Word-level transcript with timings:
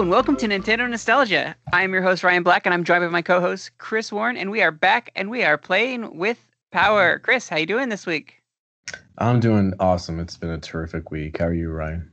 Hello 0.00 0.06
and 0.06 0.12
welcome 0.12 0.36
to 0.36 0.48
Nintendo 0.48 0.88
Nostalgia. 0.88 1.54
I 1.74 1.82
am 1.82 1.92
your 1.92 2.00
host 2.00 2.24
Ryan 2.24 2.42
Black, 2.42 2.64
and 2.64 2.72
I'm 2.72 2.84
joined 2.84 3.02
by 3.02 3.08
my 3.08 3.20
co-host 3.20 3.72
Chris 3.76 4.10
Warren, 4.10 4.38
and 4.38 4.50
we 4.50 4.62
are 4.62 4.70
back 4.70 5.10
and 5.14 5.28
we 5.28 5.42
are 5.44 5.58
playing 5.58 6.16
with 6.16 6.38
power. 6.72 7.18
Chris, 7.18 7.50
how 7.50 7.58
you 7.58 7.66
doing 7.66 7.90
this 7.90 8.06
week? 8.06 8.40
I'm 9.18 9.40
doing 9.40 9.74
awesome. 9.78 10.18
It's 10.18 10.38
been 10.38 10.48
a 10.48 10.58
terrific 10.58 11.10
week. 11.10 11.36
How 11.36 11.48
are 11.48 11.52
you, 11.52 11.68
Ryan? 11.70 12.10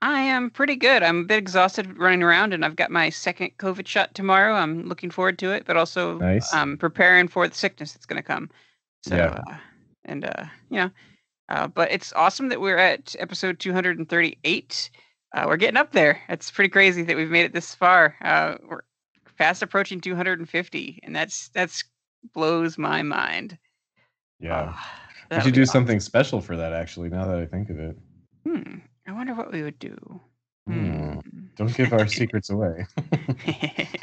I 0.00 0.22
am 0.22 0.48
pretty 0.48 0.74
good. 0.74 1.02
I'm 1.02 1.20
a 1.20 1.24
bit 1.24 1.36
exhausted 1.36 1.98
running 1.98 2.22
around, 2.22 2.54
and 2.54 2.64
I've 2.64 2.76
got 2.76 2.90
my 2.90 3.10
second 3.10 3.50
COVID 3.58 3.86
shot 3.86 4.14
tomorrow. 4.14 4.54
I'm 4.54 4.84
looking 4.84 5.10
forward 5.10 5.38
to 5.40 5.52
it, 5.52 5.66
but 5.66 5.76
also 5.76 6.16
Nice. 6.16 6.50
um, 6.54 6.78
preparing 6.78 7.28
for 7.28 7.46
the 7.46 7.54
sickness 7.54 7.92
that's 7.92 8.06
going 8.06 8.22
to 8.22 8.26
come. 8.26 8.48
So, 9.02 9.16
Yeah. 9.16 9.42
uh, 9.46 9.56
and 10.06 10.24
uh, 10.24 10.44
you 10.70 10.78
know, 10.78 10.90
uh, 11.50 11.66
but 11.66 11.92
it's 11.92 12.10
awesome 12.14 12.48
that 12.48 12.62
we're 12.62 12.78
at 12.78 13.14
episode 13.18 13.58
238. 13.58 14.90
Uh, 15.34 15.44
we're 15.46 15.56
getting 15.56 15.76
up 15.76 15.92
there. 15.92 16.20
It's 16.28 16.50
pretty 16.50 16.70
crazy 16.70 17.02
that 17.02 17.16
we've 17.16 17.30
made 17.30 17.44
it 17.44 17.52
this 17.52 17.74
far. 17.74 18.16
Uh, 18.22 18.56
we're 18.66 18.80
fast 19.36 19.62
approaching 19.62 20.00
250, 20.00 21.00
and 21.02 21.14
that's 21.14 21.48
that's 21.50 21.84
blows 22.34 22.78
my 22.78 23.02
mind. 23.02 23.58
Yeah. 24.40 24.72
Ah, 24.74 25.00
we 25.30 25.40
should 25.40 25.54
do 25.54 25.62
awesome. 25.62 25.72
something 25.72 26.00
special 26.00 26.40
for 26.40 26.56
that, 26.56 26.72
actually, 26.72 27.08
now 27.08 27.26
that 27.26 27.38
I 27.38 27.46
think 27.46 27.70
of 27.70 27.78
it. 27.78 27.98
Hmm. 28.46 28.78
I 29.06 29.12
wonder 29.12 29.34
what 29.34 29.52
we 29.52 29.62
would 29.62 29.78
do. 29.78 29.96
Hmm. 30.66 31.18
Don't 31.56 31.74
give 31.74 31.92
our 31.92 32.06
secrets 32.06 32.50
away. 32.50 32.86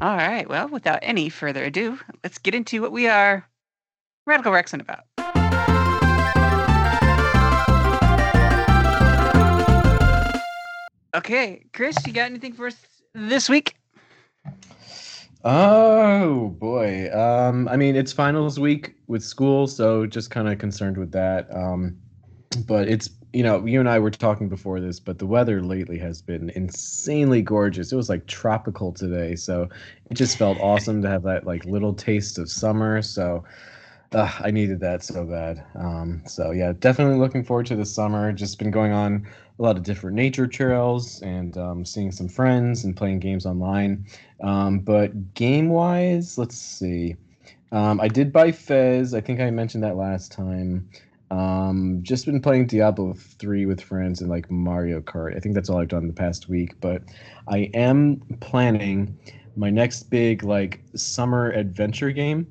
All 0.00 0.16
right. 0.16 0.48
Well, 0.48 0.68
without 0.68 1.00
any 1.02 1.28
further 1.28 1.64
ado, 1.64 1.98
let's 2.22 2.38
get 2.38 2.54
into 2.54 2.82
what 2.82 2.92
we 2.92 3.08
are 3.08 3.48
Radical 4.26 4.52
Rexing 4.52 4.80
about. 4.80 5.04
Okay, 11.16 11.64
Chris, 11.72 11.96
you 12.06 12.12
got 12.12 12.26
anything 12.26 12.52
for 12.52 12.66
us 12.66 12.76
this 13.14 13.48
week? 13.48 13.74
Oh 15.44 16.48
boy. 16.58 17.10
Um, 17.10 17.68
I 17.68 17.76
mean, 17.78 17.96
it's 17.96 18.12
finals 18.12 18.60
week 18.60 18.96
with 19.06 19.24
school, 19.24 19.66
so 19.66 20.04
just 20.04 20.30
kind 20.30 20.46
of 20.46 20.58
concerned 20.58 20.98
with 20.98 21.12
that. 21.12 21.48
Um, 21.50 21.96
but 22.66 22.88
it's 22.88 23.08
you 23.32 23.42
know, 23.42 23.64
you 23.64 23.80
and 23.80 23.88
I 23.88 23.98
were 23.98 24.10
talking 24.10 24.50
before 24.50 24.78
this, 24.78 25.00
but 25.00 25.18
the 25.18 25.26
weather 25.26 25.62
lately 25.62 25.98
has 25.98 26.20
been 26.20 26.50
insanely 26.50 27.40
gorgeous. 27.40 27.92
It 27.92 27.96
was 27.96 28.10
like 28.10 28.26
tropical 28.26 28.92
today, 28.92 29.36
so 29.36 29.70
it 30.10 30.14
just 30.14 30.36
felt 30.36 30.58
awesome 30.60 31.00
to 31.00 31.08
have 31.08 31.22
that 31.22 31.46
like 31.46 31.64
little 31.64 31.94
taste 31.94 32.38
of 32.38 32.50
summer. 32.50 33.00
So 33.00 33.42
uh, 34.12 34.30
I 34.40 34.50
needed 34.50 34.80
that 34.80 35.02
so 35.02 35.24
bad. 35.24 35.64
Um, 35.74 36.22
so 36.26 36.50
yeah, 36.50 36.72
definitely 36.78 37.18
looking 37.18 37.44
forward 37.44 37.66
to 37.66 37.76
the 37.76 37.86
summer. 37.86 38.32
Just 38.32 38.58
been 38.58 38.70
going 38.70 38.92
on 38.92 39.26
a 39.58 39.62
lot 39.62 39.76
of 39.76 39.82
different 39.82 40.16
nature 40.16 40.46
trails 40.46 41.20
and 41.22 41.56
um, 41.56 41.84
seeing 41.84 42.12
some 42.12 42.28
friends 42.28 42.84
and 42.84 42.96
playing 42.96 43.20
games 43.20 43.46
online. 43.46 44.06
Um, 44.42 44.80
but 44.80 45.34
game 45.34 45.68
wise, 45.68 46.38
let's 46.38 46.56
see. 46.56 47.16
Um, 47.72 48.00
I 48.00 48.08
did 48.08 48.32
buy 48.32 48.52
Fez. 48.52 49.14
I 49.14 49.20
think 49.20 49.40
I 49.40 49.50
mentioned 49.50 49.82
that 49.84 49.96
last 49.96 50.30
time. 50.30 50.88
Um, 51.30 51.98
just 52.02 52.24
been 52.24 52.40
playing 52.40 52.68
Diablo 52.68 53.14
3 53.14 53.66
with 53.66 53.80
friends 53.80 54.20
and 54.20 54.30
like 54.30 54.50
Mario 54.50 55.00
Kart. 55.00 55.36
I 55.36 55.40
think 55.40 55.54
that's 55.54 55.68
all 55.68 55.78
I've 55.78 55.88
done 55.88 56.06
the 56.06 56.12
past 56.12 56.48
week. 56.48 56.80
But 56.80 57.02
I 57.48 57.70
am 57.74 58.20
planning 58.40 59.16
my 59.56 59.70
next 59.70 60.04
big 60.04 60.44
like 60.44 60.80
summer 60.94 61.50
adventure 61.50 62.12
game. 62.12 62.46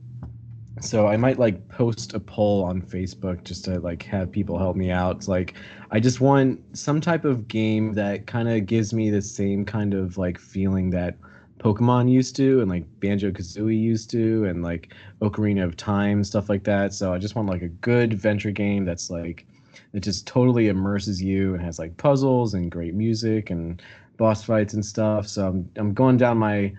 So 0.81 1.07
I 1.07 1.15
might 1.15 1.39
like 1.39 1.67
post 1.69 2.13
a 2.13 2.19
poll 2.19 2.63
on 2.63 2.81
Facebook 2.81 3.43
just 3.43 3.63
to 3.65 3.79
like 3.79 4.03
have 4.03 4.31
people 4.31 4.57
help 4.57 4.75
me 4.75 4.91
out. 4.91 5.17
It's 5.17 5.27
like 5.27 5.53
I 5.91 5.99
just 5.99 6.19
want 6.19 6.59
some 6.77 6.99
type 6.99 7.23
of 7.23 7.47
game 7.47 7.93
that 7.93 8.27
kind 8.27 8.49
of 8.49 8.65
gives 8.65 8.93
me 8.93 9.09
the 9.09 9.21
same 9.21 9.63
kind 9.65 9.93
of 9.93 10.17
like 10.17 10.37
feeling 10.37 10.89
that 10.89 11.15
Pokemon 11.59 12.11
used 12.11 12.35
to 12.35 12.59
and 12.61 12.69
like 12.69 12.83
Banjo 12.99 13.31
Kazooie 13.31 13.79
used 13.79 14.09
to 14.11 14.45
and 14.45 14.63
like 14.63 14.93
Ocarina 15.21 15.63
of 15.63 15.77
Time 15.77 16.23
stuff 16.23 16.49
like 16.49 16.63
that. 16.65 16.93
So 16.93 17.13
I 17.13 17.19
just 17.19 17.35
want 17.35 17.49
like 17.49 17.61
a 17.61 17.69
good 17.69 18.11
adventure 18.11 18.51
game 18.51 18.83
that's 18.83 19.09
like 19.09 19.45
that 19.93 20.01
just 20.01 20.27
totally 20.27 20.67
immerses 20.67 21.21
you 21.21 21.53
and 21.53 21.63
has 21.63 21.79
like 21.79 21.95
puzzles 21.95 22.53
and 22.53 22.69
great 22.69 22.93
music 22.93 23.49
and 23.49 23.81
boss 24.17 24.43
fights 24.43 24.73
and 24.73 24.85
stuff. 24.85 25.27
So 25.27 25.47
I'm 25.47 25.69
I'm 25.77 25.93
going 25.93 26.17
down 26.17 26.37
my 26.37 26.73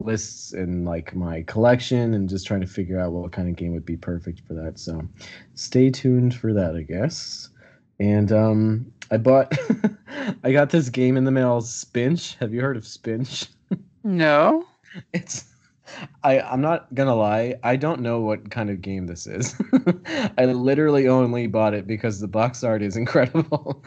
lists 0.00 0.52
and 0.52 0.84
like 0.84 1.14
my 1.14 1.42
collection 1.42 2.14
and 2.14 2.28
just 2.28 2.46
trying 2.46 2.60
to 2.60 2.66
figure 2.66 3.00
out 3.00 3.12
what 3.12 3.32
kind 3.32 3.48
of 3.48 3.56
game 3.56 3.72
would 3.72 3.84
be 3.84 3.96
perfect 3.96 4.40
for 4.46 4.54
that. 4.54 4.78
So 4.78 5.02
stay 5.54 5.90
tuned 5.90 6.34
for 6.34 6.52
that, 6.54 6.76
I 6.76 6.82
guess. 6.82 7.48
And 7.98 8.30
um 8.30 8.92
I 9.10 9.16
bought 9.16 9.52
I 10.44 10.52
got 10.52 10.70
this 10.70 10.88
game 10.88 11.16
in 11.16 11.24
the 11.24 11.32
mail, 11.32 11.60
Spinch. 11.60 12.36
Have 12.36 12.54
you 12.54 12.60
heard 12.60 12.76
of 12.76 12.84
Spinch? 12.84 13.48
No. 14.04 14.64
It's 15.12 15.44
I 16.24 16.40
I'm 16.40 16.60
not 16.60 16.92
gonna 16.94 17.14
lie, 17.14 17.54
I 17.62 17.76
don't 17.76 18.00
know 18.00 18.20
what 18.20 18.50
kind 18.50 18.70
of 18.70 18.80
game 18.82 19.06
this 19.06 19.26
is. 19.26 19.54
I 20.38 20.44
literally 20.46 21.08
only 21.08 21.46
bought 21.46 21.74
it 21.74 21.86
because 21.86 22.20
the 22.20 22.28
box 22.28 22.62
art 22.64 22.82
is 22.82 22.96
incredible. 23.02 23.84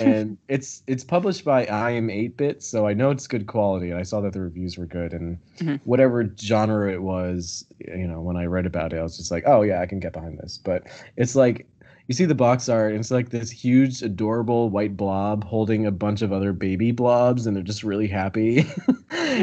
and 0.00 0.36
it's 0.48 0.82
it's 0.86 1.04
published 1.04 1.44
by 1.44 1.66
iam8bit, 1.66 2.62
so 2.62 2.86
I 2.86 2.94
know 2.94 3.10
it's 3.10 3.26
good 3.26 3.46
quality 3.46 3.90
and 3.90 3.98
I 3.98 4.02
saw 4.02 4.20
that 4.20 4.32
the 4.32 4.40
reviews 4.40 4.78
were 4.78 4.86
good 4.86 5.12
and 5.12 5.38
Mhm. 5.58 5.80
whatever 5.84 6.24
genre 6.40 6.92
it 6.92 7.02
was, 7.02 7.64
you 7.80 8.06
know, 8.06 8.20
when 8.20 8.36
I 8.36 8.44
read 8.44 8.66
about 8.66 8.92
it, 8.92 8.98
I 8.98 9.02
was 9.02 9.16
just 9.16 9.30
like, 9.30 9.42
"Oh 9.46 9.62
yeah, 9.62 9.80
I 9.80 9.86
can 9.86 9.98
get 10.00 10.12
behind 10.12 10.38
this." 10.38 10.58
But 10.58 10.84
it's 11.16 11.34
like 11.34 11.66
you 12.06 12.14
see 12.14 12.24
the 12.24 12.34
box 12.34 12.68
art, 12.70 12.92
and 12.92 13.00
it's 13.00 13.10
like 13.10 13.28
this 13.30 13.50
huge, 13.50 14.02
adorable 14.02 14.70
white 14.70 14.96
blob 14.96 15.44
holding 15.44 15.84
a 15.84 15.90
bunch 15.90 16.22
of 16.22 16.32
other 16.32 16.52
baby 16.54 16.90
blobs, 16.90 17.46
and 17.46 17.54
they're 17.56 17.62
just 17.62 17.82
really 17.84 18.06
happy. 18.08 18.64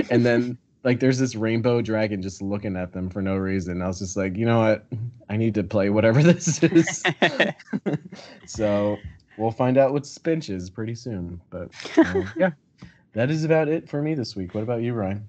and 0.09 0.25
then 0.25 0.57
like 0.85 0.99
there's 0.99 1.17
this 1.17 1.35
rainbow 1.35 1.81
dragon 1.81 2.21
just 2.21 2.41
looking 2.41 2.77
at 2.77 2.93
them 2.93 3.09
for 3.09 3.21
no 3.21 3.35
reason. 3.35 3.81
I 3.81 3.87
was 3.87 3.99
just 3.99 4.15
like, 4.15 4.37
you 4.37 4.45
know 4.45 4.59
what? 4.59 4.85
I 5.29 5.35
need 5.35 5.55
to 5.55 5.63
play 5.63 5.89
whatever 5.89 6.21
this 6.23 6.61
is. 6.63 7.03
so 8.45 9.01
we'll 9.35 9.51
find 9.51 9.77
out 9.77 9.91
what 9.93 10.03
Spinch 10.03 10.49
is 10.49 10.69
pretty 10.69 10.93
soon. 10.95 11.41
But 11.49 11.69
um, 11.97 12.31
yeah, 12.37 12.51
that 13.13 13.31
is 13.31 13.43
about 13.43 13.67
it 13.67 13.89
for 13.89 14.01
me 14.01 14.13
this 14.13 14.35
week. 14.35 14.53
What 14.53 14.63
about 14.63 14.83
you, 14.83 14.93
Ryan? 14.93 15.27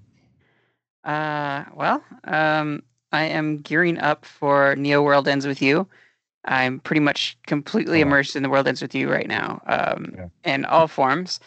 Uh, 1.03 1.65
well, 1.73 2.03
um, 2.25 2.83
I 3.11 3.23
am 3.23 3.57
gearing 3.57 3.97
up 3.97 4.25
for 4.25 4.75
Neo 4.75 5.01
World 5.01 5.27
Ends 5.27 5.47
with 5.47 5.61
You. 5.61 5.87
I'm 6.45 6.79
pretty 6.79 6.99
much 6.99 7.37
completely 7.47 7.99
Oh, 7.99 8.03
immersed 8.03 8.35
in 8.35 8.43
the 8.43 8.49
World 8.49 8.67
Ends 8.67 8.81
with 8.81 8.93
You 8.93 9.09
right 9.11 9.27
now, 9.27 9.61
um, 9.65 10.13
Yeah. 10.15 10.27
in 10.43 10.65
all 10.65 10.87
forms. 10.87 11.39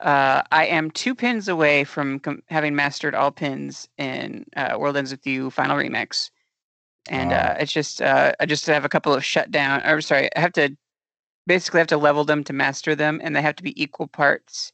Uh, 0.00 0.42
I 0.52 0.66
am 0.66 0.90
two 0.90 1.14
pins 1.14 1.48
away 1.48 1.84
from 1.84 2.20
com- 2.20 2.42
having 2.48 2.74
mastered 2.76 3.14
all 3.14 3.30
pins 3.32 3.88
in 3.98 4.46
uh, 4.56 4.76
World 4.78 4.96
Ends 4.96 5.10
with 5.10 5.26
You 5.26 5.50
Final 5.50 5.76
Remix, 5.76 6.30
and 7.08 7.32
Wow. 7.32 7.38
uh, 7.38 7.54
it's 7.60 7.72
just 7.72 8.00
uh, 8.02 8.32
I 8.40 8.46
just 8.46 8.66
have 8.66 8.84
a 8.84 8.88
couple 8.88 9.12
of 9.14 9.24
shutdown. 9.24 9.82
Or 9.84 10.00
sorry, 10.00 10.28
I 10.36 10.40
have 10.40 10.52
to 10.54 10.76
basically 11.46 11.78
have 11.78 11.88
to 11.88 11.96
level 11.96 12.24
them 12.24 12.44
to 12.44 12.52
master 12.52 12.94
them, 12.94 13.20
and 13.22 13.34
they 13.34 13.42
have 13.42 13.56
to 13.56 13.62
be 13.62 13.80
equal 13.82 14.06
parts 14.08 14.72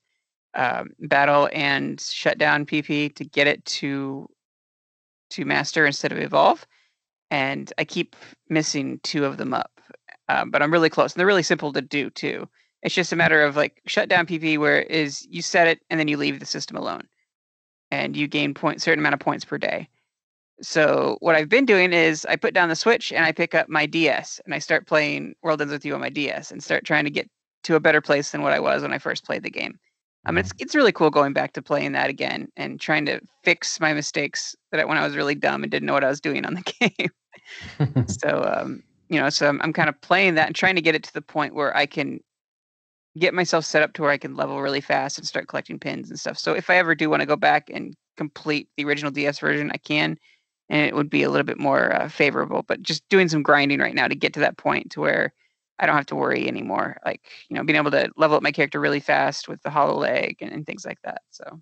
um, 0.55 0.91
battle 1.01 1.49
and 1.53 2.01
shutdown 2.01 2.67
PP 2.67 3.15
to 3.17 3.25
get 3.25 3.47
it 3.47 3.65
to 3.67 4.29
to 5.31 5.45
master 5.45 5.87
instead 5.87 6.13
of 6.13 6.19
evolve. 6.19 6.67
And 7.31 7.73
I 7.79 7.85
keep 7.85 8.17
missing 8.49 9.01
two 9.03 9.25
of 9.25 9.39
them 9.39 9.55
up, 9.55 9.81
um, 10.29 10.51
but 10.51 10.63
I'm 10.63 10.73
really 10.73 10.91
close. 10.91 11.13
And 11.15 11.21
they're 11.21 11.27
really 11.27 11.43
simple 11.43 11.73
to 11.73 11.83
do 11.83 12.11
too. 12.11 12.49
It's 12.85 12.95
just 12.95 13.13
a 13.13 13.17
matter 13.17 13.43
of 13.43 13.57
like 13.57 13.81
shutdown 13.87 14.27
PP, 14.27 14.59
where 14.59 14.83
it 14.83 14.91
is 14.91 15.27
you 15.29 15.43
set 15.43 15.67
it 15.67 15.81
and 15.91 15.99
then 15.99 16.07
you 16.07 16.17
leave 16.17 16.39
the 16.39 16.47
system 16.47 16.77
alone, 16.77 17.09
and 17.91 18.17
you 18.17 18.29
gain 18.29 18.55
point 18.55 18.83
certain 18.83 19.01
amount 19.01 19.15
of 19.15 19.21
points 19.21 19.45
per 19.45 19.59
day. 19.59 19.89
So 20.63 21.17
what 21.21 21.35
I've 21.35 21.49
been 21.49 21.67
doing 21.67 21.93
is 21.93 22.25
I 22.27 22.37
put 22.37 22.55
down 22.55 22.69
the 22.69 22.77
Switch 22.77 23.13
and 23.13 23.25
I 23.25 23.33
pick 23.33 23.55
up 23.55 23.69
my 23.69 23.87
DS 23.87 24.41
and 24.45 24.55
I 24.55 24.59
start 24.59 24.87
playing 24.87 25.35
World 25.43 25.61
Ends 25.61 25.73
with 25.73 25.85
You 25.85 25.95
on 25.95 26.01
my 26.01 26.11
DS 26.11 26.51
and 26.53 26.63
start 26.63 26.85
trying 26.85 27.05
to 27.05 27.11
get 27.11 27.29
to 27.65 27.75
a 27.75 27.81
better 27.81 28.01
place 28.01 28.31
than 28.31 28.43
what 28.43 28.53
I 28.53 28.61
was 28.61 28.83
when 28.83 28.93
I 28.93 28.99
first 28.99 29.25
played 29.25 29.43
the 29.43 29.51
game. 29.51 29.79
I 30.27 30.31
mean, 30.31 30.39
it's 30.39 30.53
it's 30.59 30.75
really 30.75 30.93
cool 30.93 31.11
going 31.11 31.33
back 31.33 31.53
to 31.55 31.63
playing 31.63 31.93
that 31.93 32.09
again 32.09 32.49
and 32.57 32.81
trying 32.81 33.05
to 33.07 33.21
fix 33.43 33.81
my 33.81 33.93
mistakes 33.93 34.55
that 34.71 34.81
I, 34.81 34.85
when 34.85 34.97
I 34.97 35.05
was 35.05 35.17
really 35.17 35.35
dumb 35.35 35.63
and 35.63 35.71
didn't 35.71 35.87
know 35.87 35.93
what 35.93 36.05
I 36.05 36.09
was 36.09 36.21
doing 36.21 36.45
on 36.45 36.55
the 36.55 36.63
game. 36.81 38.07
so, 38.07 38.43
um, 38.43 38.83
you 39.09 39.21
know, 39.21 39.29
so 39.29 39.49
I'm, 39.49 39.61
I'm 39.63 39.73
kind 39.73 39.89
of 39.89 40.01
playing 40.01 40.35
that 40.37 40.47
and 40.47 40.57
trying 40.57 40.77
to 40.77 40.83
get 40.83 40.95
it 40.95 41.03
to 41.05 41.13
the 41.13 41.21
point 41.21 41.55
where 41.55 41.77
I 41.77 41.87
can 41.87 42.21
get 43.19 43.35
myself 43.35 43.65
set 43.65 43.83
up 43.83 43.93
to 43.95 44.03
where 44.03 44.11
I 44.11 44.19
can 44.19 44.37
level 44.37 44.61
really 44.61 44.81
fast 44.81 45.19
and 45.19 45.27
start 45.27 45.49
collecting 45.49 45.79
pins 45.79 46.11
and 46.11 46.19
stuff. 46.19 46.39
So 46.39 46.53
if 46.55 46.69
I 46.69 46.77
ever 46.77 46.95
do 46.95 47.09
want 47.09 47.21
to 47.21 47.27
go 47.27 47.37
back 47.37 47.71
and 47.73 47.95
complete 48.17 48.69
the 48.77 48.85
original 48.85 49.11
DS 49.11 49.39
version, 49.39 49.71
I 49.73 49.77
can, 49.79 50.19
and 50.69 50.87
it 50.87 50.95
would 50.95 51.11
be 51.11 51.23
a 51.23 51.31
little 51.31 51.45
bit 51.45 51.59
more 51.59 51.93
uh, 51.95 52.09
favorable. 52.09 52.65
But 52.67 52.83
just 52.83 53.09
doing 53.09 53.29
some 53.29 53.43
grinding 53.43 53.79
right 53.79 53.95
now 53.95 54.09
to 54.09 54.15
get 54.15 54.33
to 54.35 54.41
that 54.41 54.59
point 54.59 54.91
to 54.93 55.01
where 55.01 55.33
I 55.79 55.87
don't 55.87 55.97
have 55.97 56.07
to 56.07 56.17
worry 56.17 56.49
anymore. 56.49 56.97
Like, 57.05 57.23
you 57.49 57.57
know, 57.57 57.65
being 57.65 57.77
able 57.77 57.91
to 57.93 58.11
level 58.17 58.37
up 58.37 58.43
my 58.43 58.53
character 58.53 58.81
really 58.81 59.01
fast 59.01 59.49
with 59.49 59.63
the 59.63 59.71
hollow 59.71 59.97
leg 59.97 60.37
and, 60.41 60.53
and 60.53 60.67
things 60.67 60.85
like 60.85 61.01
that. 61.03 61.23
So 61.31 61.61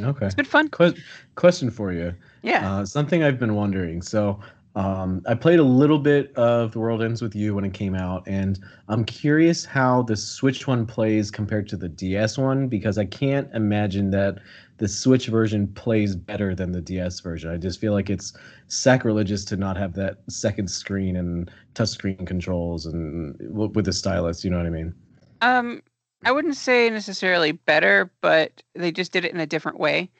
okay. 0.00 0.26
it's 0.26 0.34
been 0.34 0.44
fun. 0.44 0.68
Que- 0.68 0.94
question 1.36 1.70
for 1.70 1.92
you. 1.92 2.14
Yeah. 2.42 2.70
Uh, 2.70 2.84
something 2.84 3.22
I've 3.22 3.38
been 3.38 3.54
wondering. 3.54 4.02
So 4.02 4.40
Um, 4.74 5.22
I 5.26 5.34
played 5.34 5.58
a 5.58 5.64
little 5.64 5.98
bit 5.98 6.34
of 6.34 6.72
The 6.72 6.78
World 6.78 7.02
Ends 7.02 7.20
with 7.20 7.34
You 7.34 7.54
when 7.54 7.64
it 7.64 7.74
came 7.74 7.94
out, 7.94 8.26
and 8.26 8.58
I'm 8.88 9.04
curious 9.04 9.66
how 9.66 10.02
the 10.02 10.16
Switch 10.16 10.66
one 10.66 10.86
plays 10.86 11.30
compared 11.30 11.68
to 11.68 11.76
the 11.76 11.88
DS 11.88 12.38
one 12.38 12.68
because 12.68 12.96
I 12.96 13.04
can't 13.04 13.52
imagine 13.54 14.10
that 14.12 14.38
the 14.78 14.88
Switch 14.88 15.26
version 15.26 15.68
plays 15.68 16.16
better 16.16 16.54
than 16.54 16.72
the 16.72 16.80
DS 16.80 17.20
version. 17.20 17.50
I 17.50 17.58
just 17.58 17.80
feel 17.80 17.92
like 17.92 18.08
it's 18.08 18.32
sacrilegious 18.68 19.44
to 19.46 19.56
not 19.56 19.76
have 19.76 19.92
that 19.94 20.18
second 20.28 20.70
screen 20.70 21.16
and 21.16 21.50
touchscreen 21.74 22.26
controls 22.26 22.86
and 22.86 23.36
with 23.50 23.84
the 23.84 23.92
stylus. 23.92 24.42
You 24.42 24.50
know 24.50 24.56
what 24.56 24.66
I 24.66 24.70
mean? 24.70 24.94
Um, 25.42 25.82
I 26.24 26.32
wouldn't 26.32 26.56
say 26.56 26.88
necessarily 26.88 27.52
better, 27.52 28.10
but 28.22 28.62
they 28.74 28.90
just 28.90 29.12
did 29.12 29.24
it 29.26 29.34
in 29.34 29.40
a 29.40 29.46
different 29.46 29.78
way. 29.78 30.10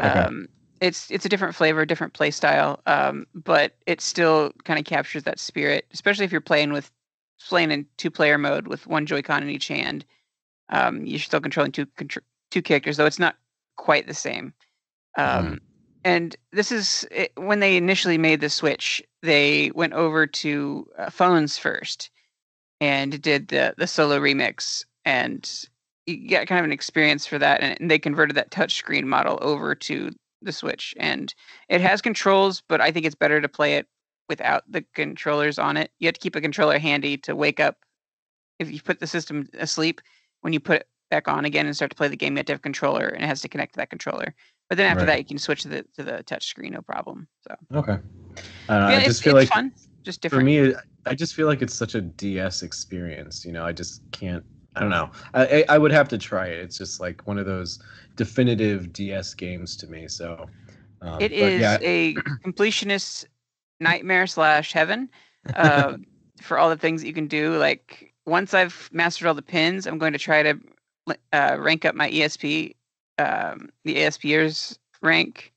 Okay. 0.00 0.20
Um, 0.20 0.48
it's 0.80 1.10
it's 1.10 1.24
a 1.24 1.28
different 1.28 1.54
flavor, 1.54 1.84
different 1.84 2.12
play 2.12 2.30
style, 2.30 2.80
um, 2.86 3.26
but 3.34 3.76
it 3.86 4.00
still 4.00 4.52
kind 4.64 4.78
of 4.78 4.84
captures 4.84 5.24
that 5.24 5.38
spirit, 5.38 5.86
especially 5.92 6.24
if 6.24 6.32
you're 6.32 6.40
playing 6.40 6.72
with 6.72 6.90
playing 7.48 7.70
in 7.70 7.86
two 7.96 8.10
player 8.10 8.38
mode 8.38 8.66
with 8.66 8.86
one 8.86 9.06
Joy-Con 9.06 9.42
in 9.42 9.50
each 9.50 9.68
hand. 9.68 10.04
Um, 10.70 11.06
you're 11.06 11.18
still 11.18 11.40
controlling 11.40 11.72
two 11.72 11.86
two 12.50 12.62
characters, 12.62 12.96
though 12.96 13.06
it's 13.06 13.18
not 13.18 13.36
quite 13.76 14.06
the 14.06 14.14
same. 14.14 14.52
Um, 15.16 15.46
mm. 15.46 15.58
And 16.04 16.36
this 16.52 16.72
is 16.72 17.06
it, 17.10 17.32
when 17.36 17.60
they 17.60 17.76
initially 17.76 18.18
made 18.18 18.40
the 18.40 18.50
switch. 18.50 19.02
They 19.22 19.72
went 19.74 19.94
over 19.94 20.26
to 20.26 20.88
uh, 20.96 21.10
phones 21.10 21.58
first 21.58 22.10
and 22.80 23.20
did 23.20 23.48
the 23.48 23.74
the 23.76 23.86
solo 23.86 24.20
remix, 24.20 24.84
and 25.04 25.68
you 26.06 26.30
got 26.30 26.46
kind 26.46 26.60
of 26.60 26.64
an 26.64 26.72
experience 26.72 27.26
for 27.26 27.38
that. 27.38 27.60
And, 27.60 27.80
and 27.80 27.90
they 27.90 27.98
converted 27.98 28.36
that 28.36 28.50
touchscreen 28.50 29.04
model 29.04 29.38
over 29.42 29.74
to 29.74 30.12
the 30.42 30.52
Switch, 30.52 30.94
and 30.98 31.34
it 31.68 31.80
has 31.80 32.00
controls, 32.00 32.62
but 32.68 32.80
I 32.80 32.90
think 32.90 33.06
it's 33.06 33.14
better 33.14 33.40
to 33.40 33.48
play 33.48 33.74
it 33.74 33.86
without 34.28 34.64
the 34.70 34.84
controllers 34.94 35.58
on 35.58 35.76
it. 35.76 35.90
You 35.98 36.06
have 36.06 36.14
to 36.14 36.20
keep 36.20 36.36
a 36.36 36.40
controller 36.40 36.78
handy 36.78 37.16
to 37.18 37.34
wake 37.34 37.60
up. 37.60 37.78
If 38.58 38.70
you 38.70 38.80
put 38.82 39.00
the 39.00 39.06
system 39.06 39.48
asleep, 39.58 40.00
when 40.40 40.52
you 40.52 40.60
put 40.60 40.80
it 40.80 40.88
back 41.10 41.28
on 41.28 41.44
again 41.44 41.66
and 41.66 41.74
start 41.74 41.90
to 41.90 41.96
play 41.96 42.08
the 42.08 42.16
game, 42.16 42.34
you 42.34 42.38
have 42.38 42.46
to 42.46 42.52
have 42.52 42.60
a 42.60 42.62
controller, 42.62 43.06
and 43.06 43.22
it 43.22 43.26
has 43.26 43.40
to 43.42 43.48
connect 43.48 43.74
to 43.74 43.76
that 43.78 43.90
controller. 43.90 44.34
But 44.68 44.76
then 44.76 44.86
after 44.86 45.00
right. 45.00 45.06
that, 45.06 45.18
you 45.18 45.24
can 45.24 45.38
switch 45.38 45.62
to 45.62 45.68
the 45.68 45.84
to 45.94 46.04
the 46.04 46.22
touch 46.24 46.46
screen, 46.46 46.72
no 46.72 46.82
problem. 46.82 47.26
So 47.40 47.54
okay, 47.74 47.98
uh, 48.68 48.72
I, 48.72 48.78
know, 48.78 48.88
yeah, 48.88 48.98
I 48.98 49.04
just 49.04 49.22
feel 49.22 49.34
like 49.34 49.48
fun, 49.48 49.72
just 50.02 50.20
different. 50.20 50.42
For 50.42 50.44
me, 50.44 50.74
I 51.06 51.14
just 51.14 51.34
feel 51.34 51.46
like 51.46 51.62
it's 51.62 51.74
such 51.74 51.94
a 51.94 52.02
DS 52.02 52.62
experience. 52.62 53.44
You 53.44 53.52
know, 53.52 53.64
I 53.64 53.72
just 53.72 54.02
can't. 54.12 54.44
I 54.78 54.80
don't 54.80 54.90
know. 54.90 55.10
I 55.34 55.64
I 55.68 55.78
would 55.78 55.92
have 55.92 56.08
to 56.08 56.18
try 56.18 56.46
it. 56.46 56.58
It's 56.58 56.78
just 56.78 57.00
like 57.00 57.26
one 57.26 57.38
of 57.38 57.46
those 57.46 57.80
definitive 58.16 58.92
DS 58.92 59.34
games 59.34 59.76
to 59.76 59.86
me. 59.86 60.08
So 60.08 60.48
um, 61.02 61.20
it 61.20 61.32
is 61.32 61.60
yeah. 61.60 61.78
a 61.80 62.14
completionist 62.44 63.26
nightmare 63.80 64.26
slash 64.26 64.72
heaven 64.72 65.08
uh, 65.54 65.96
for 66.42 66.58
all 66.58 66.68
the 66.68 66.76
things 66.76 67.00
that 67.00 67.08
you 67.08 67.14
can 67.14 67.28
do. 67.28 67.56
Like 67.56 68.12
once 68.26 68.54
I've 68.54 68.88
mastered 68.92 69.28
all 69.28 69.34
the 69.34 69.42
pins, 69.42 69.86
I'm 69.86 69.98
going 69.98 70.12
to 70.12 70.18
try 70.18 70.42
to 70.42 70.58
uh, 71.32 71.56
rank 71.58 71.84
up 71.84 71.94
my 71.94 72.10
ESP, 72.10 72.74
um, 73.18 73.70
the 73.84 73.96
ASPers 73.96 74.78
rank, 75.00 75.52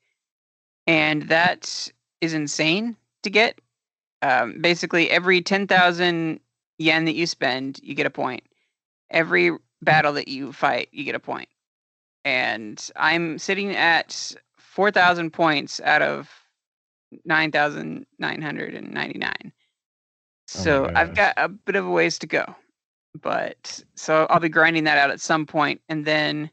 and 0.86 1.22
that 1.24 1.90
is 2.20 2.34
insane 2.34 2.96
to 3.22 3.30
get. 3.30 3.60
Um, 4.22 4.60
basically, 4.60 5.10
every 5.10 5.42
ten 5.42 5.66
thousand 5.66 6.40
yen 6.78 7.04
that 7.06 7.14
you 7.14 7.26
spend, 7.26 7.80
you 7.82 7.94
get 7.94 8.06
a 8.06 8.10
point. 8.10 8.42
Every 9.12 9.52
battle 9.82 10.14
that 10.14 10.28
you 10.28 10.52
fight, 10.52 10.88
you 10.90 11.04
get 11.04 11.14
a 11.14 11.20
point 11.20 11.48
and 12.24 12.90
I'm 12.96 13.38
sitting 13.38 13.74
at 13.74 14.34
4,000 14.56 15.32
points 15.32 15.80
out 15.80 16.02
of 16.02 16.30
9,999. 17.24 19.52
So 20.46 20.86
oh 20.86 20.92
I've 20.94 21.14
got 21.14 21.34
a 21.36 21.48
bit 21.48 21.76
of 21.76 21.86
a 21.86 21.90
ways 21.90 22.18
to 22.20 22.26
go. 22.26 22.44
But 23.20 23.82
so 23.94 24.26
I'll 24.30 24.40
be 24.40 24.48
grinding 24.48 24.84
that 24.84 24.98
out 24.98 25.10
at 25.10 25.20
some 25.20 25.46
point 25.46 25.80
and 25.88 26.04
then 26.04 26.50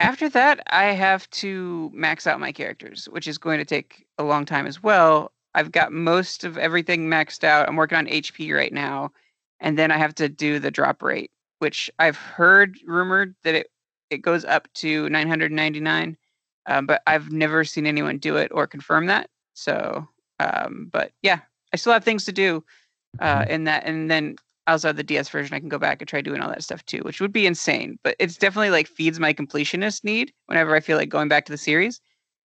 after 0.00 0.28
that 0.30 0.62
I 0.68 0.86
have 0.86 1.28
to 1.30 1.90
max 1.92 2.26
out 2.26 2.40
my 2.40 2.52
characters, 2.52 3.08
which 3.10 3.28
is 3.28 3.38
going 3.38 3.58
to 3.58 3.64
take 3.64 4.06
a 4.18 4.24
long 4.24 4.44
time 4.44 4.66
as 4.66 4.82
well. 4.82 5.32
I've 5.54 5.72
got 5.72 5.92
most 5.92 6.44
of 6.44 6.58
everything 6.58 7.08
maxed 7.08 7.44
out. 7.44 7.68
I'm 7.68 7.76
working 7.76 7.98
on 7.98 8.06
HP 8.06 8.54
right 8.54 8.72
now 8.72 9.12
and 9.60 9.78
then 9.78 9.92
I 9.92 9.98
have 9.98 10.14
to 10.16 10.28
do 10.28 10.58
the 10.58 10.70
drop 10.70 11.02
rate, 11.02 11.30
which 11.60 11.90
I've 11.98 12.16
heard 12.16 12.76
rumored 12.86 13.34
that 13.44 13.54
it 13.54 13.70
it 14.10 14.18
goes 14.18 14.44
up 14.44 14.68
to 14.74 15.08
999 15.08 16.16
um, 16.66 16.86
but 16.86 17.02
i've 17.06 17.32
never 17.32 17.64
seen 17.64 17.86
anyone 17.86 18.18
do 18.18 18.36
it 18.36 18.50
or 18.52 18.66
confirm 18.66 19.06
that 19.06 19.30
so 19.54 20.06
um, 20.40 20.88
but 20.92 21.12
yeah 21.22 21.40
i 21.72 21.76
still 21.76 21.92
have 21.92 22.04
things 22.04 22.24
to 22.24 22.32
do 22.32 22.62
uh, 23.20 23.44
in 23.48 23.64
that 23.64 23.84
and 23.86 24.10
then 24.10 24.36
I 24.66 24.72
also 24.72 24.88
have 24.88 24.96
the 24.96 25.02
ds 25.02 25.28
version 25.28 25.54
i 25.54 25.60
can 25.60 25.68
go 25.68 25.78
back 25.78 26.00
and 26.00 26.08
try 26.08 26.20
doing 26.20 26.40
all 26.40 26.50
that 26.50 26.62
stuff 26.62 26.84
too 26.84 27.00
which 27.00 27.20
would 27.20 27.32
be 27.32 27.46
insane 27.46 27.98
but 28.04 28.14
it's 28.18 28.36
definitely 28.36 28.70
like 28.70 28.86
feeds 28.86 29.18
my 29.18 29.32
completionist 29.32 30.04
need 30.04 30.32
whenever 30.46 30.76
i 30.76 30.80
feel 30.80 30.96
like 30.96 31.08
going 31.08 31.28
back 31.28 31.46
to 31.46 31.52
the 31.52 31.58
series 31.58 32.00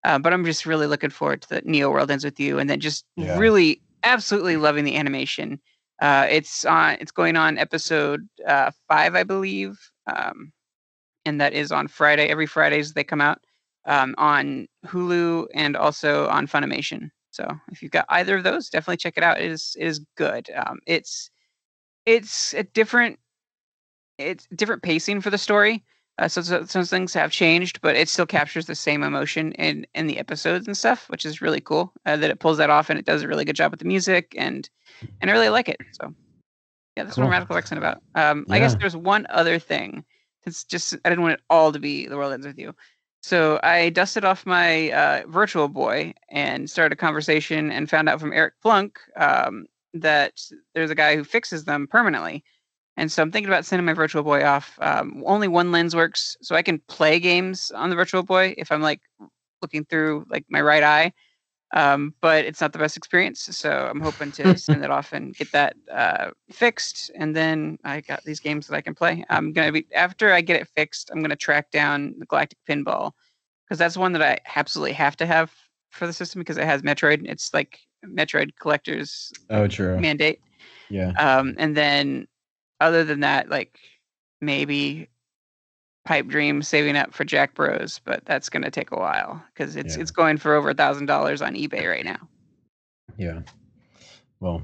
uh, 0.04 0.18
but 0.18 0.32
i'm 0.32 0.44
just 0.44 0.64
really 0.64 0.86
looking 0.86 1.10
forward 1.10 1.42
to 1.42 1.48
the 1.48 1.62
neo 1.64 1.90
world 1.90 2.10
ends 2.10 2.24
with 2.24 2.38
you 2.38 2.58
and 2.58 2.70
then 2.70 2.80
just 2.80 3.04
yeah. 3.16 3.38
really 3.38 3.80
absolutely 4.04 4.56
loving 4.56 4.84
the 4.84 4.96
animation 4.96 5.60
uh, 6.00 6.26
it's 6.28 6.64
on 6.64 6.96
it's 7.00 7.12
going 7.12 7.36
on 7.36 7.58
episode 7.58 8.28
uh, 8.46 8.70
five 8.88 9.14
i 9.14 9.22
believe 9.22 9.78
um, 10.12 10.52
and 11.24 11.40
that 11.40 11.52
is 11.52 11.72
on 11.72 11.88
Friday. 11.88 12.28
Every 12.28 12.46
Fridays 12.46 12.92
they 12.92 13.04
come 13.04 13.20
out 13.20 13.38
um, 13.86 14.14
on 14.18 14.66
Hulu 14.86 15.46
and 15.54 15.76
also 15.76 16.28
on 16.28 16.46
Funimation. 16.46 17.10
So 17.30 17.48
if 17.72 17.82
you've 17.82 17.90
got 17.90 18.06
either 18.10 18.36
of 18.36 18.44
those, 18.44 18.68
definitely 18.68 18.98
check 18.98 19.14
it 19.16 19.22
out. 19.22 19.40
It 19.40 19.50
is 19.50 19.76
it 19.78 19.86
is 19.86 20.00
good. 20.16 20.48
Um, 20.54 20.78
it's 20.86 21.30
it's 22.06 22.54
a 22.54 22.62
different 22.62 23.18
it's 24.18 24.46
different 24.54 24.82
pacing 24.82 25.20
for 25.20 25.30
the 25.30 25.38
story. 25.38 25.84
Uh, 26.18 26.28
so, 26.28 26.42
so 26.42 26.64
some 26.64 26.84
things 26.84 27.12
have 27.12 27.32
changed, 27.32 27.80
but 27.80 27.96
it 27.96 28.08
still 28.08 28.26
captures 28.26 28.66
the 28.66 28.74
same 28.74 29.02
emotion 29.02 29.52
in 29.52 29.86
in 29.94 30.06
the 30.06 30.18
episodes 30.18 30.66
and 30.66 30.76
stuff, 30.76 31.08
which 31.08 31.26
is 31.26 31.42
really 31.42 31.60
cool. 31.60 31.92
Uh, 32.06 32.16
that 32.16 32.30
it 32.30 32.38
pulls 32.38 32.58
that 32.58 32.70
off 32.70 32.88
and 32.88 32.98
it 32.98 33.04
does 33.04 33.22
a 33.22 33.28
really 33.28 33.44
good 33.44 33.56
job 33.56 33.72
with 33.72 33.80
the 33.80 33.86
music 33.86 34.34
and 34.36 34.70
and 35.20 35.30
I 35.30 35.32
really 35.32 35.48
like 35.48 35.68
it. 35.68 35.80
So 35.92 36.14
yeah, 36.96 37.02
that's 37.02 37.16
cool. 37.16 37.24
what 37.24 37.30
Radical 37.30 37.56
Rexing 37.56 37.78
about. 37.78 38.02
Um, 38.14 38.44
yeah. 38.48 38.54
I 38.54 38.58
guess 38.60 38.76
there's 38.76 38.96
one 38.96 39.26
other 39.30 39.58
thing 39.58 40.04
it's 40.46 40.64
just 40.64 40.94
I 41.04 41.08
didn't 41.08 41.22
want 41.22 41.34
it 41.34 41.40
all 41.50 41.72
to 41.72 41.78
be 41.78 42.06
the 42.06 42.16
world 42.16 42.32
ends 42.32 42.46
with 42.46 42.58
you. 42.58 42.74
So 43.22 43.58
I 43.62 43.88
dusted 43.88 44.24
off 44.24 44.44
my 44.44 44.90
uh, 44.92 45.22
virtual 45.28 45.68
boy 45.68 46.12
and 46.28 46.68
started 46.68 46.92
a 46.92 46.96
conversation 46.96 47.72
and 47.72 47.88
found 47.88 48.08
out 48.08 48.20
from 48.20 48.34
Eric 48.34 48.54
Plunk 48.60 48.98
um, 49.16 49.66
that 49.94 50.42
there's 50.74 50.90
a 50.90 50.94
guy 50.94 51.16
who 51.16 51.24
fixes 51.24 51.64
them 51.64 51.86
permanently. 51.86 52.44
And 52.96 53.10
so 53.10 53.22
I'm 53.22 53.32
thinking 53.32 53.48
about 53.48 53.64
sending 53.64 53.86
my 53.86 53.92
virtual 53.92 54.22
boy 54.22 54.44
off. 54.44 54.78
Um, 54.80 55.22
only 55.26 55.48
one 55.48 55.72
lens 55.72 55.96
works, 55.96 56.36
so 56.42 56.54
I 56.54 56.62
can 56.62 56.78
play 56.88 57.18
games 57.18 57.72
on 57.74 57.90
the 57.90 57.96
virtual 57.96 58.22
boy 58.22 58.54
if 58.56 58.70
I'm 58.70 58.82
like 58.82 59.00
looking 59.62 59.84
through 59.84 60.26
like 60.28 60.44
my 60.48 60.60
right 60.60 60.82
eye 60.82 61.12
um, 61.74 62.14
but 62.20 62.44
it's 62.44 62.60
not 62.60 62.72
the 62.72 62.78
best 62.78 62.96
experience. 62.96 63.40
So 63.40 63.88
I'm 63.90 64.00
hoping 64.00 64.30
to 64.32 64.56
send 64.58 64.84
it 64.84 64.90
off 64.90 65.12
and 65.12 65.34
get 65.34 65.50
that 65.52 65.76
uh, 65.92 66.30
fixed. 66.50 67.10
And 67.16 67.34
then 67.34 67.78
I 67.84 68.00
got 68.00 68.22
these 68.24 68.40
games 68.40 68.66
that 68.68 68.76
I 68.76 68.80
can 68.80 68.94
play. 68.94 69.24
I'm 69.28 69.52
gonna 69.52 69.72
be 69.72 69.86
after 69.94 70.32
I 70.32 70.40
get 70.40 70.60
it 70.60 70.68
fixed. 70.68 71.10
I'm 71.10 71.20
gonna 71.20 71.36
track 71.36 71.70
down 71.72 72.14
the 72.18 72.26
Galactic 72.26 72.58
Pinball 72.68 73.12
because 73.64 73.78
that's 73.78 73.96
one 73.96 74.12
that 74.12 74.22
I 74.22 74.38
absolutely 74.56 74.92
have 74.92 75.16
to 75.16 75.26
have 75.26 75.52
for 75.90 76.06
the 76.06 76.12
system 76.12 76.40
because 76.40 76.58
it 76.58 76.64
has 76.64 76.82
Metroid. 76.82 77.28
It's 77.28 77.52
like 77.52 77.80
Metroid 78.06 78.50
collectors. 78.60 79.32
Oh, 79.50 79.66
true. 79.66 79.98
Mandate. 79.98 80.40
Yeah. 80.90 81.12
Um, 81.18 81.54
and 81.58 81.76
then 81.76 82.28
other 82.80 83.04
than 83.04 83.20
that, 83.20 83.48
like 83.48 83.78
maybe 84.40 85.08
pipe 86.04 86.26
dream 86.26 86.62
saving 86.62 86.96
up 86.96 87.14
for 87.14 87.24
Jack 87.24 87.54
Bros, 87.54 88.00
but 88.04 88.24
that's 88.26 88.48
going 88.48 88.62
to 88.62 88.70
take 88.70 88.90
a 88.90 88.96
while 88.96 89.42
because 89.52 89.76
it's 89.76 89.96
yeah. 89.96 90.02
it's 90.02 90.10
going 90.10 90.36
for 90.36 90.54
over 90.54 90.70
a 90.70 90.74
thousand 90.74 91.06
dollars 91.06 91.42
on 91.42 91.54
eBay 91.54 91.88
right 91.88 92.04
now. 92.04 92.28
Yeah. 93.16 93.40
Well, 94.40 94.62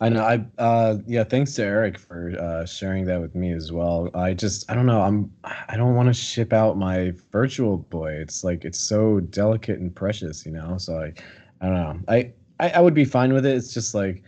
I 0.00 0.08
know. 0.08 0.22
I 0.22 0.44
uh, 0.62 0.98
yeah. 1.06 1.24
Thanks 1.24 1.54
to 1.54 1.64
Eric 1.64 1.98
for 1.98 2.32
uh, 2.38 2.64
sharing 2.64 3.04
that 3.06 3.20
with 3.20 3.34
me 3.34 3.52
as 3.52 3.72
well. 3.72 4.10
I 4.14 4.32
just 4.32 4.70
I 4.70 4.74
don't 4.74 4.86
know. 4.86 5.02
I'm 5.02 5.30
I 5.44 5.76
don't 5.76 5.94
want 5.94 6.08
to 6.08 6.14
ship 6.14 6.52
out 6.52 6.78
my 6.78 7.12
virtual 7.32 7.78
boy. 7.78 8.12
It's 8.12 8.44
like 8.44 8.64
it's 8.64 8.78
so 8.78 9.20
delicate 9.20 9.80
and 9.80 9.94
precious, 9.94 10.46
you 10.46 10.52
know. 10.52 10.78
So 10.78 11.00
I 11.00 11.12
I 11.60 11.66
don't 11.66 11.74
know. 11.74 12.00
I 12.08 12.32
I, 12.60 12.70
I 12.70 12.80
would 12.80 12.94
be 12.94 13.04
fine 13.04 13.32
with 13.32 13.44
it. 13.44 13.56
It's 13.56 13.74
just 13.74 13.94
like 13.94 14.22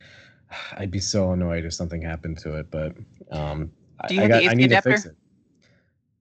I'd 0.76 0.90
be 0.90 1.00
so 1.00 1.32
annoyed 1.32 1.64
if 1.64 1.74
something 1.74 2.02
happened 2.02 2.38
to 2.38 2.56
it. 2.56 2.70
But 2.70 2.96
um, 3.30 3.70
Do 4.08 4.14
you 4.14 4.20
I, 4.20 4.22
have 4.24 4.30
got, 4.30 4.42
the 4.42 4.48
I 4.48 4.54
need 4.54 4.64
adapter? 4.66 4.90
to 4.90 4.96
fix 4.96 5.06
it. 5.06 5.16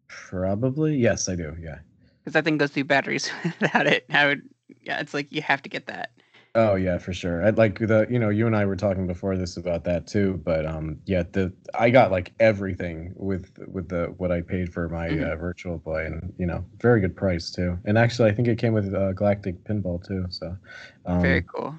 Probably. 0.08 0.96
Yes, 0.96 1.30
I 1.30 1.36
do. 1.36 1.56
Yeah. 1.60 1.80
Because 2.20 2.34
that 2.34 2.44
thing 2.44 2.58
goes 2.58 2.72
through 2.72 2.86
batteries 2.86 3.32
without 3.62 3.88
it. 3.88 4.06
I 4.10 4.28
would. 4.28 4.42
Yeah, 4.82 5.00
it's 5.00 5.14
like 5.14 5.32
you 5.32 5.42
have 5.42 5.62
to 5.64 5.70
get 5.70 5.88
that. 5.88 6.12
Oh 6.56 6.76
yeah, 6.76 6.98
for 6.98 7.14
sure. 7.14 7.46
I'd 7.46 7.58
like 7.58 7.78
the 7.78 8.08
you 8.10 8.18
know 8.18 8.30
you 8.30 8.48
and 8.48 8.56
I 8.56 8.66
were 8.66 8.76
talking 8.76 9.06
before 9.06 9.38
this 9.38 9.56
about 9.56 9.84
that 9.84 10.08
too, 10.08 10.42
but 10.44 10.66
um 10.66 10.98
yeah 11.06 11.24
the 11.32 11.54
I 11.78 11.92
got 11.92 12.12
like 12.12 12.34
everything 12.40 13.14
with 13.16 13.52
with 13.68 13.90
the 13.90 14.14
what 14.18 14.32
I 14.32 14.42
paid 14.42 14.74
for 14.74 14.90
my 14.90 15.10
mm-hmm. 15.10 15.32
uh, 15.32 15.36
virtual 15.36 15.78
boy 15.78 16.06
and 16.06 16.34
you 16.40 16.48
know 16.48 16.66
very 16.80 17.02
good 17.02 17.16
price 17.16 17.52
too. 17.52 17.78
And 17.86 18.00
actually 18.00 18.32
I 18.32 18.34
think 18.34 18.48
it 18.48 18.58
came 18.58 18.74
with 18.74 18.94
uh, 18.94 19.14
Galactic 19.14 19.64
Pinball 19.64 20.04
too. 20.06 20.26
So 20.30 20.58
um, 21.06 21.22
very 21.22 21.44
cool. 21.44 21.76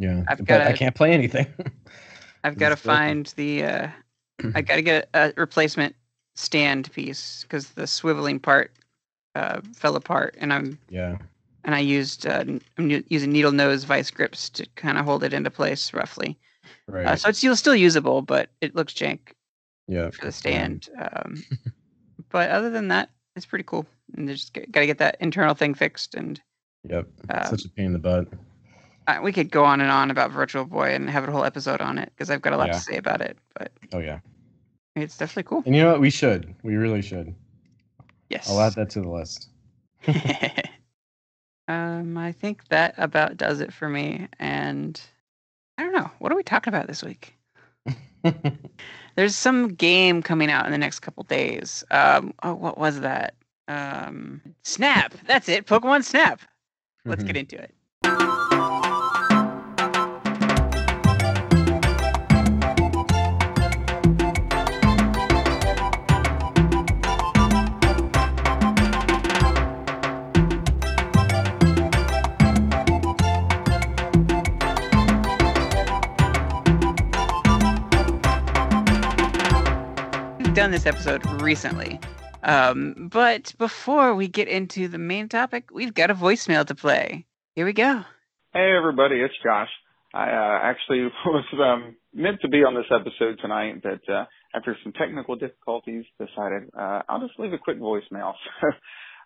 Yeah, 0.00 0.24
I've 0.28 0.44
gotta- 0.44 0.68
I 0.68 0.72
can't 0.72 0.94
play 0.94 1.12
anything. 1.12 1.46
I've 2.44 2.56
got 2.56 2.70
to 2.70 2.82
broken. 2.82 2.96
find 2.98 3.26
the. 3.36 3.64
Uh, 3.64 3.88
I 4.54 4.62
got 4.62 4.76
to 4.76 4.82
get 4.82 5.08
a, 5.12 5.28
a 5.28 5.32
replacement 5.36 5.94
stand 6.36 6.90
piece 6.92 7.42
because 7.42 7.68
the 7.70 7.82
swiveling 7.82 8.40
part 8.40 8.72
uh, 9.34 9.60
fell 9.74 9.94
apart, 9.96 10.34
and 10.38 10.50
I'm 10.50 10.78
yeah, 10.88 11.18
and 11.64 11.74
I 11.74 11.80
used 11.80 12.26
uh, 12.26 12.44
I'm 12.78 13.04
using 13.08 13.30
needle 13.30 13.52
nose 13.52 13.84
vice 13.84 14.10
grips 14.10 14.48
to 14.50 14.66
kind 14.76 14.96
of 14.96 15.04
hold 15.04 15.22
it 15.22 15.34
into 15.34 15.50
place 15.50 15.92
roughly. 15.92 16.38
right. 16.88 17.06
Uh, 17.06 17.16
so 17.16 17.28
it's 17.28 17.38
still 17.38 17.54
still 17.56 17.76
usable, 17.76 18.22
but 18.22 18.48
it 18.62 18.74
looks 18.74 18.94
jank 18.94 19.18
yeah, 19.86 20.08
for 20.08 20.24
the 20.24 20.32
stand. 20.32 20.88
Um, 20.98 21.44
but 22.30 22.48
other 22.50 22.70
than 22.70 22.88
that, 22.88 23.10
it's 23.36 23.44
pretty 23.44 23.64
cool. 23.64 23.84
And 24.16 24.26
just 24.26 24.54
got 24.54 24.80
to 24.80 24.86
get 24.86 24.96
that 24.98 25.18
internal 25.20 25.54
thing 25.54 25.74
fixed. 25.74 26.14
And 26.14 26.40
Yep. 26.88 27.06
um, 27.28 27.44
Such 27.44 27.66
a 27.66 27.68
pain 27.68 27.86
in 27.86 27.92
the 27.92 27.98
butt. 27.98 28.26
We 29.18 29.32
could 29.32 29.50
go 29.50 29.64
on 29.64 29.80
and 29.80 29.90
on 29.90 30.10
about 30.10 30.30
Virtual 30.30 30.64
Boy 30.64 30.94
and 30.94 31.10
have 31.10 31.26
a 31.28 31.32
whole 31.32 31.44
episode 31.44 31.80
on 31.80 31.98
it 31.98 32.12
because 32.14 32.30
I've 32.30 32.42
got 32.42 32.52
a 32.52 32.56
lot 32.56 32.68
Yeah. 32.68 32.72
to 32.74 32.80
say 32.80 32.96
about 32.96 33.20
it. 33.20 33.36
But 33.58 33.72
Oh 33.92 33.98
yeah. 33.98 34.20
it's 34.94 35.16
definitely 35.16 35.44
cool. 35.48 35.62
And 35.66 35.74
you 35.74 35.82
know 35.82 35.92
what? 35.92 36.00
We 36.00 36.10
should. 36.10 36.54
We 36.62 36.76
really 36.76 37.02
should. 37.02 37.34
Yes. 38.28 38.48
I'll 38.48 38.60
add 38.60 38.74
that 38.74 38.90
to 38.90 39.00
the 39.00 39.08
list. 39.08 39.48
um, 41.68 42.16
I 42.16 42.32
think 42.32 42.68
that 42.68 42.94
about 42.96 43.36
does 43.36 43.60
it 43.60 43.72
for 43.72 43.88
me. 43.88 44.28
And 44.38 45.00
I 45.78 45.82
don't 45.82 45.92
know. 45.94 46.10
What 46.18 46.32
are 46.32 46.36
we 46.36 46.42
talking 46.42 46.72
about 46.72 46.86
this 46.86 47.02
week? 47.02 47.36
There's 49.16 49.34
some 49.34 49.74
game 49.74 50.22
coming 50.22 50.50
out 50.50 50.66
in 50.66 50.72
the 50.72 50.78
next 50.78 51.00
couple 51.00 51.22
days. 51.24 51.82
Um, 51.90 52.34
oh, 52.42 52.54
what 52.54 52.78
was 52.78 53.00
that? 53.00 53.34
Um, 53.68 54.40
Snap. 54.62 55.14
That's 55.26 55.48
it. 55.48 55.66
Pokemon 55.66 56.04
Snap. 56.04 56.40
Let's 57.04 57.24
get 57.24 57.36
into 57.36 57.56
it. 57.60 57.74
Done 80.60 80.70
this 80.70 80.84
episode 80.84 81.24
recently. 81.40 81.98
Um, 82.42 83.08
but 83.10 83.54
before 83.56 84.14
we 84.14 84.28
get 84.28 84.46
into 84.46 84.88
the 84.88 84.98
main 84.98 85.26
topic, 85.26 85.70
we've 85.72 85.94
got 85.94 86.10
a 86.10 86.14
voicemail 86.14 86.66
to 86.66 86.74
play. 86.74 87.24
Here 87.54 87.64
we 87.64 87.72
go. 87.72 88.04
Hey 88.52 88.76
everybody, 88.76 89.22
it's 89.22 89.32
Josh. 89.42 89.70
I 90.12 90.24
uh, 90.24 90.58
actually 90.62 91.08
was 91.24 91.46
um, 91.54 91.96
meant 92.12 92.42
to 92.42 92.48
be 92.48 92.58
on 92.58 92.74
this 92.74 92.84
episode 92.94 93.38
tonight, 93.40 93.80
but 93.82 94.06
uh, 94.12 94.26
after 94.54 94.76
some 94.84 94.92
technical 94.92 95.34
difficulties, 95.34 96.04
decided 96.18 96.68
uh, 96.78 97.00
I'll 97.08 97.26
just 97.26 97.40
leave 97.40 97.54
a 97.54 97.58
quick 97.58 97.80
voicemail. 97.80 98.34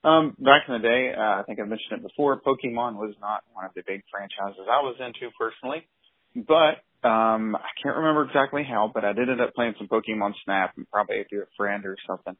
Um, 0.04 0.36
back 0.38 0.64
in 0.68 0.74
the 0.74 0.80
day, 0.80 1.14
uh, 1.16 1.40
I 1.40 1.44
think 1.46 1.60
I 1.60 1.62
mentioned 1.62 1.92
it 1.92 2.02
before, 2.02 2.38
Pokemon 2.38 2.96
was 2.96 3.14
not 3.22 3.40
one 3.54 3.64
of 3.64 3.70
the 3.74 3.82
big 3.86 4.02
franchises 4.12 4.68
I 4.68 4.84
was 4.84 4.96
into 5.00 5.32
personally, 5.32 5.88
but 6.36 6.84
um, 7.04 7.56
I 7.56 7.68
can't 7.82 7.96
remember 7.96 8.24
exactly 8.24 8.64
how, 8.68 8.90
but 8.92 9.04
I 9.04 9.12
did 9.12 9.28
end 9.28 9.40
up 9.40 9.54
playing 9.54 9.74
some 9.78 9.88
Pokemon 9.88 10.32
Snap, 10.44 10.72
and 10.76 10.90
probably 10.90 11.24
through 11.28 11.42
a 11.42 11.56
friend 11.56 11.84
or 11.86 11.96
something. 12.06 12.36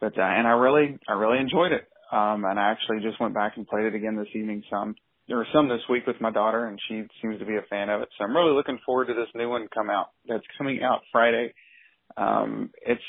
But 0.00 0.18
uh, 0.18 0.22
and 0.22 0.46
I 0.46 0.52
really, 0.52 0.98
I 1.08 1.12
really 1.12 1.38
enjoyed 1.38 1.72
it. 1.72 1.86
Um, 2.10 2.44
and 2.44 2.58
I 2.58 2.72
actually 2.72 3.00
just 3.02 3.20
went 3.20 3.34
back 3.34 3.52
and 3.56 3.68
played 3.68 3.84
it 3.84 3.94
again 3.94 4.16
this 4.16 4.34
evening 4.34 4.64
some 4.68 4.96
there 5.30 5.38
were 5.38 5.46
some 5.54 5.68
this 5.68 5.80
week 5.88 6.08
with 6.08 6.20
my 6.20 6.32
daughter, 6.32 6.66
and 6.66 6.78
she 6.88 7.04
seems 7.22 7.38
to 7.38 7.46
be 7.46 7.54
a 7.54 7.62
fan 7.70 7.88
of 7.88 8.02
it. 8.02 8.08
So 8.18 8.24
I'm 8.24 8.34
really 8.34 8.52
looking 8.52 8.80
forward 8.84 9.06
to 9.06 9.14
this 9.14 9.28
new 9.32 9.48
one 9.48 9.68
come 9.72 9.88
out. 9.88 10.08
That's 10.26 10.42
coming 10.58 10.82
out 10.82 11.02
Friday. 11.12 11.54
Um, 12.16 12.70
it's 12.82 13.00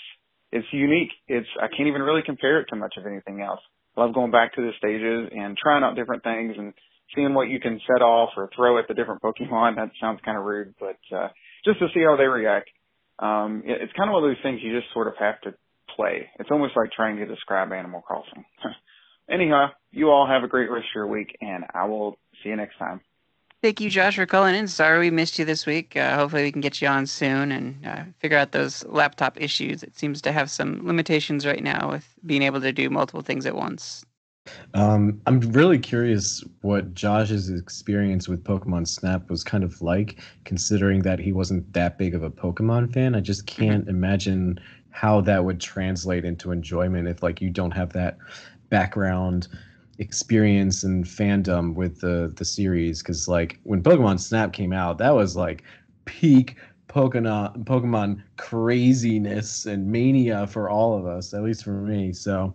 it's 0.51 0.67
unique. 0.71 1.09
It's 1.27 1.47
I 1.59 1.67
can't 1.67 1.89
even 1.89 2.03
really 2.03 2.21
compare 2.23 2.61
it 2.61 2.67
to 2.69 2.75
much 2.75 2.93
of 2.97 3.07
anything 3.07 3.41
else. 3.41 3.59
Love 3.97 4.13
going 4.13 4.29
back 4.29 4.53
to 4.53 4.61
the 4.61 4.71
stages 4.77 5.33
and 5.35 5.57
trying 5.57 5.83
out 5.83 5.95
different 5.95 6.23
things 6.23 6.53
and 6.57 6.73
seeing 7.15 7.33
what 7.33 7.49
you 7.49 7.59
can 7.59 7.79
set 7.87 8.01
off 8.01 8.29
or 8.37 8.49
throw 8.55 8.77
at 8.79 8.87
the 8.87 8.93
different 8.93 9.21
Pokemon. 9.21 9.75
That 9.75 9.91
sounds 9.99 10.19
kind 10.23 10.37
of 10.37 10.43
rude, 10.43 10.73
but 10.79 10.99
uh, 11.15 11.29
just 11.65 11.79
to 11.79 11.87
see 11.93 12.01
how 12.01 12.15
they 12.17 12.25
react. 12.25 12.69
Um, 13.19 13.63
it, 13.65 13.81
it's 13.81 13.93
kind 13.93 14.09
of 14.09 14.13
one 14.13 14.23
of 14.23 14.29
those 14.29 14.41
things 14.43 14.61
you 14.63 14.77
just 14.77 14.91
sort 14.93 15.07
of 15.07 15.13
have 15.19 15.39
to 15.41 15.53
play. 15.95 16.29
It's 16.39 16.49
almost 16.51 16.75
like 16.75 16.91
trying 16.91 17.17
to 17.17 17.25
describe 17.25 17.71
Animal 17.71 18.01
Crossing. 18.01 18.45
Anyhow, 19.29 19.67
you 19.91 20.09
all 20.09 20.27
have 20.27 20.43
a 20.43 20.47
great 20.47 20.69
rest 20.69 20.85
of 20.91 20.95
your 20.95 21.07
week, 21.07 21.37
and 21.41 21.65
I 21.73 21.85
will 21.85 22.17
see 22.43 22.49
you 22.49 22.55
next 22.55 22.77
time. 22.77 23.01
Thank 23.61 23.79
you, 23.79 23.91
Josh, 23.91 24.15
for 24.15 24.25
calling 24.25 24.55
in. 24.55 24.67
Sorry 24.67 24.97
we 24.97 25.11
missed 25.11 25.37
you 25.37 25.45
this 25.45 25.67
week. 25.67 25.95
Uh, 25.95 26.15
hopefully, 26.15 26.41
we 26.43 26.51
can 26.51 26.61
get 26.61 26.81
you 26.81 26.87
on 26.87 27.05
soon 27.05 27.51
and 27.51 27.85
uh, 27.85 28.03
figure 28.17 28.37
out 28.37 28.51
those 28.51 28.83
laptop 28.85 29.39
issues. 29.39 29.83
It 29.83 29.95
seems 29.95 30.19
to 30.23 30.31
have 30.31 30.49
some 30.49 30.87
limitations 30.87 31.45
right 31.45 31.63
now 31.63 31.91
with 31.91 32.07
being 32.25 32.41
able 32.41 32.59
to 32.61 32.73
do 32.73 32.89
multiple 32.89 33.21
things 33.21 33.45
at 33.45 33.55
once. 33.55 34.03
Um, 34.73 35.21
I'm 35.27 35.39
really 35.39 35.77
curious 35.77 36.43
what 36.61 36.93
Josh's 36.93 37.49
experience 37.49 38.27
with 38.27 38.43
Pokemon 38.43 38.87
Snap 38.87 39.29
was 39.29 39.43
kind 39.43 39.63
of 39.63 39.81
like, 39.81 40.19
considering 40.45 41.01
that 41.03 41.19
he 41.19 41.31
wasn't 41.31 41.71
that 41.73 41.97
big 41.97 42.15
of 42.15 42.23
a 42.23 42.31
Pokemon 42.31 42.93
fan. 42.93 43.15
I 43.15 43.19
just 43.19 43.45
can't 43.45 43.87
imagine 43.87 44.59
how 44.89 45.21
that 45.21 45.45
would 45.45 45.59
translate 45.59 46.25
into 46.25 46.51
enjoyment 46.51 47.07
if, 47.07 47.21
like, 47.21 47.41
you 47.41 47.49
don't 47.49 47.71
have 47.71 47.93
that 47.93 48.17
background 48.69 49.47
experience 49.99 50.83
and 50.83 51.05
fandom 51.05 51.75
with 51.75 52.01
the 52.01 52.33
the 52.35 52.45
series. 52.45 53.03
Because, 53.03 53.27
like, 53.27 53.59
when 53.63 53.83
Pokemon 53.83 54.19
Snap 54.19 54.53
came 54.53 54.73
out, 54.73 54.97
that 54.97 55.13
was 55.13 55.35
like 55.35 55.63
peak 56.05 56.57
Pokemon 56.87 57.63
Pokemon 57.65 58.23
craziness 58.37 59.65
and 59.65 59.87
mania 59.91 60.47
for 60.47 60.69
all 60.69 60.97
of 60.97 61.05
us, 61.05 61.33
at 61.33 61.43
least 61.43 61.63
for 61.63 61.73
me. 61.73 62.11
So 62.11 62.53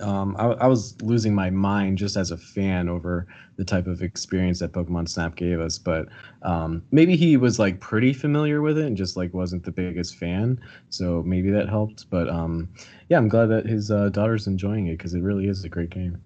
um, 0.00 0.36
I, 0.38 0.46
I 0.46 0.66
was 0.66 1.00
losing 1.02 1.34
my 1.34 1.50
mind 1.50 1.98
just 1.98 2.16
as 2.16 2.30
a 2.30 2.36
fan 2.36 2.88
over 2.88 3.26
the 3.56 3.64
type 3.64 3.86
of 3.86 4.02
experience 4.02 4.58
that 4.60 4.72
Pokemon 4.72 5.08
Snap 5.08 5.34
gave 5.34 5.60
us. 5.60 5.78
But 5.78 6.08
um, 6.42 6.82
maybe 6.90 7.16
he 7.16 7.36
was 7.36 7.58
like 7.58 7.80
pretty 7.80 8.12
familiar 8.12 8.60
with 8.60 8.78
it 8.78 8.84
and 8.84 8.96
just 8.96 9.16
like 9.16 9.32
wasn't 9.32 9.64
the 9.64 9.72
biggest 9.72 10.16
fan. 10.16 10.60
So 10.90 11.22
maybe 11.24 11.50
that 11.50 11.68
helped. 11.68 12.08
But 12.10 12.28
um, 12.28 12.68
yeah, 13.08 13.16
I'm 13.16 13.28
glad 13.28 13.46
that 13.46 13.66
his 13.66 13.90
uh, 13.90 14.10
daughter's 14.10 14.46
enjoying 14.46 14.86
it 14.88 14.98
because 14.98 15.14
it 15.14 15.22
really 15.22 15.48
is 15.48 15.64
a 15.64 15.68
great 15.68 15.90
game. 15.90 16.22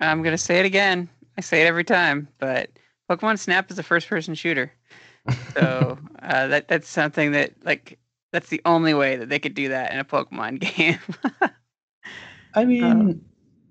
I'm 0.00 0.22
going 0.22 0.34
to 0.34 0.38
say 0.38 0.58
it 0.58 0.66
again. 0.66 1.08
I 1.38 1.40
say 1.40 1.62
it 1.62 1.66
every 1.66 1.84
time, 1.84 2.28
but 2.38 2.70
Pokemon 3.10 3.38
Snap 3.38 3.70
is 3.70 3.78
a 3.78 3.82
first 3.82 4.08
person 4.08 4.34
shooter. 4.34 4.72
So 5.54 5.98
uh, 6.22 6.46
that 6.48 6.68
that's 6.68 6.88
something 6.88 7.32
that, 7.32 7.52
like, 7.64 7.98
that's 8.32 8.48
the 8.48 8.60
only 8.64 8.92
way 8.94 9.16
that 9.16 9.28
they 9.28 9.38
could 9.38 9.54
do 9.54 9.68
that 9.68 9.92
in 9.92 9.98
a 9.98 10.04
Pokemon 10.04 10.58
game. 10.76 10.98
I 12.56 12.64
mean, 12.64 13.24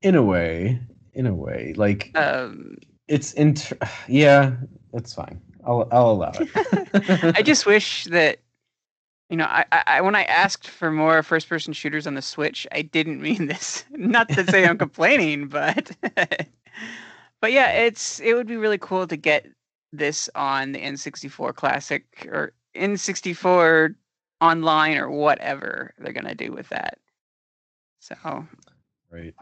in 0.04 0.16
a 0.16 0.24
way, 0.24 0.80
in 1.14 1.26
a 1.26 1.34
way, 1.34 1.74
like 1.76 2.12
um, 2.16 2.78
it's 3.08 3.34
inter- 3.34 3.78
yeah, 4.08 4.56
that's 4.94 5.14
fine. 5.14 5.42
I'll 5.66 5.88
I'll 5.92 6.12
allow 6.12 6.32
it. 6.32 6.50
I 7.36 7.42
just 7.42 7.66
wish 7.66 8.06
that 8.06 8.40
you 9.30 9.38
know, 9.38 9.46
I, 9.46 9.66
I 9.72 10.02
when 10.02 10.16
I 10.16 10.24
asked 10.24 10.68
for 10.70 10.92
more 10.92 11.24
first 11.24 11.50
person 11.50 11.74
shooters 11.74 12.06
on 12.06 12.14
the 12.14 12.22
Switch, 12.22 12.68
I 12.72 12.84
didn't 12.84 13.22
mean 13.22 13.48
this. 13.48 13.84
Not 13.92 14.30
to 14.30 14.46
say 14.46 14.68
I'm 14.68 14.78
complaining, 14.78 15.48
but 15.50 15.92
but 17.42 17.52
yeah, 17.52 17.72
it's 17.72 18.20
it 18.20 18.36
would 18.36 18.48
be 18.48 18.58
really 18.58 18.78
cool 18.78 19.08
to 19.08 19.18
get 19.18 19.48
this 19.92 20.30
on 20.36 20.74
the 20.74 20.80
N64 20.80 21.56
Classic 21.56 22.06
or 22.32 22.54
N64 22.76 23.96
online 24.42 24.98
or 24.98 25.10
whatever 25.10 25.94
they're 25.98 26.14
gonna 26.14 26.36
do 26.36 26.52
with 26.52 26.70
that. 26.70 27.00
So 28.02 28.46
Right. 29.16 29.34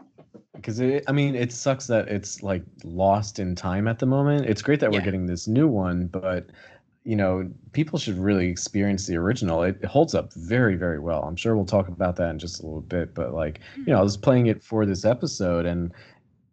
Because 0.54 0.78
it, 0.78 1.04
I 1.08 1.12
mean, 1.12 1.34
it 1.34 1.52
sucks 1.52 1.88
that 1.88 2.08
it's 2.08 2.42
like 2.42 2.62
lost 2.84 3.38
in 3.38 3.54
time 3.56 3.88
at 3.88 3.98
the 3.98 4.06
moment. 4.06 4.46
It's 4.46 4.62
great 4.62 4.80
that 4.80 4.90
we're 4.90 5.00
getting 5.00 5.26
this 5.26 5.48
new 5.48 5.66
one, 5.66 6.06
but 6.06 6.46
you 7.02 7.16
know, 7.16 7.50
people 7.72 7.98
should 7.98 8.16
really 8.16 8.48
experience 8.48 9.06
the 9.06 9.16
original. 9.16 9.62
It, 9.62 9.78
it 9.82 9.86
holds 9.86 10.14
up 10.14 10.32
very, 10.34 10.76
very 10.76 10.98
well. 10.98 11.24
I'm 11.24 11.36
sure 11.36 11.54
we'll 11.54 11.66
talk 11.66 11.88
about 11.88 12.16
that 12.16 12.30
in 12.30 12.38
just 12.38 12.62
a 12.62 12.66
little 12.66 12.80
bit, 12.80 13.14
but 13.14 13.34
like, 13.34 13.60
you 13.76 13.92
know, 13.92 13.98
I 13.98 14.02
was 14.02 14.16
playing 14.16 14.46
it 14.46 14.62
for 14.62 14.86
this 14.86 15.04
episode 15.04 15.66
and 15.66 15.92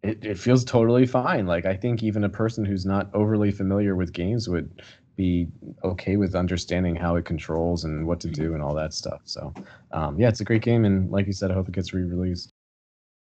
it, 0.02 0.22
it 0.24 0.38
feels 0.38 0.64
totally 0.64 1.06
fine. 1.06 1.46
Like, 1.46 1.64
I 1.64 1.74
think 1.74 2.02
even 2.02 2.24
a 2.24 2.28
person 2.28 2.64
who's 2.64 2.84
not 2.84 3.08
overly 3.14 3.50
familiar 3.50 3.94
with 3.96 4.12
games 4.12 4.48
would 4.48 4.82
be 5.16 5.46
okay 5.84 6.16
with 6.16 6.34
understanding 6.34 6.96
how 6.96 7.16
it 7.16 7.24
controls 7.24 7.84
and 7.84 8.06
what 8.06 8.20
to 8.20 8.28
do 8.28 8.52
and 8.52 8.62
all 8.62 8.74
that 8.74 8.92
stuff. 8.92 9.20
So, 9.24 9.54
um, 9.92 10.18
yeah, 10.18 10.28
it's 10.28 10.40
a 10.40 10.44
great 10.44 10.62
game. 10.62 10.84
And 10.84 11.10
like 11.10 11.26
you 11.26 11.32
said, 11.32 11.50
I 11.50 11.54
hope 11.54 11.68
it 11.68 11.74
gets 11.74 11.94
re 11.94 12.02
released. 12.02 12.52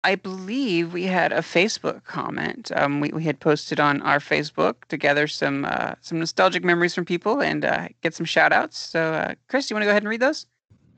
I 0.05 0.13
believe 0.13 0.93
we 0.93 1.05
had 1.05 1.31
a 1.31 1.39
Facebook 1.39 2.03
comment. 2.03 2.71
Um, 2.75 2.99
we, 2.99 3.09
we 3.09 3.23
had 3.23 3.39
posted 3.39 3.79
on 3.79 4.03
our 4.03 4.19
Facebook 4.19 4.75
to 4.89 4.97
gather 4.97 5.25
some 5.25 5.65
uh, 5.65 5.95
some 6.01 6.19
nostalgic 6.19 6.63
memories 6.63 6.93
from 6.93 7.05
people 7.05 7.41
and 7.41 7.65
uh, 7.65 7.87
get 8.03 8.13
some 8.13 8.25
shout 8.27 8.53
outs. 8.53 8.77
So, 8.77 9.13
uh, 9.13 9.33
Chris, 9.47 9.65
do 9.65 9.73
you 9.73 9.75
want 9.77 9.81
to 9.81 9.85
go 9.87 9.89
ahead 9.89 10.03
and 10.03 10.09
read 10.09 10.19
those? 10.19 10.45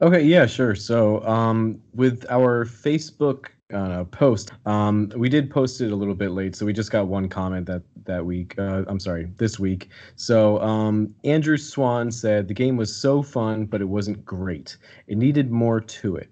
Okay, 0.01 0.21
yeah, 0.21 0.45
sure. 0.45 0.75
So, 0.75 1.25
um, 1.25 1.81
with 1.93 2.25
our 2.29 2.65
Facebook 2.65 3.45
uh, 3.73 4.03
post, 4.03 4.51
um, 4.65 5.09
we 5.15 5.29
did 5.29 5.49
post 5.49 5.79
it 5.79 5.93
a 5.93 5.95
little 5.95 6.13
bit 6.13 6.31
late, 6.31 6.53
so 6.57 6.65
we 6.65 6.73
just 6.73 6.91
got 6.91 7.07
one 7.07 7.29
comment 7.29 7.65
that 7.67 7.83
that 8.03 8.25
week. 8.25 8.59
Uh, 8.59 8.83
I'm 8.89 8.99
sorry, 8.99 9.29
this 9.37 9.57
week. 9.57 9.87
So, 10.17 10.59
um, 10.61 11.15
Andrew 11.23 11.55
Swan 11.55 12.11
said 12.11 12.49
the 12.49 12.53
game 12.53 12.75
was 12.75 12.93
so 12.93 13.23
fun, 13.23 13.67
but 13.67 13.79
it 13.79 13.87
wasn't 13.87 14.25
great. 14.25 14.75
It 15.07 15.17
needed 15.17 15.49
more 15.49 15.79
to 15.79 16.17
it. 16.17 16.29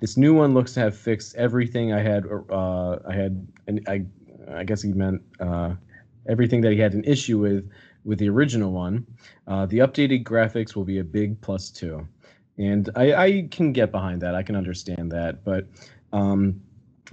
This 0.00 0.16
new 0.16 0.34
one 0.34 0.54
looks 0.54 0.74
to 0.74 0.80
have 0.80 0.96
fixed 0.96 1.34
everything 1.36 1.92
I 1.92 2.00
had. 2.00 2.24
Uh, 2.50 2.98
I 3.06 3.14
had, 3.14 3.46
and 3.66 3.80
I, 3.88 4.04
I 4.48 4.64
guess 4.64 4.82
he 4.82 4.92
meant 4.92 5.22
uh, 5.40 5.74
everything 6.28 6.60
that 6.62 6.72
he 6.72 6.78
had 6.78 6.94
an 6.94 7.04
issue 7.04 7.38
with 7.38 7.70
with 8.04 8.18
the 8.18 8.28
original 8.28 8.72
one. 8.72 9.06
Uh, 9.46 9.66
the 9.66 9.78
updated 9.78 10.22
graphics 10.22 10.74
will 10.74 10.84
be 10.84 10.98
a 10.98 11.04
big 11.04 11.40
plus 11.40 11.68
too 11.68 12.06
and 12.58 12.90
I, 12.96 13.14
I 13.14 13.48
can 13.50 13.72
get 13.72 13.92
behind 13.92 14.20
that. 14.22 14.34
I 14.34 14.42
can 14.42 14.56
understand 14.56 15.12
that, 15.12 15.44
but 15.44 15.66
um, 16.12 16.60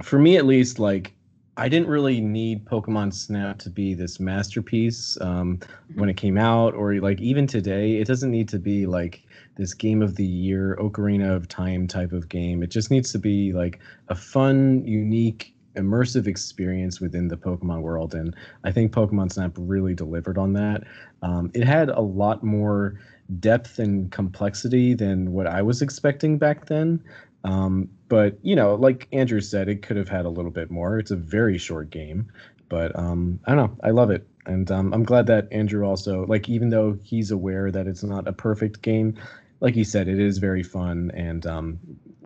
for 0.02 0.20
me 0.20 0.38
at 0.38 0.46
least, 0.46 0.80
like 0.80 1.14
I 1.58 1.70
didn't 1.70 1.88
really 1.88 2.20
need 2.20 2.66
Pokemon 2.66 3.14
Snap 3.14 3.60
to 3.60 3.70
be 3.70 3.94
this 3.94 4.20
masterpiece 4.20 5.18
um, 5.22 5.58
mm-hmm. 5.58 6.00
when 6.00 6.10
it 6.10 6.18
came 6.18 6.38
out, 6.38 6.74
or 6.74 6.96
like 6.96 7.22
even 7.22 7.48
today. 7.48 7.98
It 7.98 8.08
doesn't 8.08 8.32
need 8.32 8.50
to 8.50 8.60
be 8.60 8.86
like 8.86 9.24
this 9.56 9.74
game 9.74 10.02
of 10.02 10.16
the 10.16 10.26
year, 10.26 10.78
Ocarina 10.82 11.34
of 11.34 11.48
Time 11.48 11.88
type 11.88 12.12
of 12.12 12.28
game. 12.28 12.62
It 12.62 12.72
just 12.72 12.92
needs 12.92 13.12
to 13.14 13.20
be 13.20 13.54
like 13.54 13.80
a 14.10 14.16
fun, 14.16 14.86
unique, 14.86 15.56
immersive 15.76 16.28
experience 16.28 17.00
within 17.00 17.30
the 17.30 17.38
Pokemon 17.38 17.82
world, 17.82 18.16
and 18.16 18.36
I 18.64 18.72
think 18.72 18.92
Pokemon 18.92 19.32
Snap 19.32 19.54
really 19.58 19.94
delivered 19.94 20.38
on 20.38 20.54
that. 20.54 20.84
Um, 21.22 21.52
it 21.54 21.66
had 21.66 21.90
a 21.90 22.02
lot 22.02 22.44
more 22.44 23.00
depth 23.40 23.80
and 23.80 24.12
complexity 24.12 24.94
than 24.94 25.32
what 25.32 25.48
I 25.48 25.62
was 25.62 25.82
expecting 25.82 26.38
back 26.38 26.68
then. 26.68 27.02
Um, 27.46 27.90
but 28.10 28.38
you 28.42 28.56
know, 28.56 28.74
like 28.76 29.08
Andrew 29.14 29.40
said, 29.40 29.70
it 29.70 29.84
could 29.84 29.98
have 29.98 30.10
had 30.10 30.26
a 30.26 30.30
little 30.30 30.52
bit 30.52 30.72
more. 30.72 30.98
It's 30.98 31.12
a 31.12 31.16
very 31.16 31.58
short 31.58 31.92
game, 31.92 32.32
but 32.70 32.98
um, 32.98 33.40
I 33.46 33.54
don't 33.54 33.72
know. 33.72 33.78
I 33.84 33.92
love 33.92 34.10
it, 34.10 34.28
and 34.48 34.70
um, 34.72 34.94
I'm 34.94 35.04
glad 35.04 35.28
that 35.28 35.48
Andrew 35.52 35.86
also 35.88 36.26
like, 36.26 36.50
even 36.50 36.70
though 36.70 36.98
he's 37.04 37.30
aware 37.30 37.72
that 37.72 37.88
it's 37.88 38.04
not 38.04 38.28
a 38.28 38.34
perfect 38.34 38.82
game, 38.82 39.16
like 39.62 39.76
he 39.76 39.84
said, 39.84 40.08
it 40.08 40.20
is 40.20 40.40
very 40.40 40.64
fun, 40.64 41.12
and 41.14 41.46
um, 41.46 41.80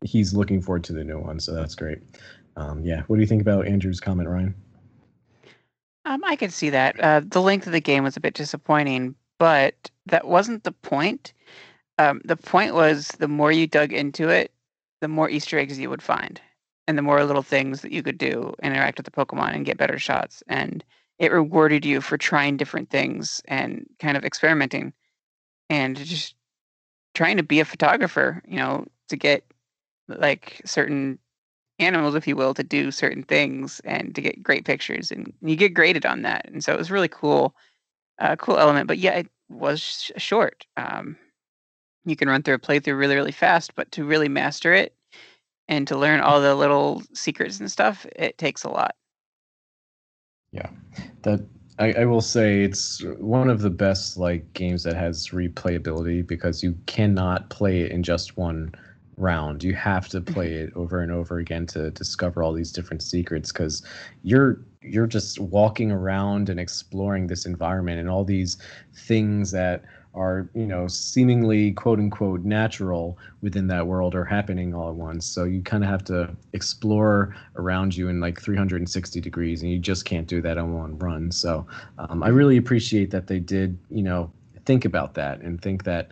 he's 0.03 0.33
looking 0.33 0.61
forward 0.61 0.85
to 0.85 0.93
the 0.93 1.03
new 1.03 1.19
one. 1.19 1.39
So 1.41 1.53
that's 1.53 1.75
great. 1.75 1.99
Um, 2.55 2.83
yeah, 2.83 3.03
what 3.07 3.17
do 3.17 3.21
you 3.21 3.27
think 3.27 3.41
about 3.41 3.67
Andrew's 3.67 3.99
comment, 3.99 4.29
Ryan? 4.29 4.55
Um, 6.05 6.23
I 6.23 6.38
can 6.38 6.49
see 6.49 6.69
that. 6.69 6.97
Uh, 6.99 7.21
the 7.25 7.41
length 7.41 7.67
of 7.67 7.73
the 7.73 7.81
game 7.81 8.05
was 8.05 8.15
a 8.15 8.21
bit 8.21 8.33
disappointing, 8.35 9.15
but 9.38 9.91
that 10.05 10.27
wasn't 10.27 10.63
the 10.63 10.71
point. 10.71 11.33
Um, 11.97 12.21
the 12.23 12.38
point 12.38 12.73
was 12.73 13.09
the 13.19 13.27
more 13.27 13.51
you 13.51 13.67
dug 13.67 13.91
into 13.91 14.29
it, 14.29 14.53
the 15.01 15.08
more 15.08 15.29
Easter 15.29 15.58
eggs 15.58 15.79
you 15.79 15.89
would 15.89 16.01
find, 16.01 16.41
and 16.88 16.98
the 16.98 17.03
more 17.03 17.24
little 17.24 17.44
things 17.44 17.82
that 17.82 17.91
you 17.91 18.03
could 18.03 18.18
do, 18.18 18.53
interact 18.62 18.98
with 18.98 19.06
the 19.06 19.12
Pokemon, 19.12 19.56
and 19.56 19.65
get 19.65 19.77
better 19.77 20.00
shots. 20.00 20.44
And 20.48 20.84
it 21.20 21.32
rewarded 21.32 21.86
you 21.86 22.01
for 22.01 22.18
trying 22.18 22.58
different 22.58 22.89
things 22.89 23.41
and 23.48 23.86
kind 24.00 24.18
of 24.18 24.25
experimenting, 24.25 24.94
and 25.70 25.98
just 25.98 26.36
trying 27.13 27.38
to 27.38 27.44
be 27.44 27.60
a 27.60 27.65
photographer. 27.65 28.41
You 28.48 28.58
know, 28.58 28.86
to 29.10 29.15
get 29.15 29.44
like 30.08 30.62
certain 30.65 31.20
animals, 31.79 32.15
if 32.15 32.27
you 32.27 32.36
will, 32.36 32.53
to 32.53 32.63
do 32.63 32.91
certain 32.91 33.24
things 33.24 33.79
and 33.86 34.13
to 34.15 34.22
get 34.22 34.44
great 34.44 34.65
pictures, 34.65 35.12
and 35.12 35.34
you 35.41 35.56
get 35.56 35.74
graded 35.74 36.06
on 36.06 36.24
that. 36.24 36.50
And 36.50 36.63
so 36.63 36.74
it 36.74 36.77
was 36.77 36.91
really 36.91 37.08
cool 37.08 37.56
a 38.20 38.38
cool 38.38 38.58
element. 38.58 38.88
But 38.88 38.98
yeah, 38.98 39.13
it 39.13 39.27
was 39.50 39.82
sh- 39.82 40.12
short. 40.18 40.65
Um, 40.77 41.18
you 42.10 42.16
can 42.16 42.30
run 42.30 42.44
through 42.44 42.56
a 42.56 42.60
playthrough 42.60 42.98
really, 42.98 43.16
really 43.16 43.32
fast, 43.32 43.75
but 43.75 43.92
to 43.94 44.04
really 44.04 44.30
master 44.30 44.74
it 44.74 44.96
and 45.68 45.88
to 45.88 45.98
learn 45.98 46.20
all 46.20 46.42
the 46.42 46.56
little 46.56 47.04
secrets 47.13 47.60
and 47.60 47.72
stuff, 47.72 48.06
it 48.15 48.38
takes 48.38 48.63
a 48.63 48.69
lot. 48.69 48.95
Yeah, 50.52 50.69
that 51.22 51.41
I, 51.78 51.93
I 51.93 52.06
will 52.06 52.22
say 52.22 52.63
it's 52.63 53.04
one 53.19 53.50
of 53.50 53.62
the 53.62 53.69
best 53.69 54.17
like 54.17 54.52
games 54.54 54.84
that 54.84 54.95
has 54.95 55.30
replayability 55.30 56.26
because 56.26 56.62
you 56.62 56.76
cannot 56.88 57.50
play 57.50 57.82
it 57.82 57.91
in 57.91 58.04
just 58.04 58.36
one 58.36 58.74
round. 59.15 59.63
You 59.63 59.76
have 59.76 60.08
to 60.10 60.22
mm-hmm. 60.22 60.34
play 60.34 60.54
it 60.54 60.72
over 60.76 61.02
and 61.02 61.12
over 61.12 61.38
again 61.38 61.65
to 61.67 61.91
discover 61.91 62.43
all 62.43 62.54
these 62.54 62.72
different 62.72 63.04
secrets 63.04 63.52
because 63.52 63.84
you're 64.24 64.62
you're 64.82 65.08
just 65.08 65.39
walking 65.39 65.91
around 65.91 66.50
and 66.50 66.60
exploring 66.60 67.28
this 67.28 67.45
environment 67.45 68.00
and 68.00 68.10
all 68.10 68.24
these 68.24 68.58
things 68.93 69.52
that 69.52 69.84
are 70.19 70.49
you 70.53 70.65
know 70.67 70.88
seemingly 70.88 71.71
quote 71.71 71.97
unquote 71.97 72.41
natural 72.41 73.17
within 73.41 73.67
that 73.67 73.88
world 73.88 74.13
are 74.13 74.25
happening 74.25 74.73
all 74.75 74.89
at 74.89 74.95
once. 74.95 75.25
So 75.25 75.45
you 75.45 75.62
kind 75.62 75.84
of 75.84 75.89
have 75.89 76.03
to 76.05 76.36
explore 76.53 77.36
around 77.55 77.95
you 77.95 78.10
in 78.10 78.19
like 78.19 78.39
360 78.41 79.21
degrees 79.21 79.62
and 79.62 79.71
you 79.71 79.79
just 79.79 80.03
can't 80.05 80.27
do 80.27 80.41
that 80.41 80.58
on 80.58 80.73
one 80.73 80.99
run. 80.99 81.32
So 81.32 81.65
um, 81.97 82.21
i 82.21 82.27
really 82.27 82.58
appreciate 82.58 83.12
that 83.12 83.27
they 83.27 83.39
did 83.39 83.77
you 83.89 84.03
know 84.03 84.32
think 84.65 84.86
about 84.86 85.13
that 85.15 85.39
and 85.41 85.62
think 85.62 85.84
that 85.86 86.12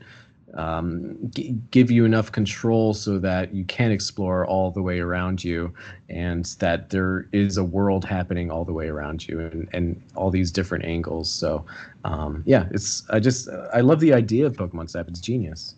um, 0.53 1.17
g- 1.29 1.55
give 1.71 1.91
you 1.91 2.05
enough 2.05 2.31
control 2.31 2.93
so 2.93 3.19
that 3.19 3.53
you 3.53 3.65
can 3.65 3.91
explore 3.91 4.45
all 4.45 4.71
the 4.71 4.81
way 4.81 4.99
around 4.99 5.43
you 5.43 5.73
and 6.09 6.45
that 6.59 6.89
there 6.89 7.27
is 7.33 7.57
a 7.57 7.63
world 7.63 8.05
happening 8.05 8.49
all 8.49 8.63
the 8.63 8.73
way 8.73 8.87
around 8.87 9.27
you 9.27 9.39
and, 9.39 9.69
and 9.73 10.01
all 10.15 10.31
these 10.31 10.51
different 10.51 10.85
angles. 10.85 11.31
So 11.31 11.65
um, 12.03 12.43
yeah 12.45 12.67
it's 12.71 13.03
i 13.09 13.19
just 13.19 13.49
i 13.73 13.81
love 13.81 13.99
the 13.99 14.13
idea 14.13 14.45
of 14.45 14.53
pokemon 14.53 14.89
snap. 14.89 15.07
It's 15.07 15.19
genius. 15.19 15.75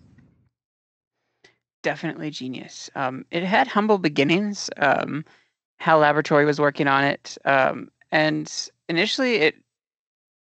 Definitely 1.82 2.30
genius. 2.30 2.90
Um, 2.96 3.26
it 3.32 3.44
had 3.44 3.68
humble 3.68 3.98
beginnings 3.98 4.70
um, 4.78 5.26
hal 5.80 6.00
laboratory 6.00 6.46
was 6.46 6.60
working 6.60 6.88
on 6.88 7.04
it 7.06 7.38
um, 7.46 7.90
and 8.12 8.70
initially 8.90 9.36
it 9.36 9.56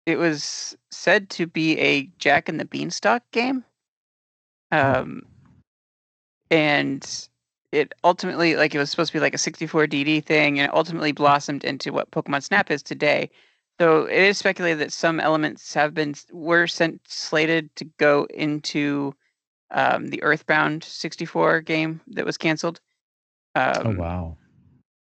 it 0.05 0.17
was 0.17 0.77
said 0.91 1.29
to 1.31 1.47
be 1.47 1.77
a 1.79 2.03
jack 2.19 2.47
and 2.47 2.59
the 2.59 2.65
beanstalk 2.65 3.23
game. 3.31 3.65
Um, 4.75 5.21
and 6.51 7.27
it 7.71 7.93
ultimately, 8.03 8.55
like, 8.55 8.75
it 8.75 8.77
was 8.77 8.89
supposed 8.89 9.11
to 9.11 9.17
be 9.17 9.21
like 9.21 9.33
a 9.33 9.39
64 9.39 9.87
DD 9.87 10.23
thing, 10.25 10.59
and 10.59 10.69
it 10.69 10.75
ultimately 10.75 11.11
blossomed 11.11 11.63
into 11.63 11.93
what 11.93 12.11
Pokemon 12.11 12.43
Snap 12.43 12.69
is 12.71 12.83
today. 12.83 13.29
So 13.79 14.05
it 14.05 14.21
is 14.21 14.37
speculated 14.37 14.79
that 14.79 14.93
some 14.93 15.19
elements 15.19 15.73
have 15.73 15.93
been 15.93 16.15
were 16.31 16.67
sent 16.67 17.01
slated 17.07 17.75
to 17.75 17.85
go 17.97 18.25
into 18.33 19.13
um, 19.71 20.07
the 20.07 20.23
Earthbound 20.23 20.83
64 20.83 21.61
game 21.61 21.99
that 22.07 22.25
was 22.25 22.37
canceled. 22.37 22.79
Oh, 23.55 23.61
um, 23.61 23.87
oh 23.87 23.99
wow! 23.99 24.37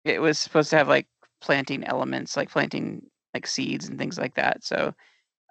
It 0.04 0.20
was 0.20 0.38
supposed 0.38 0.70
to 0.70 0.76
have 0.76 0.88
like 0.88 1.06
planting 1.40 1.84
elements, 1.84 2.36
like 2.36 2.50
planting 2.50 3.06
like 3.34 3.46
seeds 3.46 3.88
and 3.88 3.98
things 3.98 4.18
like 4.18 4.34
that. 4.34 4.64
So 4.64 4.94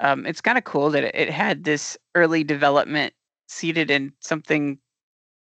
um, 0.02 0.26
it's 0.26 0.42
kind 0.42 0.58
of 0.58 0.66
cool 0.66 0.90
that 0.90 1.04
it, 1.06 1.16
it 1.16 1.30
had 1.30 1.64
this 1.64 1.98
early 2.16 2.44
development 2.44 3.14
seated 3.48 3.92
in 3.92 4.14
something 4.20 4.80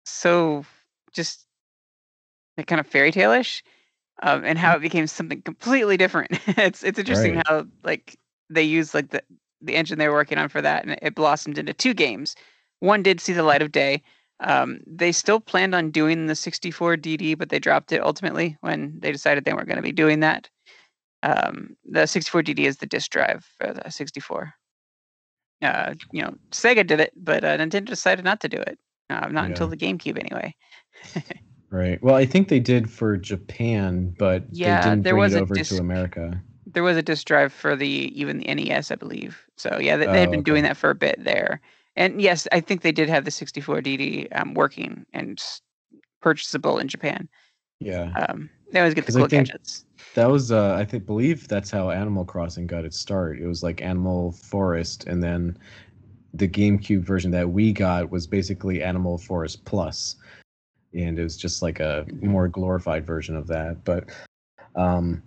so 0.06 0.66
just 1.14 1.46
kind 2.66 2.80
of 2.80 2.88
fairy 2.88 3.12
tale-ish 3.12 3.64
um, 4.24 4.44
and 4.44 4.58
how 4.58 4.74
mm. 4.74 4.78
it 4.78 4.82
became 4.82 5.08
something 5.08 5.42
completely 5.42 5.98
different. 5.98 6.32
It's 6.58 6.84
it's 6.84 7.00
interesting 7.00 7.36
right. 7.36 7.48
how 7.48 7.66
like 7.84 8.18
they 8.50 8.64
used 8.64 8.94
like 8.94 9.10
the 9.10 9.22
the 9.62 9.76
engine 9.76 9.98
they 9.98 10.08
were 10.08 10.16
working 10.16 10.38
on 10.38 10.50
for 10.50 10.62
that 10.62 10.86
and 10.86 10.98
it 11.02 11.16
blossomed 11.16 11.58
into 11.58 11.74
two 11.74 11.94
games. 11.94 12.36
One 12.80 13.04
did 13.04 13.20
see 13.20 13.34
the 13.34 13.44
light 13.44 13.62
of 13.62 13.72
day. 13.72 14.04
Um, 14.40 14.82
they 14.86 15.12
still 15.12 15.40
planned 15.40 15.74
on 15.74 15.90
doing 15.90 16.28
the 16.28 16.36
64 16.36 16.98
dd 16.98 17.38
but 17.38 17.50
they 17.50 17.60
dropped 17.60 17.92
it 17.92 18.04
ultimately 18.04 18.56
when 18.62 19.00
they 19.00 19.12
decided 19.12 19.46
they 19.46 19.54
weren't 19.54 19.68
going 19.68 19.78
to 19.78 19.82
be 19.82 19.92
doing 19.92 20.20
that. 20.20 20.50
Um, 21.24 21.76
the 21.86 22.06
64 22.06 22.44
dd 22.44 22.60
is 22.60 22.78
the 22.78 22.86
disk 22.86 23.12
drive 23.12 23.48
for 23.58 23.74
the 23.74 23.90
64 23.90 24.54
uh, 25.62 25.94
you 26.12 26.22
know, 26.22 26.36
Sega 26.52 26.86
did 26.86 27.00
it, 27.00 27.14
but 27.16 27.44
uh, 27.44 27.58
Nintendo 27.58 27.86
decided 27.86 28.26
not 28.26 28.42
to 28.42 28.50
do 28.50 28.58
it. 28.58 28.78
Uh, 29.10 29.28
not 29.28 29.44
yeah. 29.44 29.46
until 29.46 29.68
the 29.68 29.78
GameCube, 29.78 30.20
anyway. 30.20 30.54
right. 31.70 32.02
Well, 32.04 32.16
I 32.16 32.26
think 32.26 32.50
they 32.50 32.60
did 32.60 32.90
for 32.90 33.18
Japan, 33.18 34.14
but 34.20 34.44
yeah, 34.52 34.82
they 34.82 34.90
didn't 34.90 35.04
there 35.04 35.14
bring 35.14 35.22
was 35.22 35.36
it 35.36 35.42
over 35.42 35.56
disc, 35.56 35.76
to 35.76 35.80
America. 35.80 36.42
There 36.66 36.84
was 36.84 36.98
a 36.98 37.02
disc 37.02 37.26
drive 37.26 37.54
for 37.54 37.76
the 37.76 37.88
even 37.88 38.40
the 38.40 38.54
NES, 38.54 38.92
I 38.92 38.96
believe. 38.96 39.46
So 39.56 39.80
yeah, 39.80 39.96
they, 39.96 40.06
they 40.06 40.20
had 40.20 40.30
oh, 40.30 40.32
been 40.32 40.40
okay. 40.42 40.52
doing 40.52 40.64
that 40.64 40.78
for 40.78 40.90
a 40.90 40.96
bit 40.96 41.24
there. 41.24 41.62
And 41.96 42.22
yes, 42.22 42.48
I 42.52 42.60
think 42.60 42.82
they 42.82 42.92
did 42.92 43.10
have 43.10 43.26
the 43.26 43.32
64 43.32 43.82
DD 43.82 44.28
um, 44.40 44.54
working 44.54 45.06
and 45.14 45.42
purchasable 46.22 46.78
in 46.78 46.88
Japan. 46.88 47.28
Yeah. 47.80 48.12
Um, 48.30 48.50
they 48.72 48.80
always 48.80 48.94
get 48.94 49.06
the 49.06 49.12
cool 49.12 49.28
gadgets. 49.28 49.86
That 50.16 50.30
was, 50.30 50.52
uh, 50.52 50.74
I 50.74 50.84
think, 50.84 51.06
believe 51.06 51.48
that's 51.48 51.70
how 51.70 51.92
Animal 51.92 52.26
Crossing 52.26 52.66
got 52.66 52.86
its 52.86 52.98
start. 52.98 53.40
It 53.40 53.46
was 53.46 53.62
like 53.62 53.82
Animal 53.82 54.32
Forest, 54.32 55.06
and 55.06 55.24
then 55.24 55.58
the 56.34 56.48
GameCube 56.48 57.02
version 57.02 57.32
that 57.32 57.50
we 57.50 57.72
got 57.72 58.10
was 58.10 58.26
basically 58.28 58.82
Animal 58.82 59.18
Forest 59.18 59.64
Plus, 59.66 60.16
and 60.94 61.20
it 61.20 61.24
was 61.24 61.38
just 61.38 61.62
like 61.62 61.80
a 61.80 62.06
more 62.22 62.48
glorified 62.48 63.06
version 63.06 63.36
of 63.36 63.48
that. 63.48 63.84
But, 63.84 64.10
um, 64.76 65.22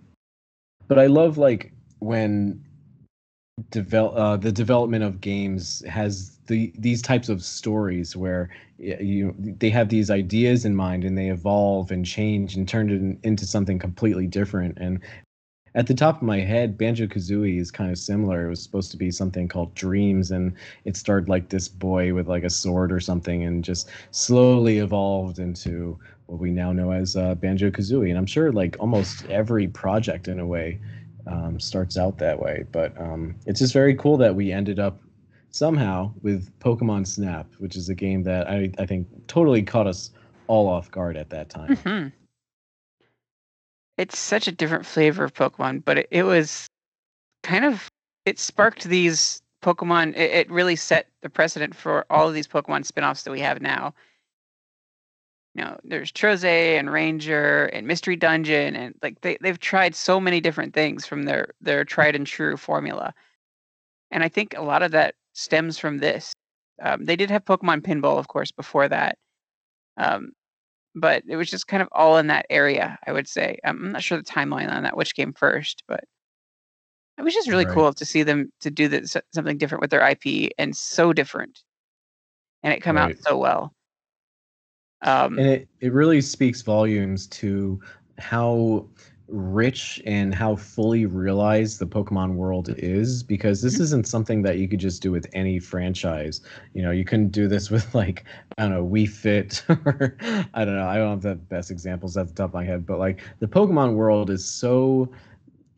but 0.87 0.99
I 0.99 1.07
love 1.07 1.37
like 1.37 1.71
when 1.99 2.63
develop 3.69 4.15
uh, 4.15 4.37
the 4.37 4.51
development 4.51 5.03
of 5.03 5.21
games 5.21 5.83
has 5.87 6.39
the 6.51 6.71
these 6.77 7.01
types 7.01 7.29
of 7.29 7.41
stories 7.41 8.15
where 8.15 8.49
you 8.77 9.33
they 9.37 9.69
have 9.69 9.89
these 9.89 10.11
ideas 10.11 10.65
in 10.65 10.75
mind 10.75 11.05
and 11.05 11.17
they 11.17 11.29
evolve 11.29 11.91
and 11.91 12.05
change 12.05 12.55
and 12.55 12.67
turn 12.67 12.89
it 12.89 12.95
in, 12.95 13.17
into 13.23 13.45
something 13.45 13.79
completely 13.79 14.27
different 14.27 14.77
and 14.77 14.99
at 15.73 15.87
the 15.87 15.93
top 15.93 16.17
of 16.17 16.23
my 16.23 16.39
head, 16.39 16.77
Banjo 16.77 17.07
Kazooie 17.07 17.57
is 17.57 17.71
kind 17.71 17.91
of 17.91 17.97
similar. 17.97 18.45
It 18.45 18.49
was 18.49 18.61
supposed 18.61 18.91
to 18.91 18.97
be 18.97 19.09
something 19.09 19.47
called 19.47 19.73
Dreams, 19.73 20.29
and 20.29 20.53
it 20.83 20.97
started 20.97 21.29
like 21.29 21.47
this 21.47 21.69
boy 21.69 22.13
with 22.13 22.27
like 22.27 22.43
a 22.43 22.49
sword 22.49 22.91
or 22.91 22.99
something, 22.99 23.43
and 23.43 23.63
just 23.63 23.89
slowly 24.11 24.79
evolved 24.79 25.39
into 25.39 25.97
what 26.25 26.41
we 26.41 26.51
now 26.51 26.73
know 26.73 26.91
as 26.91 27.15
uh, 27.15 27.35
Banjo 27.35 27.71
Kazooie. 27.71 28.09
And 28.09 28.17
I'm 28.17 28.25
sure 28.25 28.51
like 28.51 28.75
almost 28.81 29.25
every 29.27 29.69
project 29.69 30.27
in 30.27 30.41
a 30.41 30.45
way 30.45 30.77
um, 31.25 31.57
starts 31.57 31.97
out 31.97 32.17
that 32.17 32.37
way. 32.37 32.65
But 32.73 32.99
um, 32.99 33.35
it's 33.45 33.59
just 33.59 33.71
very 33.71 33.95
cool 33.95 34.17
that 34.17 34.35
we 34.35 34.51
ended 34.51 34.77
up 34.77 34.99
somehow 35.51 36.11
with 36.21 36.49
Pokemon 36.59 37.05
Snap, 37.05 37.47
which 37.59 37.75
is 37.75 37.89
a 37.89 37.95
game 37.95 38.23
that 38.23 38.49
I, 38.49 38.71
I 38.79 38.85
think 38.85 39.07
totally 39.27 39.61
caught 39.61 39.87
us 39.87 40.11
all 40.47 40.67
off 40.67 40.89
guard 40.91 41.15
at 41.17 41.29
that 41.29 41.49
time. 41.49 41.75
Mm-hmm 41.75 42.07
it's 44.01 44.17
such 44.17 44.47
a 44.47 44.51
different 44.51 44.85
flavor 44.85 45.23
of 45.23 45.33
Pokemon, 45.33 45.85
but 45.85 45.99
it, 45.99 46.07
it 46.09 46.23
was 46.23 46.67
kind 47.43 47.63
of 47.63 47.87
it 48.25 48.39
sparked 48.39 48.85
these 48.85 49.43
Pokemon. 49.63 50.15
It, 50.15 50.31
it, 50.31 50.51
really 50.51 50.75
set 50.75 51.07
the 51.21 51.29
precedent 51.29 51.75
for 51.75 52.05
all 52.09 52.27
of 52.27 52.33
these 52.33 52.47
Pokemon 52.47 52.83
spin-offs 52.85 53.21
that 53.23 53.31
we 53.31 53.39
have 53.41 53.61
now. 53.61 53.93
You 55.53 55.65
know, 55.65 55.79
there's 55.83 56.11
Trozei 56.11 56.79
and 56.79 56.91
Ranger 56.91 57.65
and 57.65 57.85
Mystery 57.85 58.15
Dungeon, 58.15 58.75
and 58.75 58.95
like 59.03 59.21
they 59.21 59.37
they've 59.39 59.59
tried 59.59 59.93
so 59.93 60.19
many 60.19 60.41
different 60.41 60.73
things 60.73 61.05
from 61.05 61.23
their 61.23 61.53
their 61.61 61.85
tried 61.85 62.15
and 62.15 62.25
true 62.25 62.57
formula, 62.57 63.13
and 64.09 64.23
I 64.23 64.29
think 64.29 64.55
a 64.57 64.63
lot 64.63 64.81
of 64.81 64.91
that 64.91 65.13
stems 65.33 65.77
from 65.77 65.99
this. 65.99 66.33
Um, 66.81 67.05
they 67.05 67.15
did 67.15 67.29
have 67.29 67.45
Pokemon 67.45 67.81
Pinball, 67.81 68.17
of 68.17 68.27
course, 68.27 68.51
before 68.51 68.87
that. 68.87 69.17
Um, 69.97 70.31
but 70.95 71.23
it 71.27 71.35
was 71.35 71.49
just 71.49 71.67
kind 71.67 71.81
of 71.81 71.89
all 71.91 72.17
in 72.17 72.27
that 72.27 72.45
area, 72.49 72.97
I 73.05 73.11
would 73.11 73.27
say. 73.27 73.59
I'm 73.63 73.91
not 73.91 74.03
sure 74.03 74.17
the 74.17 74.23
timeline 74.23 74.71
on 74.71 74.83
that, 74.83 74.97
which 74.97 75.15
came 75.15 75.33
first, 75.33 75.83
but 75.87 76.03
it 77.17 77.23
was 77.23 77.33
just 77.33 77.49
really 77.49 77.65
right. 77.65 77.73
cool 77.73 77.93
to 77.93 78.05
see 78.05 78.23
them 78.23 78.51
to 78.61 78.71
do 78.71 78.87
this, 78.87 79.15
something 79.33 79.57
different 79.57 79.81
with 79.81 79.91
their 79.91 80.07
IP 80.07 80.51
and 80.57 80.75
so 80.75 81.13
different, 81.13 81.59
and 82.63 82.73
it 82.73 82.81
come 82.81 82.95
right. 82.95 83.11
out 83.11 83.17
so 83.21 83.37
well. 83.37 83.73
Um, 85.03 85.37
and 85.37 85.47
it, 85.47 85.67
it 85.79 85.93
really 85.93 86.21
speaks 86.21 86.61
volumes 86.61 87.27
to 87.27 87.79
how 88.17 88.87
rich 89.31 89.99
in 90.05 90.31
how 90.31 90.55
fully 90.55 91.05
realized 91.05 91.79
the 91.79 91.87
Pokemon 91.87 92.35
world 92.35 92.73
is 92.77 93.23
because 93.23 93.61
this 93.61 93.75
mm-hmm. 93.75 93.83
isn't 93.83 94.07
something 94.07 94.41
that 94.41 94.57
you 94.57 94.67
could 94.67 94.79
just 94.79 95.01
do 95.01 95.11
with 95.11 95.25
any 95.33 95.57
franchise. 95.57 96.41
You 96.73 96.83
know, 96.83 96.91
you 96.91 97.05
couldn't 97.05 97.29
do 97.29 97.47
this 97.47 97.71
with 97.71 97.93
like 97.95 98.25
I 98.57 98.63
don't 98.63 98.71
know 98.71 98.85
Wii 98.85 99.09
Fit 99.09 99.63
or 99.69 100.17
I 100.53 100.65
don't 100.65 100.75
know. 100.75 100.87
I 100.87 100.97
don't 100.97 101.09
have 101.09 101.21
the 101.21 101.35
best 101.35 101.71
examples 101.71 102.17
at 102.17 102.27
the 102.27 102.33
top 102.33 102.49
of 102.49 102.53
my 102.53 102.65
head, 102.65 102.85
but 102.85 102.99
like 102.99 103.21
the 103.39 103.47
Pokemon 103.47 103.95
world 103.95 104.29
is 104.29 104.45
so 104.45 105.09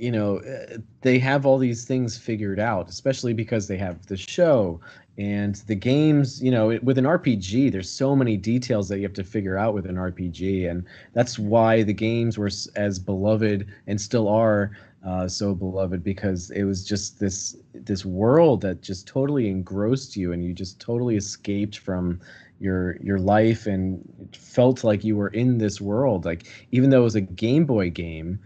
you 0.03 0.11
know 0.11 0.37
eh, 0.39 0.77
they 1.01 1.17
have 1.17 1.45
all 1.45 1.57
these 1.57 1.85
things 1.85 2.17
figured 2.17 2.59
out 2.59 2.89
especially 2.89 3.33
because 3.33 3.67
they 3.67 3.77
have 3.77 4.05
the 4.07 4.17
show 4.17 4.79
and 5.17 5.55
the 5.67 5.75
games 5.75 6.43
you 6.43 6.51
know 6.51 6.77
with 6.83 6.97
an 6.97 7.05
rpg 7.05 7.71
there's 7.71 7.89
so 7.89 8.15
many 8.15 8.35
details 8.35 8.89
that 8.89 8.97
you 8.97 9.03
have 9.03 9.13
to 9.13 9.23
figure 9.23 9.57
out 9.57 9.73
with 9.73 9.85
an 9.85 9.95
rpg 9.95 10.69
and 10.69 10.83
that's 11.13 11.39
why 11.39 11.83
the 11.83 11.93
games 11.93 12.37
were 12.37 12.51
as 12.75 12.99
beloved 12.99 13.65
and 13.87 14.01
still 14.01 14.27
are 14.27 14.71
uh, 15.05 15.27
so 15.27 15.53
beloved 15.53 16.01
because 16.03 16.49
it 16.51 16.63
was 16.63 16.85
just 16.85 17.19
this 17.19 17.57
this 17.73 18.05
world 18.05 18.61
that 18.61 18.81
just 18.81 19.05
totally 19.07 19.49
engrossed 19.49 20.15
you 20.15 20.31
and 20.31 20.45
you 20.45 20.53
just 20.53 20.79
totally 20.79 21.17
escaped 21.17 21.77
from 21.77 22.19
your 22.59 22.95
your 23.01 23.19
life 23.19 23.67
and 23.67 24.01
felt 24.33 24.83
like 24.83 25.03
you 25.03 25.17
were 25.17 25.27
in 25.27 25.57
this 25.57 25.81
world. 25.81 26.23
Like 26.23 26.45
even 26.71 26.89
though 26.89 27.01
it 27.01 27.03
was 27.03 27.15
a 27.15 27.21
game 27.21 27.65
boy 27.65 27.89
game 27.89 28.39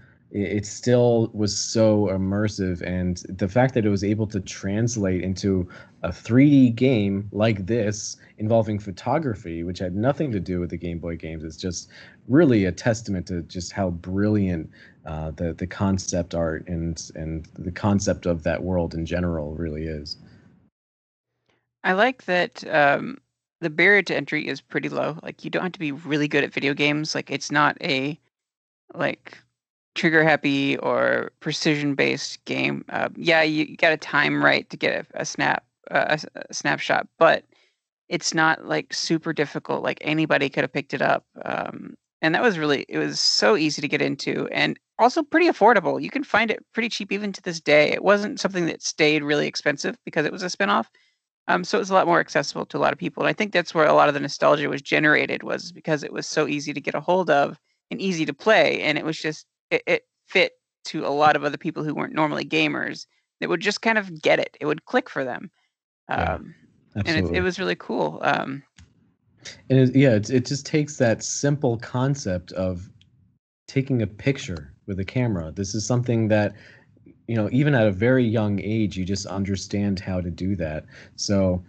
it 0.44 0.66
still 0.66 1.30
was 1.34 1.58
so 1.58 2.08
immersive 2.08 2.82
and 2.82 3.24
the 3.30 3.48
fact 3.48 3.74
that 3.74 3.86
it 3.86 3.90
was 3.90 4.04
able 4.04 4.28
to 4.28 4.40
translate 4.40 5.24
into 5.24 5.68
a 6.04 6.10
3D 6.10 6.76
game 6.76 7.28
like 7.32 7.66
this 7.66 8.18
involving 8.38 8.78
photography 8.78 9.64
which 9.64 9.80
had 9.80 9.96
nothing 9.96 10.32
to 10.32 10.40
do 10.40 10.60
with 10.60 10.70
the 10.70 10.78
Game 10.78 11.00
Boy 11.00 11.16
games 11.16 11.44
is 11.44 11.58
just 11.58 11.90
really 12.28 12.66
a 12.66 12.72
testament 12.72 13.26
to 13.28 13.42
just 13.44 13.72
how 13.72 13.90
brilliant 13.90 14.70
uh, 15.06 15.32
the 15.32 15.54
the 15.54 15.68
concept 15.68 16.36
art 16.36 16.68
and 16.68 17.10
and 17.16 17.48
the 17.58 17.72
concept 17.72 18.26
of 18.26 18.44
that 18.44 18.62
world 18.62 18.94
in 18.94 19.06
general 19.06 19.56
really 19.56 19.86
is. 19.86 20.18
I 21.84 21.94
like 21.94 22.26
that 22.26 22.68
um, 22.68 23.18
the 23.62 23.70
barrier 23.70 24.04
to 24.04 24.16
entry 24.16 24.48
is 24.48 24.62
pretty 24.62 24.90
low. 24.90 25.18
Like 25.24 25.44
you 25.44 25.50
don't 25.50 25.64
have 25.64 25.72
to 25.72 25.80
be 25.80 25.94
really 25.94 26.28
good 26.28 26.44
at 26.44 26.54
video 26.54 26.74
games. 26.74 27.16
Like 27.16 27.32
it's 27.32 27.52
not 27.52 27.78
a 27.82 28.20
like 28.94 29.38
trigger 29.98 30.24
happy 30.24 30.78
or 30.78 31.32
precision 31.42 31.96
based 31.96 32.44
game. 32.46 32.86
Uh, 32.90 33.10
yeah, 33.18 33.42
you, 33.42 33.66
you 33.66 33.76
got 33.76 33.90
to 33.90 33.98
time 33.98 34.44
right 34.44 34.70
to 34.70 34.78
get 34.78 35.08
a, 35.14 35.22
a 35.22 35.26
snap 35.26 35.66
uh, 35.92 36.18
a, 36.36 36.42
a, 36.50 36.54
snapshot, 36.54 37.08
but 37.18 37.44
it's 38.10 38.34
not 38.34 38.66
like 38.66 38.94
super 38.94 39.34
difficult. 39.34 39.84
Like 39.84 39.98
anybody 40.02 40.50
could 40.50 40.64
have 40.64 40.74
picked 40.74 40.94
it 40.94 41.02
up, 41.02 41.26
um, 41.44 41.96
and 42.22 42.34
that 42.36 42.42
was 42.42 42.58
really 42.58 42.86
it 42.88 42.98
was 42.98 43.20
so 43.20 43.58
easy 43.58 43.82
to 43.82 43.88
get 43.88 44.02
into, 44.02 44.48
and 44.52 44.80
also 45.00 45.24
pretty 45.24 45.48
affordable. 45.48 46.02
You 46.02 46.10
can 46.10 46.24
find 46.24 46.52
it 46.52 46.66
pretty 46.74 46.90
cheap 46.90 47.12
even 47.12 47.34
to 47.34 47.42
this 47.42 47.60
day. 47.60 47.92
It 47.92 48.04
wasn't 48.04 48.40
something 48.40 48.66
that 48.68 48.82
stayed 48.82 49.24
really 49.24 49.48
expensive 49.48 49.98
because 50.06 50.26
it 50.26 50.32
was 50.32 50.44
a 50.44 50.48
spinoff. 50.48 50.88
Um, 51.50 51.64
so 51.64 51.78
it 51.78 51.82
was 51.82 51.90
a 51.90 51.94
lot 51.94 52.08
more 52.08 52.20
accessible 52.20 52.66
to 52.66 52.78
a 52.78 52.80
lot 52.80 52.92
of 52.92 53.00
people, 53.00 53.24
and 53.24 53.30
I 53.30 53.34
think 53.34 53.54
that's 53.54 53.74
where 53.74 53.88
a 53.88 53.94
lot 53.94 54.10
of 54.10 54.14
the 54.14 54.20
nostalgia 54.20 54.70
was 54.70 54.82
generated 54.82 55.44
was 55.44 55.72
because 55.72 56.04
it 56.04 56.12
was 56.12 56.28
so 56.28 56.48
easy 56.48 56.74
to 56.74 56.82
get 56.82 56.96
a 56.96 57.00
hold 57.00 57.30
of 57.30 57.58
and 57.90 58.02
easy 58.02 58.26
to 58.26 58.34
play, 58.34 58.82
and 58.82 58.98
it 58.98 59.06
was 59.06 59.18
just 59.18 59.46
it, 59.72 59.84
it 59.88 60.04
fit 60.28 60.54
to 60.86 61.06
a 61.06 61.10
lot 61.10 61.36
of 61.36 61.44
other 61.44 61.58
people 61.58 61.84
who 61.84 61.94
weren't 61.94 62.14
normally 62.14 62.46
gamers 62.46 63.06
that 63.40 63.50
would 63.50 63.62
just 63.62 63.82
kind 63.82 63.98
of 63.98 64.22
get 64.22 64.40
it. 64.40 64.58
It 64.60 64.66
would 64.66 64.86
click 64.86 65.10
for 65.10 65.24
them. 65.24 65.52
Um, 66.10 66.56
yeah, 66.96 67.04
and 67.06 67.26
it, 67.26 67.36
it, 67.36 67.42
was 67.42 67.60
really 67.60 67.76
cool. 67.76 68.20
Um, 68.24 68.64
and 69.70 69.80
it, 69.80 69.96
yeah, 69.96 70.16
it, 70.16 70.30
it 70.30 70.46
just 70.46 70.66
takes 70.66 70.98
that 70.98 71.24
simple 71.24 71.78
concept 71.78 72.52
of 72.54 72.90
taking 73.68 74.02
a 74.02 74.08
picture 74.08 74.74
with 74.88 75.00
a 75.00 75.06
camera. 75.06 75.52
This 75.52 75.76
is 75.76 75.86
something 75.86 76.30
that, 76.30 76.54
you 77.28 77.36
know, 77.36 77.50
even 77.52 77.76
at 77.76 77.88
a 77.88 77.92
very 77.92 78.26
young 78.26 78.60
age, 78.62 78.98
you 78.98 79.06
just 79.06 79.26
understand 79.26 80.00
how 80.00 80.22
to 80.22 80.32
do 80.32 80.56
that. 80.56 80.86
So, 81.18 81.64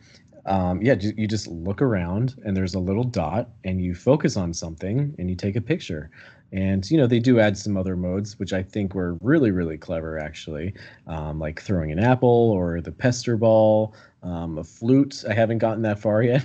um, 0.47 0.81
yeah, 0.81 0.95
you 0.95 1.27
just 1.27 1.49
look 1.49 1.83
around 1.83 2.41
and 2.45 2.57
there's 2.57 2.75
a 2.75 2.79
little 2.79 3.05
dot 3.05 3.51
and 3.65 3.83
you 3.83 3.95
focus 3.95 4.37
on 4.37 4.55
something 4.55 5.15
and 5.19 5.29
you 5.29 5.37
take 5.37 5.57
a 5.57 5.61
picture. 5.61 6.11
And 6.53 6.91
you 6.91 6.97
know 6.97 7.07
they 7.07 7.19
do 7.21 7.41
add 7.41 7.59
some 7.59 7.77
other 7.77 7.97
modes, 7.97 8.39
which 8.39 8.53
I 8.53 8.63
think 8.63 8.95
were 8.95 9.15
really 9.21 9.51
really 9.51 9.77
clever 9.77 10.19
actually, 10.19 10.75
um, 11.07 11.39
like 11.39 11.61
throwing 11.61 11.93
an 11.93 11.99
apple 11.99 12.51
or 12.51 12.81
the 12.81 12.93
pester 12.93 13.37
ball, 13.37 13.95
um, 14.23 14.59
a 14.59 14.65
flute. 14.65 15.25
I 15.29 15.35
haven't 15.35 15.59
gotten 15.59 15.83
that 15.83 15.99
far 15.99 16.23
yet, 16.23 16.45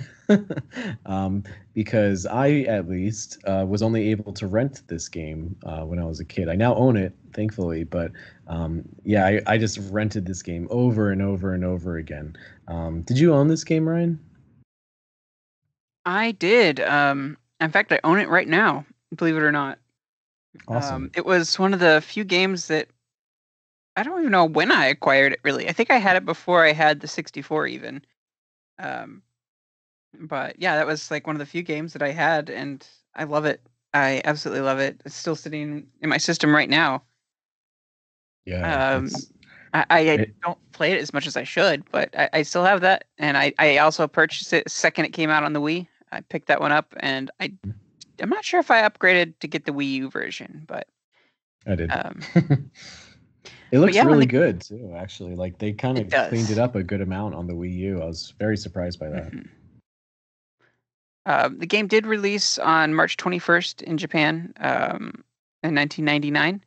um, 1.06 1.42
because 1.72 2.26
I 2.26 2.60
at 2.68 2.88
least 2.88 3.38
uh, 3.46 3.64
was 3.66 3.82
only 3.82 4.10
able 4.10 4.32
to 4.34 4.46
rent 4.46 4.82
this 4.88 5.08
game 5.08 5.56
uh, 5.64 5.80
when 5.80 5.98
I 5.98 6.04
was 6.04 6.20
a 6.20 6.24
kid. 6.24 6.48
I 6.48 6.54
now 6.54 6.74
own 6.74 6.96
it, 6.96 7.14
thankfully, 7.32 7.84
but 7.84 8.12
um, 8.46 8.84
yeah, 9.04 9.26
I, 9.26 9.40
I, 9.46 9.58
just 9.58 9.78
rented 9.90 10.26
this 10.26 10.42
game 10.42 10.68
over 10.70 11.10
and 11.10 11.22
over 11.22 11.54
and 11.54 11.64
over 11.64 11.96
again. 11.96 12.36
Um, 12.68 13.00
did 13.02 13.18
you 13.18 13.32
own 13.32 13.48
this 13.48 13.64
game, 13.64 13.88
Ryan? 13.88 14.20
I 16.04 16.32
did. 16.32 16.80
Um, 16.80 17.38
in 17.60 17.70
fact, 17.70 17.92
I 17.92 18.00
own 18.04 18.18
it 18.18 18.28
right 18.28 18.48
now. 18.48 18.84
Believe 19.16 19.36
it 19.36 19.42
or 19.42 19.52
not. 19.52 19.78
Awesome. 20.68 20.94
Um, 20.94 21.10
it 21.14 21.26
was 21.26 21.58
one 21.58 21.74
of 21.74 21.80
the 21.80 22.00
few 22.00 22.24
games 22.24 22.68
that 22.68 22.88
I 23.96 24.02
don't 24.02 24.20
even 24.20 24.32
know 24.32 24.44
when 24.44 24.72
I 24.72 24.86
acquired 24.86 25.32
it. 25.32 25.40
Really, 25.42 25.68
I 25.68 25.72
think 25.72 25.90
I 25.90 25.98
had 25.98 26.16
it 26.16 26.24
before 26.24 26.64
I 26.64 26.72
had 26.72 27.00
the 27.00 27.08
64 27.08 27.66
even. 27.66 28.02
Um, 28.78 29.22
but 30.18 30.56
yeah, 30.58 30.76
that 30.76 30.86
was 30.86 31.10
like 31.10 31.26
one 31.26 31.36
of 31.36 31.40
the 31.40 31.46
few 31.46 31.62
games 31.62 31.92
that 31.92 32.02
I 32.02 32.10
had, 32.10 32.50
and 32.50 32.86
I 33.14 33.24
love 33.24 33.44
it. 33.44 33.60
I 33.92 34.22
absolutely 34.24 34.62
love 34.62 34.78
it. 34.78 35.00
It's 35.04 35.14
still 35.14 35.36
sitting 35.36 35.86
in 36.00 36.08
my 36.08 36.18
system 36.18 36.54
right 36.54 36.68
now. 36.68 37.02
Yeah. 38.44 38.94
Um, 38.96 39.08
I, 39.72 39.86
I 39.90 40.00
it, 40.00 40.40
don't 40.40 40.58
play 40.72 40.92
it 40.92 41.00
as 41.00 41.12
much 41.12 41.26
as 41.26 41.36
I 41.36 41.44
should, 41.44 41.84
but 41.90 42.14
I, 42.16 42.28
I 42.32 42.42
still 42.42 42.64
have 42.64 42.80
that, 42.82 43.04
and 43.18 43.36
I, 43.36 43.52
I 43.58 43.78
also 43.78 44.06
purchased 44.06 44.52
it 44.52 44.70
second 44.70 45.04
it 45.04 45.12
came 45.12 45.30
out 45.30 45.42
on 45.42 45.52
the 45.52 45.60
Wii. 45.60 45.86
I 46.12 46.20
picked 46.20 46.48
that 46.48 46.60
one 46.60 46.72
up, 46.72 46.94
and 46.98 47.30
I 47.40 47.48
mm. 47.48 47.74
I'm 48.20 48.30
not 48.30 48.44
sure 48.44 48.60
if 48.60 48.70
I 48.70 48.88
upgraded 48.88 49.34
to 49.40 49.48
get 49.48 49.64
the 49.64 49.72
Wii 49.72 49.90
U 49.92 50.10
version, 50.10 50.64
but 50.66 50.88
I 51.66 51.74
did. 51.74 51.90
Um, 51.90 52.20
it 53.70 53.78
looks 53.78 53.94
yeah, 53.94 54.04
really 54.04 54.20
the, 54.20 54.26
good 54.26 54.60
too. 54.60 54.94
Actually, 54.96 55.34
like 55.34 55.58
they 55.58 55.72
kind 55.72 55.98
of 55.98 56.28
cleaned 56.28 56.50
it 56.50 56.58
up 56.58 56.74
a 56.74 56.82
good 56.82 57.00
amount 57.00 57.34
on 57.34 57.46
the 57.46 57.54
Wii 57.54 57.74
U. 57.78 58.02
I 58.02 58.06
was 58.06 58.34
very 58.38 58.56
surprised 58.56 58.98
by 58.98 59.08
that. 59.08 59.30
Mm-hmm. 59.30 59.48
Uh, 61.26 61.48
the 61.56 61.66
game 61.66 61.86
did 61.86 62.06
release 62.06 62.58
on 62.58 62.94
March 62.94 63.16
21st 63.16 63.82
in 63.82 63.96
Japan 63.96 64.52
um, 64.58 65.24
in 65.62 65.74
1999. 65.74 66.62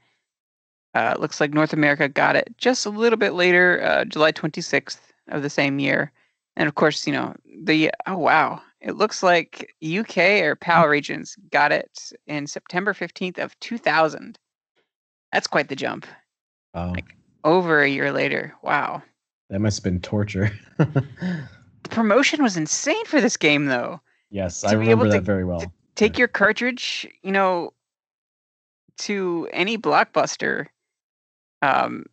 Uh, 0.96 1.16
looks 1.20 1.40
like 1.40 1.54
North 1.54 1.74
America 1.74 2.10
got 2.10 2.36
it 2.36 2.52
just 2.58 2.86
a 2.86 2.90
little 2.90 3.18
bit 3.18 3.34
later, 3.34 3.84
uh, 3.84 4.04
July 4.06 4.32
26th 4.32 4.98
of 5.28 5.44
the 5.44 5.50
same 5.50 5.78
year. 5.78 6.12
And 6.56 6.68
of 6.68 6.74
course, 6.74 7.06
you 7.06 7.14
know, 7.14 7.36
the 7.62 7.92
oh 8.08 8.18
wow, 8.18 8.62
it 8.82 8.96
looks 8.96 9.24
like 9.24 9.74
UK 9.84 10.18
or 10.44 10.56
PAL 10.56 10.88
regions 10.88 11.36
got 11.52 11.72
it 11.72 12.12
in 12.28 12.46
September 12.48 12.94
15th 12.94 13.38
of 13.40 13.60
2000. 13.60 14.38
That's 15.34 15.48
quite 15.48 15.68
the 15.70 15.76
jump. 15.76 16.06
Oh, 16.74 16.92
Like- 16.92 17.16
Over 17.44 17.82
a 17.82 17.90
year 17.90 18.12
later. 18.12 18.54
Wow. 18.64 19.02
that 19.50 19.60
must 19.60 19.78
have 19.80 19.84
been 19.84 20.02
torture. 20.02 20.52
The 21.84 21.90
promotion 21.96 22.44
was 22.44 22.58
insane 22.58 23.06
for 23.06 23.22
this 23.22 23.38
game 23.38 23.68
though. 23.68 24.02
yes, 24.30 24.60
To 24.62 24.68
I 24.68 24.72
be 24.72 24.78
remember 24.80 25.06
able 25.06 25.12
to- 25.14 25.18
that 25.20 25.24
very 25.26 25.46
well. 25.46 25.72
Take 25.96 26.18
your 26.18 26.28
cartridge, 26.28 27.08
you 27.24 27.32
know, 27.32 27.72
to 29.00 29.48
any 29.54 29.78
blockbuster 29.78 30.68
um 31.62 32.06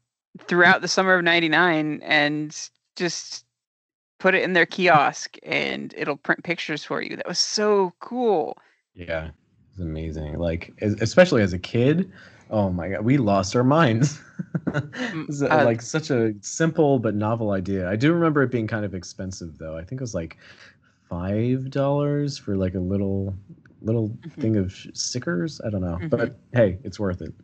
throughout 0.46 0.80
the 0.80 0.88
summer 0.88 1.14
of 1.14 1.24
99 1.24 2.00
and 2.02 2.68
just 2.96 3.44
put 4.24 4.34
it 4.34 4.42
in 4.42 4.54
their 4.54 4.64
kiosk 4.64 5.36
and 5.42 5.92
it'll 5.98 6.16
print 6.16 6.42
pictures 6.44 6.82
for 6.82 7.02
you. 7.02 7.14
That 7.14 7.28
was 7.28 7.38
so 7.38 7.92
cool. 8.00 8.56
Yeah, 8.94 9.28
it's 9.70 9.80
amazing. 9.80 10.38
Like, 10.38 10.72
es- 10.80 10.94
especially 11.02 11.42
as 11.42 11.52
a 11.52 11.58
kid, 11.58 12.10
oh 12.48 12.70
my 12.70 12.88
god, 12.88 13.02
we 13.04 13.18
lost 13.18 13.54
our 13.54 13.62
minds. 13.64 14.18
It's, 15.28 15.42
uh, 15.42 15.62
like 15.66 15.82
such 15.82 16.10
a 16.10 16.32
simple 16.40 16.98
but 16.98 17.14
novel 17.14 17.50
idea. 17.50 17.86
I 17.88 17.96
do 17.96 18.14
remember 18.14 18.42
it 18.42 18.50
being 18.50 18.66
kind 18.66 18.84
of 18.86 18.94
expensive 18.94 19.58
though. 19.58 19.76
I 19.76 19.84
think 19.84 20.00
it 20.00 20.04
was 20.08 20.14
like 20.14 20.38
five 21.10 21.70
dollars 21.70 22.38
for 22.38 22.56
like 22.56 22.74
a 22.74 22.80
little 22.80 23.36
little 23.82 24.08
Mhm. 24.08 24.32
thing 24.40 24.56
of 24.56 24.72
stickers. 24.94 25.60
I 25.66 25.68
don't 25.70 25.82
know, 25.82 25.98
Mhm. 26.00 26.08
but 26.08 26.36
hey, 26.54 26.78
it's 26.82 26.98
worth 26.98 27.20
it. 27.20 27.34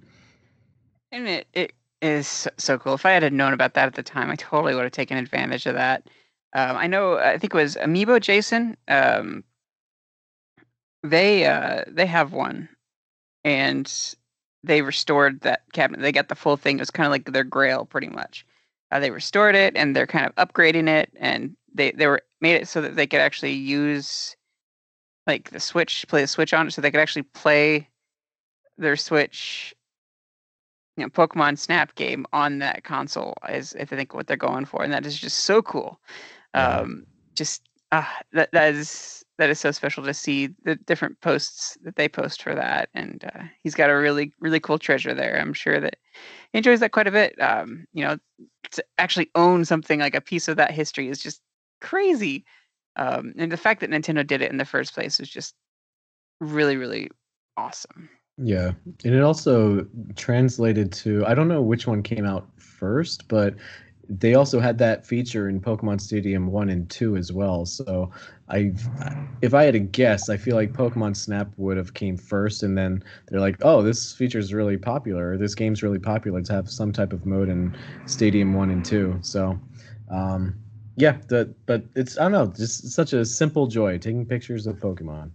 And 1.13 1.29
it, 1.29 1.47
it 1.53 1.73
is 2.01 2.27
so- 2.27 2.51
so 2.57 2.79
cool. 2.79 2.95
If 2.95 3.05
I 3.05 3.11
had 3.13 3.31
known 3.33 3.53
about 3.53 3.75
that 3.75 3.87
at 3.87 3.95
the 3.95 4.03
time, 4.03 4.31
I 4.31 4.37
totally 4.37 4.75
would 4.75 4.85
have 4.85 4.93
taken 4.93 5.19
advantage 5.19 5.67
of 5.67 5.75
that. 5.75 6.09
Um, 6.53 6.77
I 6.77 6.87
know. 6.87 7.17
I 7.19 7.39
think 7.39 7.55
it 7.55 7.57
was 7.57 7.77
Amiibo 7.77 8.21
Jason. 8.21 8.77
Um, 8.89 9.45
they 11.03 11.47
uh, 11.47 11.85
they 11.87 12.07
have 12.07 12.33
one, 12.33 12.69
and 13.45 13.91
they 14.63 14.83
restored 14.83 15.41
that 15.43 15.63
cabinet. 15.73 16.03
They 16.03 16.13
got 16.13 16.29
the 16.29 16.35
full 16.35 16.57
thing. 16.57 16.77
It 16.77 16.83
was 16.83 16.91
kind 16.91 17.07
of 17.07 17.13
like 17.13 17.33
their 17.33 17.45
Grail, 17.45 17.85
pretty 17.85 18.09
much. 18.09 18.45
Uh, 18.91 19.01
they 19.01 19.11
restored 19.11 19.55
it, 19.55 19.77
and 19.77 19.95
they're 19.95 20.07
kind 20.07 20.27
of 20.27 20.35
upgrading 20.35 20.89
it, 20.89 21.11
and 21.17 21.57
they 21.73 21.93
they 21.93 22.07
were 22.07 22.23
made 22.41 22.57
it 22.57 22.69
so 22.69 22.81
that 22.81 22.97
they 22.97 23.07
could 23.07 23.21
actually 23.21 23.53
use 23.53 24.37
like 25.27 25.51
the 25.51 25.61
Switch, 25.61 26.05
play 26.09 26.23
the 26.23 26.27
Switch 26.27 26.53
on 26.53 26.67
it, 26.67 26.73
so 26.73 26.83
they 26.83 26.91
could 26.91 27.01
actually 27.01 27.23
play 27.23 27.89
their 28.77 28.97
Switch 28.97 29.75
you 30.97 31.05
know, 31.05 31.11
Pokemon 31.11 31.59
Snap 31.59 31.95
game 31.95 32.27
on 32.33 32.59
that 32.59 32.85
console 32.85 33.35
is 33.49 33.75
I 33.81 33.85
think 33.85 34.13
what 34.13 34.27
they're 34.27 34.37
going 34.37 34.67
for, 34.67 34.83
and 34.83 34.93
that 34.93 35.07
is 35.07 35.19
just 35.19 35.41
so 35.41 35.63
cool. 35.63 35.99
Um, 36.55 37.07
just 37.35 37.63
ah, 37.93 38.21
that 38.33 38.51
that 38.53 38.75
is 38.75 39.25
that 39.39 39.51
is 39.51 39.59
so 39.59 39.71
special 39.71 40.05
to 40.05 40.15
see 40.15 40.51
the 40.65 40.77
different 40.77 41.21
posts 41.21 41.79
that 41.83 41.97
they 41.97 42.09
post 42.09 42.43
for 42.43 42.55
that, 42.55 42.89
and 42.95 43.25
uh, 43.35 43.43
he's 43.63 43.75
got 43.75 43.91
a 43.91 43.97
really 43.97 44.33
really 44.41 44.61
cool 44.61 44.79
treasure 44.79 45.15
there. 45.15 45.39
I'm 45.39 45.53
sure 45.55 45.81
that 45.81 45.97
he 46.53 46.59
enjoys 46.59 46.81
that 46.81 46.93
quite 46.93 47.09
a 47.09 47.13
bit. 47.13 47.41
Um, 47.41 47.87
you 47.93 48.05
know, 48.05 48.19
to 48.73 48.85
actually 48.99 49.31
own 49.35 49.65
something 49.65 50.01
like 50.01 50.15
a 50.15 50.21
piece 50.21 50.49
of 50.49 50.57
that 50.57 50.73
history 50.73 51.09
is 51.09 51.23
just 51.23 51.41
crazy, 51.81 52.45
um, 52.97 53.33
and 53.39 53.51
the 53.51 53.57
fact 53.57 53.81
that 53.81 53.91
Nintendo 53.91 54.27
did 54.27 54.43
it 54.43 54.51
in 54.51 54.59
the 54.59 54.65
first 54.65 54.95
place 54.95 55.21
is 55.21 55.29
just 55.29 55.55
really 56.41 56.77
really 56.77 57.11
awesome. 57.57 58.09
Yeah, 58.43 58.73
and 59.05 59.15
it 59.15 59.23
also 59.23 59.87
translated 60.17 60.93
to 60.93 61.25
I 61.27 61.35
don't 61.35 61.49
know 61.49 61.63
which 61.63 61.87
one 61.87 62.03
came 62.03 62.25
out 62.25 62.49
first, 62.57 63.29
but 63.29 63.55
they 64.11 64.35
also 64.35 64.59
had 64.59 64.77
that 64.79 65.07
feature 65.07 65.49
in 65.49 65.61
Pokemon 65.61 66.01
Stadium 66.01 66.49
1 66.49 66.69
and 66.69 66.91
2 66.91 67.17
as 67.17 67.33
well. 67.33 67.65
So 67.65 68.11
I 68.49 68.73
if 69.41 69.55
I 69.55 69.65
had 69.65 69.75
to 69.75 69.79
guess, 69.79 70.29
I 70.29 70.37
feel 70.37 70.57
like 70.57 70.73
Pokemon 70.73 71.17
Snap 71.17 71.49
would 71.57 71.77
have 71.77 71.95
came 71.95 72.17
first 72.17 72.65
and 72.65 72.77
then 72.77 73.05
they're 73.29 73.41
like, 73.41 73.57
"Oh, 73.63 73.83
this 73.83 74.13
feature 74.13 74.41
is 74.41 74.53
really 74.53 74.77
popular. 74.77 75.39
This 75.39 75.55
game's 75.55 75.83
really 75.83 76.01
popular 76.01 76.43
to 76.43 76.53
have 76.53 76.69
some 76.69 76.93
type 76.93 77.13
of 77.13 77.25
mode 77.25 77.49
in 77.49 77.77
Stadium 78.07 78.53
1 78.53 78.71
and 78.71 78.85
2." 78.85 79.19
So 79.23 79.59
um 80.11 80.57
yeah, 80.97 81.17
the, 81.29 81.55
but 81.67 81.85
it's 81.95 82.19
I 82.19 82.23
don't 82.23 82.33
know, 82.33 82.47
just 82.49 82.91
such 82.91 83.13
a 83.13 83.25
simple 83.25 83.69
joy 83.69 83.97
taking 83.99 84.27
pictures 84.27 84.67
of 84.67 84.77
Pokemon. 84.77 85.31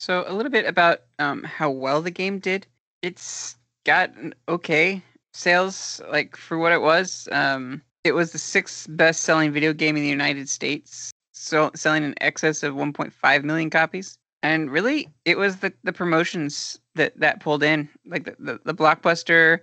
So 0.00 0.24
a 0.26 0.32
little 0.34 0.50
bit 0.50 0.66
about 0.66 1.02
um, 1.20 1.44
how 1.44 1.70
well 1.70 2.02
the 2.02 2.10
game 2.10 2.40
did. 2.40 2.66
It's 3.02 3.56
got 3.84 4.14
an 4.16 4.34
okay 4.48 5.02
sales, 5.32 6.00
like 6.10 6.36
for 6.36 6.58
what 6.58 6.72
it 6.72 6.80
was. 6.80 7.28
Um, 7.32 7.82
it 8.04 8.12
was 8.12 8.32
the 8.32 8.38
sixth 8.38 8.86
best-selling 8.90 9.52
video 9.52 9.72
game 9.72 9.96
in 9.96 10.02
the 10.02 10.08
United 10.08 10.48
States, 10.48 11.12
so 11.32 11.70
selling 11.74 12.04
in 12.04 12.14
excess 12.20 12.62
of 12.62 12.74
1.5 12.74 13.44
million 13.44 13.70
copies. 13.70 14.18
And 14.42 14.70
really, 14.70 15.08
it 15.24 15.38
was 15.38 15.58
the 15.58 15.72
the 15.84 15.92
promotions 15.92 16.80
that 16.96 17.18
that 17.20 17.40
pulled 17.40 17.62
in, 17.62 17.88
like 18.06 18.24
the 18.24 18.36
the, 18.38 18.60
the 18.64 18.74
blockbuster, 18.74 19.60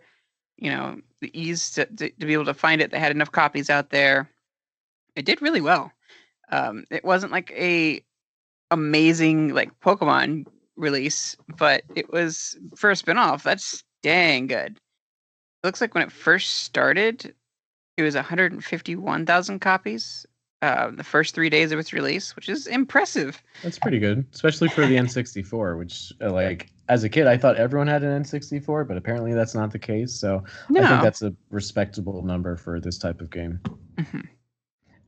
you 0.57 0.69
know, 0.71 1.01
the 1.19 1.37
ease 1.39 1.71
to, 1.71 1.85
to 1.85 2.09
to 2.09 2.25
be 2.25 2.33
able 2.33 2.45
to 2.45 2.53
find 2.53 2.81
it. 2.81 2.91
They 2.91 2.99
had 2.99 3.11
enough 3.11 3.31
copies 3.31 3.69
out 3.69 3.89
there. 3.89 4.29
It 5.17 5.25
did 5.25 5.41
really 5.41 5.59
well. 5.59 5.91
Um, 6.51 6.85
it 6.89 7.03
wasn't 7.03 7.33
like 7.33 7.51
a 7.51 8.01
amazing 8.71 9.53
like 9.53 9.77
Pokemon 9.81 10.45
release, 10.77 11.35
but 11.57 11.83
it 11.95 12.11
was 12.13 12.57
for 12.77 12.89
a 12.89 12.93
spinoff. 12.93 13.43
That's 13.43 13.83
dang 14.01 14.47
good. 14.47 14.77
It 15.63 15.67
looks 15.67 15.81
like 15.81 15.93
when 15.93 16.03
it 16.03 16.11
first 16.11 16.63
started, 16.63 17.33
it 17.97 18.01
was 18.01 18.15
151,000 18.15 19.59
copies. 19.59 20.25
Uh, 20.61 20.91
the 20.91 21.05
first 21.05 21.33
three 21.33 21.49
days 21.49 21.71
of 21.71 21.79
its 21.79 21.93
release, 21.93 22.35
which 22.35 22.49
is 22.49 22.67
impressive. 22.67 23.41
That's 23.63 23.79
pretty 23.79 23.97
good, 23.97 24.25
especially 24.33 24.67
for 24.67 24.85
the 24.85 24.97
N64, 24.97 25.77
which 25.77 26.11
uh, 26.21 26.33
like 26.33 26.69
as 26.89 27.05
a 27.05 27.09
kid 27.09 27.27
I 27.27 27.37
thought 27.37 27.55
everyone 27.55 27.87
had 27.87 28.03
an 28.03 28.23
N64, 28.23 28.85
but 28.85 28.97
apparently 28.97 29.33
that's 29.33 29.55
not 29.55 29.71
the 29.71 29.79
case. 29.79 30.13
So 30.13 30.43
No, 30.69 30.81
I 30.83 30.87
think 30.87 31.01
that's 31.01 31.21
a 31.21 31.33
respectable 31.49 32.23
number 32.23 32.57
for 32.57 32.81
this 32.81 32.97
type 32.97 33.21
of 33.21 33.29
game. 33.29 33.61
Mhm. 33.95 34.27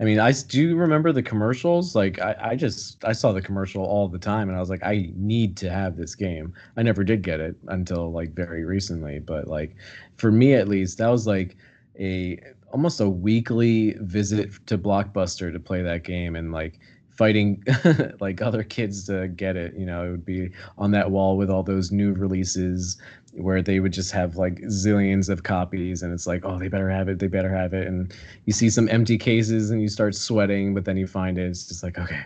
I 0.02 0.04
mean, 0.04 0.20
I 0.20 0.32
do 0.32 0.76
remember 0.76 1.12
the 1.12 1.22
commercials. 1.22 1.96
Like 1.96 2.20
I, 2.20 2.36
I 2.40 2.56
just 2.56 3.06
I 3.06 3.12
saw 3.12 3.32
the 3.32 3.42
commercial 3.42 3.84
all 3.86 4.08
the 4.08 4.18
time, 4.18 4.50
and 4.50 4.58
I 4.58 4.60
was 4.60 4.70
like, 4.72 4.84
I 4.84 5.12
need 5.16 5.56
to 5.58 5.70
have 5.70 5.96
this 5.96 6.16
game. 6.16 6.54
I 6.76 6.82
never 6.82 7.04
did 7.04 7.22
get 7.22 7.40
it 7.40 7.56
until 7.68 8.12
like 8.12 8.34
very 8.34 8.66
recently, 8.66 9.20
but 9.20 9.48
like 9.48 9.76
for 10.18 10.32
me 10.32 10.56
at 10.56 10.68
least, 10.68 10.98
that 10.98 11.08
was 11.10 11.28
like 11.28 11.56
a 12.00 12.40
almost 12.74 13.00
a 13.00 13.08
weekly 13.08 13.94
visit 14.00 14.50
to 14.66 14.78
Blockbuster 14.78 15.54
to 15.54 15.60
play 15.60 15.84
that 15.84 16.04
game 16.04 16.36
and 16.36 16.52
like 16.52 16.80
fighting 17.12 17.64
like 18.20 18.42
other 18.42 18.64
kids 18.64 19.06
to 19.06 19.28
get 19.28 19.56
it. 19.56 19.76
You 19.76 19.86
know, 19.86 20.04
it 20.04 20.10
would 20.10 20.26
be 20.26 20.50
on 20.80 20.90
that 20.92 21.12
wall 21.12 21.38
with 21.38 21.52
all 21.52 21.62
those 21.62 21.92
new 21.92 22.14
releases 22.14 22.98
where 23.34 23.62
they 23.62 23.80
would 23.80 23.94
just 23.94 24.12
have 24.12 24.36
like 24.36 24.56
zillions 24.64 25.30
of 25.30 25.44
copies 25.44 26.04
and 26.04 26.14
it's 26.14 26.28
like 26.28 26.44
oh 26.44 26.60
they 26.60 26.68
better 26.68 26.90
have 26.90 27.08
it 27.08 27.20
they 27.20 27.28
better 27.28 27.50
have 27.50 27.74
it 27.74 27.88
and 27.88 28.14
you 28.46 28.54
see 28.54 28.70
some 28.70 28.90
empty 28.90 29.18
cases 29.18 29.72
and 29.72 29.82
you 29.82 29.88
start 29.88 30.14
sweating 30.14 30.74
but 30.74 30.86
then 30.86 30.98
you 30.98 31.08
find 31.08 31.38
it 31.38 31.46
it's 31.48 31.68
just 31.68 31.84
like 31.84 31.98
okay 31.98 32.22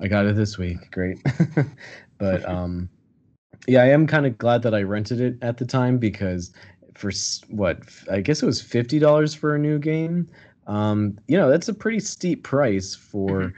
i 0.00 0.08
got 0.08 0.24
it 0.26 0.34
this 0.34 0.56
week 0.56 0.90
great 0.90 1.18
but 2.18 2.44
um 2.48 2.88
yeah 3.66 3.82
i 3.82 3.86
am 3.88 4.06
kind 4.06 4.26
of 4.26 4.38
glad 4.38 4.62
that 4.62 4.74
i 4.74 4.82
rented 4.82 5.20
it 5.20 5.36
at 5.42 5.58
the 5.58 5.66
time 5.66 5.98
because 5.98 6.52
for 6.94 7.10
what 7.48 7.78
i 8.10 8.20
guess 8.20 8.42
it 8.42 8.46
was 8.46 8.62
$50 8.62 9.34
for 9.34 9.54
a 9.54 9.58
new 9.58 9.78
game 9.78 10.28
um 10.66 11.18
you 11.28 11.36
know 11.36 11.50
that's 11.50 11.68
a 11.68 11.74
pretty 11.74 12.00
steep 12.00 12.42
price 12.42 12.94
for 12.94 13.42
Mhm. 13.42 13.54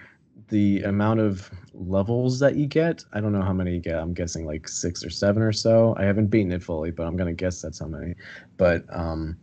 the 0.48 0.82
amount 0.82 1.20
of 1.20 1.50
levels 1.74 2.38
that 2.38 2.56
you 2.56 2.66
get 2.66 3.04
i 3.12 3.20
don't 3.20 3.32
know 3.32 3.42
how 3.42 3.52
many 3.52 3.74
you 3.74 3.80
get 3.80 3.96
i'm 3.96 4.14
guessing 4.14 4.46
like 4.46 4.68
six 4.68 5.04
or 5.04 5.10
seven 5.10 5.42
or 5.42 5.52
so 5.52 5.94
i 5.98 6.04
haven't 6.04 6.28
beaten 6.28 6.52
it 6.52 6.62
fully 6.62 6.90
but 6.90 7.06
i'm 7.06 7.16
gonna 7.16 7.32
guess 7.32 7.60
that's 7.60 7.80
how 7.80 7.87
many 7.87 8.14
but 8.56 8.84
um 8.90 9.37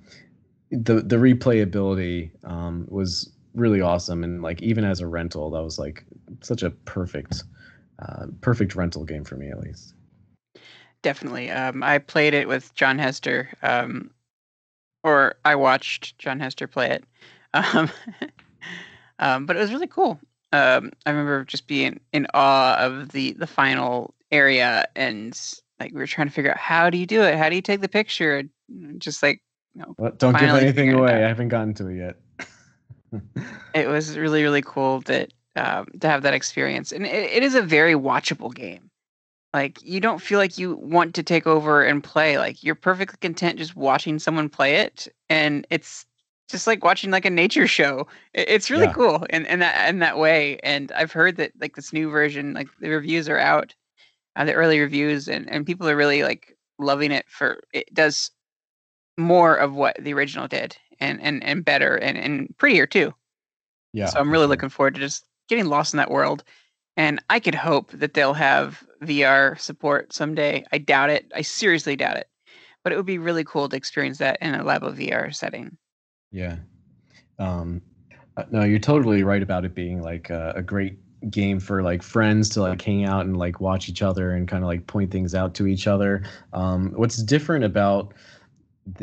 the 0.72 1.02
the 1.02 1.18
replayability 1.18 2.32
um 2.46 2.86
was 2.90 3.32
really 3.54 3.82
awesome 3.82 4.24
and 4.24 4.42
like 4.42 4.62
even 4.62 4.86
as 4.86 5.02
a 5.02 5.08
rental 5.08 5.50
that 5.52 5.62
was 5.62 5.78
like 5.78 6.06
such 6.42 6.64
a 6.64 6.70
perfect 6.70 7.44
uh, 8.00 8.26
perfect 8.40 8.76
rental 8.76 9.04
game 9.04 9.24
for 9.24 9.36
me 9.36 9.50
at 9.50 9.60
least 9.60 9.94
definitely. 11.02 11.50
Um, 11.52 11.84
I 11.84 12.00
played 12.00 12.34
it 12.34 12.48
with 12.48 12.74
John 12.76 13.00
Hester, 13.00 13.50
um, 13.62 14.12
or 15.04 15.36
I 15.46 15.56
watched 15.56 16.18
John 16.18 16.40
Hester 16.40 16.68
play 16.68 16.92
it. 16.92 17.04
Um, 17.54 17.90
um, 19.20 19.46
but 19.46 19.58
it 19.58 19.60
was 19.60 19.74
really 19.74 19.86
cool. 19.86 20.18
Um, 20.54 20.92
I 21.06 21.12
remember 21.12 21.46
just 21.46 21.68
being 21.68 22.00
in 22.12 22.28
awe 22.34 22.76
of 22.78 23.10
the 23.10 23.34
the 23.34 23.48
final 23.48 24.14
area, 24.32 24.86
and 24.96 25.40
like 25.80 25.94
we 25.94 26.00
were 26.00 26.08
trying 26.08 26.28
to 26.28 26.34
figure 26.34 26.52
out 26.52 26.58
how 26.58 26.90
do 26.90 26.98
you 26.98 27.06
do 27.06 27.22
it? 27.24 27.38
How 27.38 27.50
do 27.50 27.56
you 27.56 27.62
take 27.62 27.82
the 27.82 27.90
picture? 27.90 28.44
And 28.70 29.02
Just 29.02 29.24
like 29.24 29.42
you 29.74 29.82
know, 29.82 29.96
but 29.98 30.20
don't 30.20 30.38
give 30.38 30.50
anything 30.50 30.94
away. 30.94 31.14
i 31.14 31.28
haven't 31.28 31.50
gotten 31.50 31.74
to 31.76 31.88
it 31.88 31.98
yet. 31.98 32.16
It 33.74 33.88
was 33.88 34.18
really 34.18 34.44
really 34.44 34.62
cool 34.62 35.02
that 35.02 35.34
um, 35.56 35.88
to 36.00 36.08
have 36.08 36.24
that 36.24 36.34
experience. 36.34 36.92
And 36.92 37.06
it, 37.06 37.32
it 37.32 37.44
is 37.44 37.56
a 37.56 37.62
very 37.62 37.94
watchable 37.94 38.54
game. 38.54 38.90
Like 39.54 39.80
you 39.84 40.00
don't 40.00 40.22
feel 40.22 40.40
like 40.40 40.58
you 40.58 40.76
want 40.76 41.16
to 41.16 41.24
take 41.24 41.46
over 41.46 41.84
and 41.84 42.04
play. 42.04 42.38
Like 42.38 42.64
you're 42.64 42.76
perfectly 42.76 43.18
content 43.22 43.58
just 43.58 43.76
watching 43.76 44.20
someone 44.20 44.50
play 44.50 44.76
it 44.76 45.08
and 45.30 45.68
it's 45.70 46.06
just 46.52 46.68
like 46.68 46.84
watching 46.84 47.12
like 47.12 47.26
a 47.26 47.30
nature 47.30 47.68
show. 47.68 48.08
It's 48.34 48.70
really 48.70 48.88
Yeah. 48.88 48.94
cool 48.94 49.26
in, 49.30 49.46
in 49.46 49.60
that 49.60 49.90
in 49.90 50.00
that 50.00 50.18
way. 50.18 50.60
And 50.64 50.92
I've 50.94 51.12
heard 51.12 51.38
that 51.38 51.52
like 51.60 51.76
this 51.76 51.94
new 51.94 52.10
version, 52.10 52.54
like 52.54 52.68
the 52.80 52.90
reviews 52.90 53.30
are 53.30 53.40
out, 53.40 53.74
uh, 54.36 54.46
the 54.46 54.54
early 54.54 54.80
reviews, 54.80 55.28
and 55.30 55.50
and 55.50 55.66
people 55.66 55.90
are 55.90 55.96
really 55.98 56.24
like 56.24 56.58
loving 56.80 57.12
it 57.12 57.26
for 57.30 57.60
it 57.74 57.94
does 57.94 58.32
more 59.18 59.56
of 59.56 59.76
what 59.76 59.98
the 60.00 60.14
original 60.14 60.48
did, 60.48 60.78
and 61.00 61.22
and 61.22 61.44
and 61.44 61.66
better 61.66 61.96
and 61.98 62.18
and 62.18 62.56
prettier 62.58 62.88
too. 62.88 63.14
Yeah. 63.94 64.08
so 64.10 64.20
I'm 64.20 64.32
really 64.32 64.48
looking 64.48 64.70
forward 64.70 64.96
to 64.96 65.00
just 65.00 65.26
getting 65.50 65.66
lost 65.66 65.94
in 65.94 65.98
that 65.98 66.12
world. 66.12 66.44
And 66.98 67.24
I 67.30 67.40
could 67.40 67.56
hope 67.56 67.92
that 67.94 68.14
they'll 68.14 68.34
have 68.34 68.84
VR 69.02 69.56
support 69.58 70.14
someday. 70.14 70.66
I 70.72 70.78
doubt 70.78 71.10
it. 71.10 71.32
I 71.36 71.42
seriously 71.42 71.96
doubt 71.96 72.18
it. 72.18 72.30
But 72.84 72.94
it 72.94 72.98
would 72.98 73.06
be 73.06 73.18
really 73.20 73.44
cool 73.44 73.70
to 73.70 73.78
experience 73.78 74.18
that 74.20 74.38
in 74.42 74.56
a 74.56 74.64
level 74.64 74.92
VR 74.92 75.32
setting. 75.32 75.78
Yeah. 76.32 76.58
Um, 77.40 77.82
uh, 78.38 78.44
no, 78.52 78.64
you're 78.64 78.80
totally 78.80 79.24
right 79.24 79.44
about 79.44 79.66
it 79.66 79.76
being 79.76 80.02
like 80.02 80.30
a, 80.30 80.54
a 80.56 80.62
great 80.62 80.98
game 81.30 81.60
for 81.60 81.84
like 81.84 82.02
friends 82.02 82.50
to 82.50 82.62
like 82.62 82.82
hang 82.82 83.06
out 83.06 83.26
and 83.26 83.38
like 83.38 83.60
watch 83.60 83.90
each 83.90 84.02
other 84.02 84.32
and 84.32 84.48
kind 84.48 84.64
of 84.64 84.68
like 84.68 84.88
point 84.88 85.12
things 85.12 85.36
out 85.36 85.54
to 85.56 85.68
each 85.68 85.88
other. 85.88 86.24
Um, 86.54 86.94
what's 86.96 87.18
different 87.18 87.64
about 87.64 88.14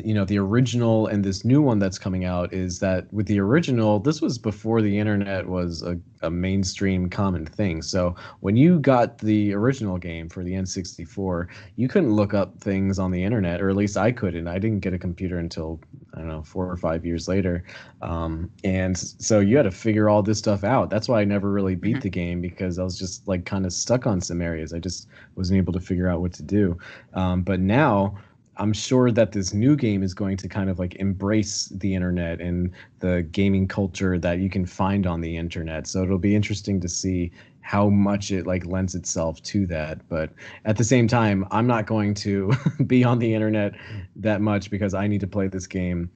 you 0.03 0.13
know 0.13 0.25
the 0.25 0.39
original 0.39 1.07
and 1.07 1.25
this 1.25 1.45
new 1.45 1.63
one 1.63 1.79
that's 1.79 1.99
coming 2.01 2.25
out 2.25 2.53
is 2.53 2.81
that 2.81 3.11
with 3.13 3.27
the 3.27 3.39
original 3.39 4.01
this 4.01 4.21
was 4.21 4.37
before 4.37 4.83
the 4.83 4.99
internet 4.99 5.47
was 5.47 5.83
a, 5.83 5.97
a 6.23 6.29
mainstream 6.31 7.09
common 7.09 7.47
thing. 7.47 7.81
So 7.83 8.17
when 8.41 8.57
you 8.57 8.81
got 8.81 9.19
the 9.19 9.55
original 9.55 9.97
game 9.97 10.29
for 10.29 10.43
the 10.43 10.53
n64 10.55 11.47
you 11.77 11.87
couldn't 11.89 12.13
look 12.13 12.35
up 12.35 12.59
things 12.59 12.99
on 12.99 13.13
the 13.13 13.23
internet 13.23 13.63
or 13.63 13.71
at 13.71 13.77
least 13.77 13.97
i 13.97 14.11
couldn't. 14.11 14.49
I 14.49 14.59
didn't 14.59 14.81
get 14.81 14.95
a 14.95 14.99
computer 14.99 15.39
until 15.39 15.81
i 16.13 16.19
don't 16.19 16.29
know 16.29 16.43
four 16.43 16.69
or 16.69 16.77
five 16.77 17.07
years 17.07 17.29
later. 17.29 17.63
Um, 18.03 18.51
and 18.65 18.99
so 18.99 19.39
you 19.39 19.57
had 19.57 19.63
to 19.63 19.71
figure 19.71 20.09
all 20.09 20.23
this 20.25 20.39
stuff 20.39 20.65
out. 20.65 20.91
That's 20.91 21.09
why 21.09 21.21
i 21.21 21.25
never 21.25 21.53
really 21.53 21.77
beat 21.77 21.99
Mhm. 21.99 22.03
the 22.03 22.11
game 22.11 22.41
because 22.41 22.81
i 22.81 22.83
was 22.83 22.99
just 22.99 23.29
like 23.29 23.45
kind 23.45 23.65
of 23.65 23.73
stuck 23.73 24.07
on 24.09 24.21
some 24.21 24.43
areas. 24.43 24.73
I 24.75 24.81
just 24.81 25.07
wasn't 25.37 25.59
able 25.59 25.73
to 25.75 25.81
figure 25.81 26.09
out 26.09 26.21
what 26.21 26.33
to 26.35 26.43
do. 26.43 26.77
Um, 27.15 27.43
but 27.43 27.61
now 27.61 28.19
I'm 28.59 28.73
sure 28.73 29.11
that 29.13 29.33
this 29.33 29.55
new 29.55 29.77
game 29.77 30.03
is 30.03 30.15
going 30.15 30.37
to 30.39 30.49
kind 30.49 30.69
of 30.69 30.79
like 30.79 30.97
embrace 30.97 31.67
the 31.67 31.95
internet 31.95 32.41
and 32.41 32.73
the 32.99 33.23
gaming 33.31 33.69
culture 33.69 34.19
that 34.19 34.41
you 34.41 34.51
can 34.51 34.67
find 34.67 35.07
on 35.07 35.21
the 35.21 35.37
internet. 35.37 35.87
So 35.87 36.03
it'll 36.03 36.19
be 36.19 36.35
interesting 36.35 36.81
to 36.81 36.89
see 36.89 37.31
how 37.61 37.89
much 37.89 38.31
it 38.31 38.47
like 38.47 38.67
lends 38.67 38.95
itself 38.95 39.43
to 39.43 39.67
that. 39.67 40.07
But 40.09 40.31
at 40.65 40.77
the 40.77 40.85
same 40.85 41.07
time, 41.07 41.47
I'm 41.51 41.67
not 41.67 41.87
going 41.87 42.15
to 42.15 42.53
be 42.87 43.05
on 43.05 43.19
the 43.19 43.33
internet 43.33 43.75
that 44.17 44.41
much 44.41 44.71
because 44.71 44.95
I 44.95 45.07
need 45.07 45.21
to 45.21 45.27
play 45.27 45.49
this 45.49 45.67
game 45.67 46.11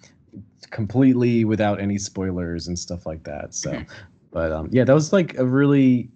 completely 0.71 1.45
without 1.45 1.81
any 1.81 1.99
spoilers 1.99 2.67
and 2.67 2.79
stuff 2.79 3.07
like 3.07 3.23
that. 3.25 3.55
So, 3.55 3.83
but 4.33 4.51
um, 4.51 4.69
yeah, 4.73 4.85
that 4.85 4.95
was 4.95 5.13
like 5.13 5.37
a 5.39 5.45
really 5.45 6.11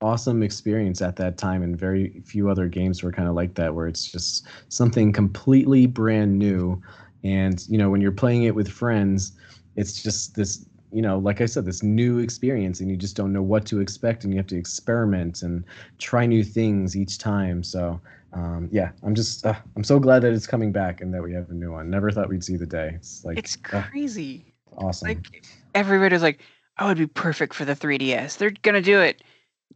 awesome 0.00 0.42
experience 0.42 1.02
at 1.02 1.16
that 1.16 1.36
time 1.38 1.62
and 1.62 1.76
very 1.78 2.22
few 2.24 2.48
other 2.48 2.68
games 2.68 3.02
were 3.02 3.10
kind 3.12 3.28
of 3.28 3.34
like 3.34 3.54
that 3.54 3.74
where 3.74 3.88
it's 3.88 4.04
just 4.10 4.46
something 4.68 5.12
completely 5.12 5.86
brand 5.86 6.38
new 6.38 6.80
and 7.24 7.66
you 7.68 7.76
know 7.76 7.90
when 7.90 8.00
you're 8.00 8.12
playing 8.12 8.44
it 8.44 8.54
with 8.54 8.68
friends 8.68 9.32
it's 9.76 10.00
just 10.02 10.36
this 10.36 10.66
you 10.92 11.02
know 11.02 11.18
like 11.18 11.40
i 11.40 11.46
said 11.46 11.64
this 11.64 11.82
new 11.82 12.18
experience 12.18 12.80
and 12.80 12.88
you 12.90 12.96
just 12.96 13.16
don't 13.16 13.32
know 13.32 13.42
what 13.42 13.66
to 13.66 13.80
expect 13.80 14.22
and 14.24 14.32
you 14.32 14.38
have 14.38 14.46
to 14.46 14.56
experiment 14.56 15.42
and 15.42 15.64
try 15.98 16.26
new 16.26 16.44
things 16.44 16.96
each 16.96 17.18
time 17.18 17.62
so 17.62 18.00
um, 18.34 18.68
yeah 18.70 18.92
i'm 19.02 19.14
just 19.14 19.44
uh, 19.46 19.54
i'm 19.76 19.82
so 19.84 19.98
glad 19.98 20.22
that 20.22 20.32
it's 20.32 20.46
coming 20.46 20.70
back 20.70 21.00
and 21.00 21.12
that 21.12 21.22
we 21.22 21.32
have 21.32 21.50
a 21.50 21.54
new 21.54 21.72
one 21.72 21.90
never 21.90 22.10
thought 22.10 22.28
we'd 22.28 22.44
see 22.44 22.56
the 22.56 22.66
day 22.66 22.92
it's 22.94 23.24
like 23.24 23.38
It's 23.38 23.56
uh, 23.72 23.82
crazy. 23.90 24.54
awesome 24.76 25.08
Like 25.08 25.44
everybody's 25.74 26.22
like, 26.22 26.40
"Oh, 26.78 26.86
it'd 26.86 26.98
be 26.98 27.06
perfect 27.06 27.54
for 27.54 27.64
the 27.64 27.74
3DS. 27.76 28.36
They're 28.36 28.50
gonna 28.50 28.82
do 28.82 29.00
it." 29.00 29.22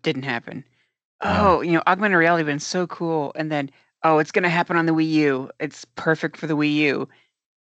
Didn't 0.01 0.23
happen. 0.25 0.65
Yeah. 1.23 1.43
Oh, 1.47 1.61
you 1.61 1.73
know, 1.73 1.83
augmented 1.87 2.19
reality 2.19 2.45
been 2.45 2.59
so 2.59 2.87
cool, 2.87 3.33
and 3.37 3.53
then 3.53 3.71
oh, 4.03 4.19
it's 4.19 4.33
gonna 4.33 4.49
happen 4.49 4.77
on 4.77 4.87
the 4.87 4.93
Wii 4.93 5.09
U. 5.11 5.51
It's 5.61 5.85
perfect 5.85 6.37
for 6.37 6.47
the 6.47 6.57
Wii 6.57 6.75
U. 6.75 7.09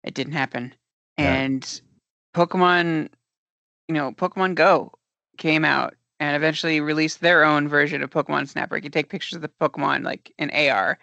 It 0.03 0.13
didn't 0.13 0.33
happen. 0.33 0.73
And 1.17 1.81
Pokemon, 2.33 3.09
you 3.87 3.95
know, 3.95 4.11
Pokemon 4.11 4.55
Go 4.55 4.93
came 5.37 5.65
out 5.65 5.95
and 6.19 6.35
eventually 6.35 6.79
released 6.79 7.21
their 7.21 7.43
own 7.43 7.67
version 7.67 8.01
of 8.01 8.09
Pokemon 8.09 8.47
Snap, 8.47 8.69
where 8.69 8.77
you 8.77 8.83
could 8.83 8.93
take 8.93 9.09
pictures 9.09 9.35
of 9.35 9.41
the 9.41 9.49
Pokemon 9.49 10.03
like 10.03 10.33
in 10.37 10.49
AR. 10.51 10.97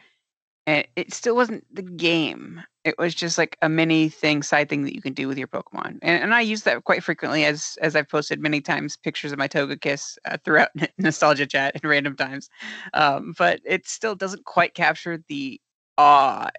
And 0.67 0.87
it 0.97 1.15
still 1.15 1.37
wasn't 1.37 1.65
the 1.73 1.83
game. 1.83 2.61
It 2.85 2.97
was 2.99 3.15
just 3.15 3.39
like 3.39 3.57
a 3.63 3.69
mini 3.69 4.09
thing, 4.09 4.43
side 4.43 4.69
thing 4.69 4.83
that 4.83 4.95
you 4.95 5.01
can 5.01 5.13
do 5.13 5.29
with 5.29 5.39
your 5.39 5.47
Pokemon. 5.47 5.99
And, 6.03 6.23
and 6.23 6.35
I 6.35 6.41
use 6.41 6.63
that 6.63 6.83
quite 6.85 7.05
frequently 7.05 7.45
as 7.45 7.79
as 7.81 7.95
I've 7.95 8.09
posted 8.09 8.41
many 8.41 8.61
times 8.61 8.97
pictures 8.97 9.31
of 9.31 9.39
my 9.39 9.47
Togekiss 9.47 10.19
uh, 10.25 10.39
throughout 10.45 10.71
nostalgia 10.99 11.47
chat 11.47 11.77
at 11.77 11.85
random 11.85 12.17
times. 12.17 12.49
Um, 12.95 13.35
but 13.39 13.61
it 13.65 13.87
still 13.87 14.17
doesn't 14.17 14.45
quite 14.45 14.75
capture 14.75 15.23
the 15.29 15.61
awe 15.99 16.51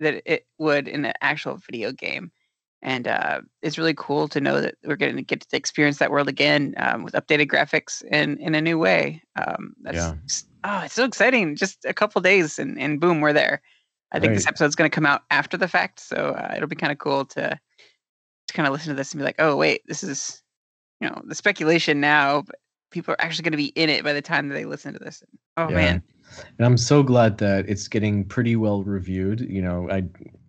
that 0.00 0.22
it 0.26 0.46
would 0.58 0.86
in 0.86 1.04
an 1.06 1.14
actual 1.22 1.56
video 1.56 1.90
game. 1.92 2.30
And 2.84 3.08
uh, 3.08 3.40
it's 3.62 3.78
really 3.78 3.94
cool 3.96 4.28
to 4.28 4.40
know 4.40 4.60
that 4.60 4.74
we're 4.84 4.96
going 4.96 5.16
to 5.16 5.22
get 5.22 5.40
to 5.40 5.56
experience 5.56 5.98
that 5.98 6.10
world 6.10 6.28
again 6.28 6.74
um, 6.76 7.02
with 7.02 7.14
updated 7.14 7.46
graphics 7.46 8.02
and 8.10 8.38
in 8.38 8.54
a 8.54 8.60
new 8.60 8.78
way. 8.78 9.22
Um, 9.36 9.74
that's 9.80 9.96
Yeah. 9.96 10.14
just- 10.28 10.48
oh, 10.64 10.82
it's 10.84 10.94
so 10.94 11.04
exciting! 11.04 11.56
Just 11.56 11.84
a 11.86 11.94
couple 11.94 12.20
days 12.20 12.58
and, 12.58 12.78
and 12.78 13.00
boom, 13.00 13.20
we're 13.22 13.32
there. 13.32 13.62
I 14.12 14.20
think 14.20 14.34
this 14.34 14.44
Right. 14.44 14.50
episode's 14.50 14.76
going 14.76 14.88
to 14.90 14.94
come 14.94 15.06
out 15.06 15.22
after 15.30 15.56
the 15.56 15.66
fact, 15.66 15.98
so 15.98 16.36
uh, 16.38 16.52
it'll 16.56 16.68
be 16.68 16.76
kind 16.76 16.92
of 16.92 16.98
cool 16.98 17.24
to 17.24 17.58
to 18.46 18.54
kind 18.54 18.66
of 18.68 18.72
listen 18.72 18.90
to 18.90 18.94
this 18.94 19.12
and 19.12 19.18
be 19.18 19.24
like, 19.24 19.40
oh 19.40 19.56
wait, 19.56 19.80
this 19.86 20.04
is 20.04 20.42
you 21.00 21.08
know 21.08 21.22
the 21.24 21.34
speculation 21.34 22.00
now, 22.00 22.42
but 22.42 22.56
people 22.90 23.12
are 23.14 23.20
actually 23.20 23.44
going 23.44 23.52
to 23.52 23.56
be 23.56 23.72
in 23.82 23.88
it 23.88 24.04
by 24.04 24.12
the 24.12 24.22
time 24.22 24.48
that 24.48 24.54
they 24.54 24.66
listen 24.66 24.92
to 24.92 24.98
this. 24.98 25.22
Oh 25.56 25.68
Yeah. 25.70 25.74
man, 25.74 26.02
and 26.58 26.66
i'm 26.66 26.76
so 26.76 27.02
glad 27.02 27.38
that 27.38 27.68
it's 27.68 27.88
getting 27.88 28.24
pretty 28.24 28.56
well 28.56 28.82
reviewed 28.82 29.40
you 29.40 29.62
know 29.62 29.88
i 29.90 30.02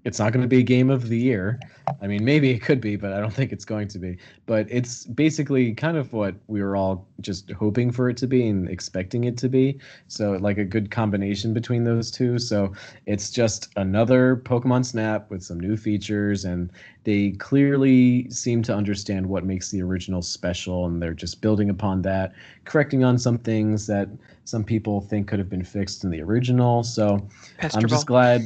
it's 0.06 0.20
not 0.20 0.32
going 0.32 0.42
to 0.42 0.48
be 0.48 0.60
a 0.60 0.64
game 0.64 0.90
of 0.90 1.10
the 1.10 1.18
year 1.18 1.60
i 2.02 2.08
mean 2.08 2.24
maybe 2.24 2.52
it 2.52 2.60
could 2.60 2.80
be 2.80 2.96
but 2.96 3.12
i 3.12 3.20
don't 3.20 3.34
think 3.34 3.52
it's 3.52 3.66
going 3.66 3.88
to 3.88 4.00
be 4.00 4.18
but 4.46 4.66
it's 4.70 5.06
basically 5.06 5.74
kind 5.74 5.98
of 5.98 6.14
what 6.14 6.36
we 6.48 6.62
were 6.62 6.76
all 6.76 7.08
just 7.22 7.52
hoping 7.52 7.92
for 7.92 8.10
it 8.10 8.16
to 8.16 8.28
be 8.28 8.48
and 8.48 8.70
expecting 8.70 9.26
it 9.26 9.38
to 9.38 9.50
be 9.50 9.78
so 10.08 10.34
like 10.34 10.58
a 10.58 10.64
good 10.64 10.90
combination 10.92 11.54
between 11.54 11.84
those 11.84 12.10
two 12.10 12.40
so 12.40 12.72
it's 13.06 13.30
just 13.30 13.70
another 13.76 14.38
pokemon 14.38 14.86
snap 14.86 15.30
with 15.30 15.44
some 15.44 15.60
new 15.60 15.76
features 15.76 16.46
and 16.46 16.72
they 17.04 17.32
clearly 17.32 18.30
seem 18.30 18.64
to 18.64 18.74
understand 18.74 19.28
what 19.28 19.44
makes 19.44 19.70
the 19.72 19.82
original 19.82 20.22
special 20.22 20.86
and 20.86 21.02
they're 21.02 21.14
just 21.14 21.42
building 21.42 21.70
upon 21.70 22.02
that 22.02 22.34
correcting 22.64 23.04
on 23.04 23.18
some 23.18 23.38
things 23.38 23.88
that 23.88 24.08
some 24.46 24.64
people 24.64 25.02
think 25.02 25.28
could 25.28 25.40
have 25.40 25.50
been 25.50 25.64
fixed 25.64 26.04
in 26.04 26.12
the 26.12 26.22
original. 26.22 26.84
So 26.84 27.28
I'm 27.74 27.88
just 27.88 28.06
glad. 28.06 28.42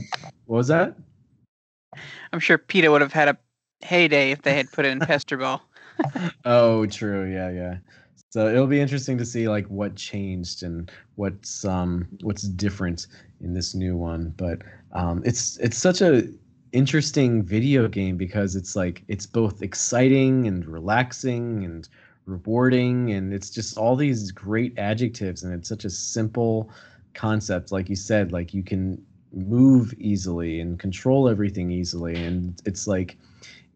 What 0.46 0.58
was 0.58 0.68
that? 0.70 0.96
I'm 2.34 2.40
sure 2.40 2.58
PETA 2.58 2.92
would 2.92 3.02
have 3.02 3.14
had 3.14 3.30
a 3.30 3.38
heyday 3.82 4.32
if 4.32 4.42
they 4.42 4.56
had 4.56 4.72
put 4.72 4.86
it 4.86 4.90
in 4.90 5.02
Pester 5.02 5.38
Ball. 5.38 5.62
Oh, 6.46 6.86
true. 6.86 7.32
Yeah, 7.32 7.50
yeah. 7.52 7.78
So 8.30 8.48
it'll 8.48 8.68
be 8.68 8.80
interesting 8.80 9.18
to 9.18 9.26
see 9.26 9.50
like 9.50 9.66
what 9.68 9.96
changed 9.96 10.64
and 10.64 10.90
what's 11.16 11.66
um 11.66 12.08
what's 12.22 12.44
different 12.44 13.08
in 13.42 13.54
this 13.54 13.74
new 13.76 13.98
one. 13.98 14.34
But 14.38 14.60
um, 14.94 15.22
it's 15.26 15.58
it's 15.58 15.78
such 15.78 16.02
a 16.02 16.24
interesting 16.72 17.44
video 17.44 17.88
game 17.88 18.18
because 18.18 18.56
it's 18.56 18.76
like 18.76 19.04
it's 19.08 19.26
both 19.26 19.62
exciting 19.62 20.48
and 20.48 20.66
relaxing 20.68 21.66
and 21.66 21.90
rewarding 22.26 23.12
and 23.12 23.34
it's 23.34 23.50
just 23.50 23.78
all 23.78 23.96
these 23.96 24.32
great 24.32 24.78
adjectives 24.78 25.44
and 25.44 25.52
it's 25.52 25.68
such 25.68 25.84
a 25.84 25.90
simple 25.90 26.70
concept 27.16 27.72
like 27.72 27.90
you 27.90 27.96
said 27.96 28.32
like 28.32 28.54
you 28.54 28.62
can 28.62 29.04
move 29.34 29.94
easily 29.98 30.60
and 30.60 30.80
control 30.80 31.30
everything 31.30 31.72
easily. 31.72 32.16
And 32.16 32.62
it's 32.66 32.88
like 32.88 33.18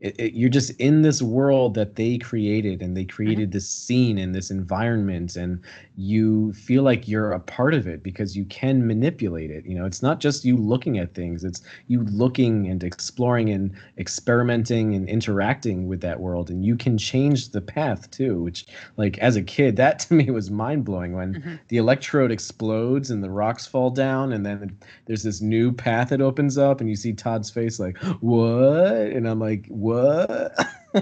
it, 0.04 0.16
it, 0.20 0.34
you're 0.34 0.50
just 0.50 0.72
in 0.80 1.02
this 1.02 1.22
world 1.22 1.74
that 1.76 1.96
they 1.96 2.18
created 2.18 2.82
and 2.82 2.95
they 2.95 3.06
created 3.06 3.51
this 3.54 3.68
scene 3.70 4.18
and 4.18 4.36
this 4.36 4.51
environment 4.51 5.36
and 5.38 5.60
you 5.95 6.51
feel 6.54 6.84
like 6.84 7.08
you're 7.08 7.32
a 7.32 7.39
part 7.39 7.74
of 7.74 7.88
it 7.88 8.04
because 8.04 8.36
you 8.36 8.45
can 8.45 8.86
manipulate 8.86 9.49
it 9.49 9.66
you 9.66 9.76
know? 9.76 9.86
It's 9.86 10.01
not 10.04 10.20
just 10.20 10.43
you 10.43 10.58
looking 10.58 10.97
at 10.99 11.14
things 11.16 11.43
it's 11.43 11.62
you 11.88 12.04
looking 12.04 12.68
and 12.68 12.84
exploring 12.84 13.49
and 13.49 13.72
experimenting 13.97 14.93
and 14.95 15.08
interacting 15.08 15.88
with 15.88 16.01
that 16.01 16.20
world 16.20 16.49
and 16.49 16.66
you 16.66 16.76
can 16.76 16.97
change 16.97 17.49
the 17.49 17.62
path 17.62 18.10
too 18.12 18.41
which 18.43 18.66
like 18.97 19.18
as 19.20 19.36
a 19.38 19.41
kid 19.41 19.76
that 19.78 19.99
to 20.04 20.14
me 20.14 20.30
was 20.32 20.51
mind-blowing 20.51 21.14
when 21.14 21.36
Mhm. 21.36 21.60
the 21.70 21.78
electrode 21.78 22.32
explodes 22.32 23.10
and 23.10 23.24
the 23.24 23.30
rocks 23.32 23.66
fall 23.66 23.89
down 23.89 24.34
and 24.34 24.45
then 24.45 24.78
there's 25.06 25.24
this 25.24 25.41
new 25.41 25.72
path 25.72 26.10
that 26.10 26.22
opens 26.22 26.58
up 26.58 26.82
and 26.82 26.89
you 26.89 26.95
see 26.95 27.14
todd's 27.14 27.49
face 27.49 27.80
like 27.80 27.97
what? 28.20 28.97
And 29.16 29.28
i'm 29.28 29.39
like 29.39 29.66
what 29.70 29.93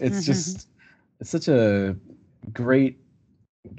it's 0.00 0.24
just 0.24 0.68
it's 1.20 1.30
such 1.30 1.48
a 1.48 1.96
great 2.52 2.98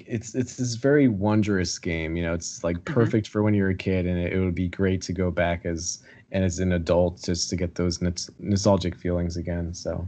it's 0.06 0.36
it's 0.36 0.58
this 0.58 0.76
very 0.76 1.08
wondrous 1.08 1.78
game. 1.80 2.16
You 2.16 2.24
know, 2.24 2.34
it's 2.34 2.64
like 2.64 2.84
Mm-hmm. 2.88 3.10
perfect 3.10 3.28
for 3.28 3.44
when 3.44 3.54
you're 3.54 3.70
a 3.70 3.76
kid, 3.76 4.06
and 4.06 4.18
it, 4.20 4.34
it 4.34 4.40
would 4.40 4.56
be 4.56 4.68
great 4.68 5.02
to 5.04 5.14
go 5.14 5.32
back 5.32 5.66
as 5.66 6.00
and 6.32 6.44
as 6.44 6.60
an 6.60 6.72
adult 6.72 7.24
just 7.24 7.50
to 7.50 7.56
get 7.56 7.76
those 7.76 8.02
nos- 8.02 8.30
nostalgic 8.40 8.96
feelings 8.96 9.38
again. 9.38 9.74
So, 9.74 10.08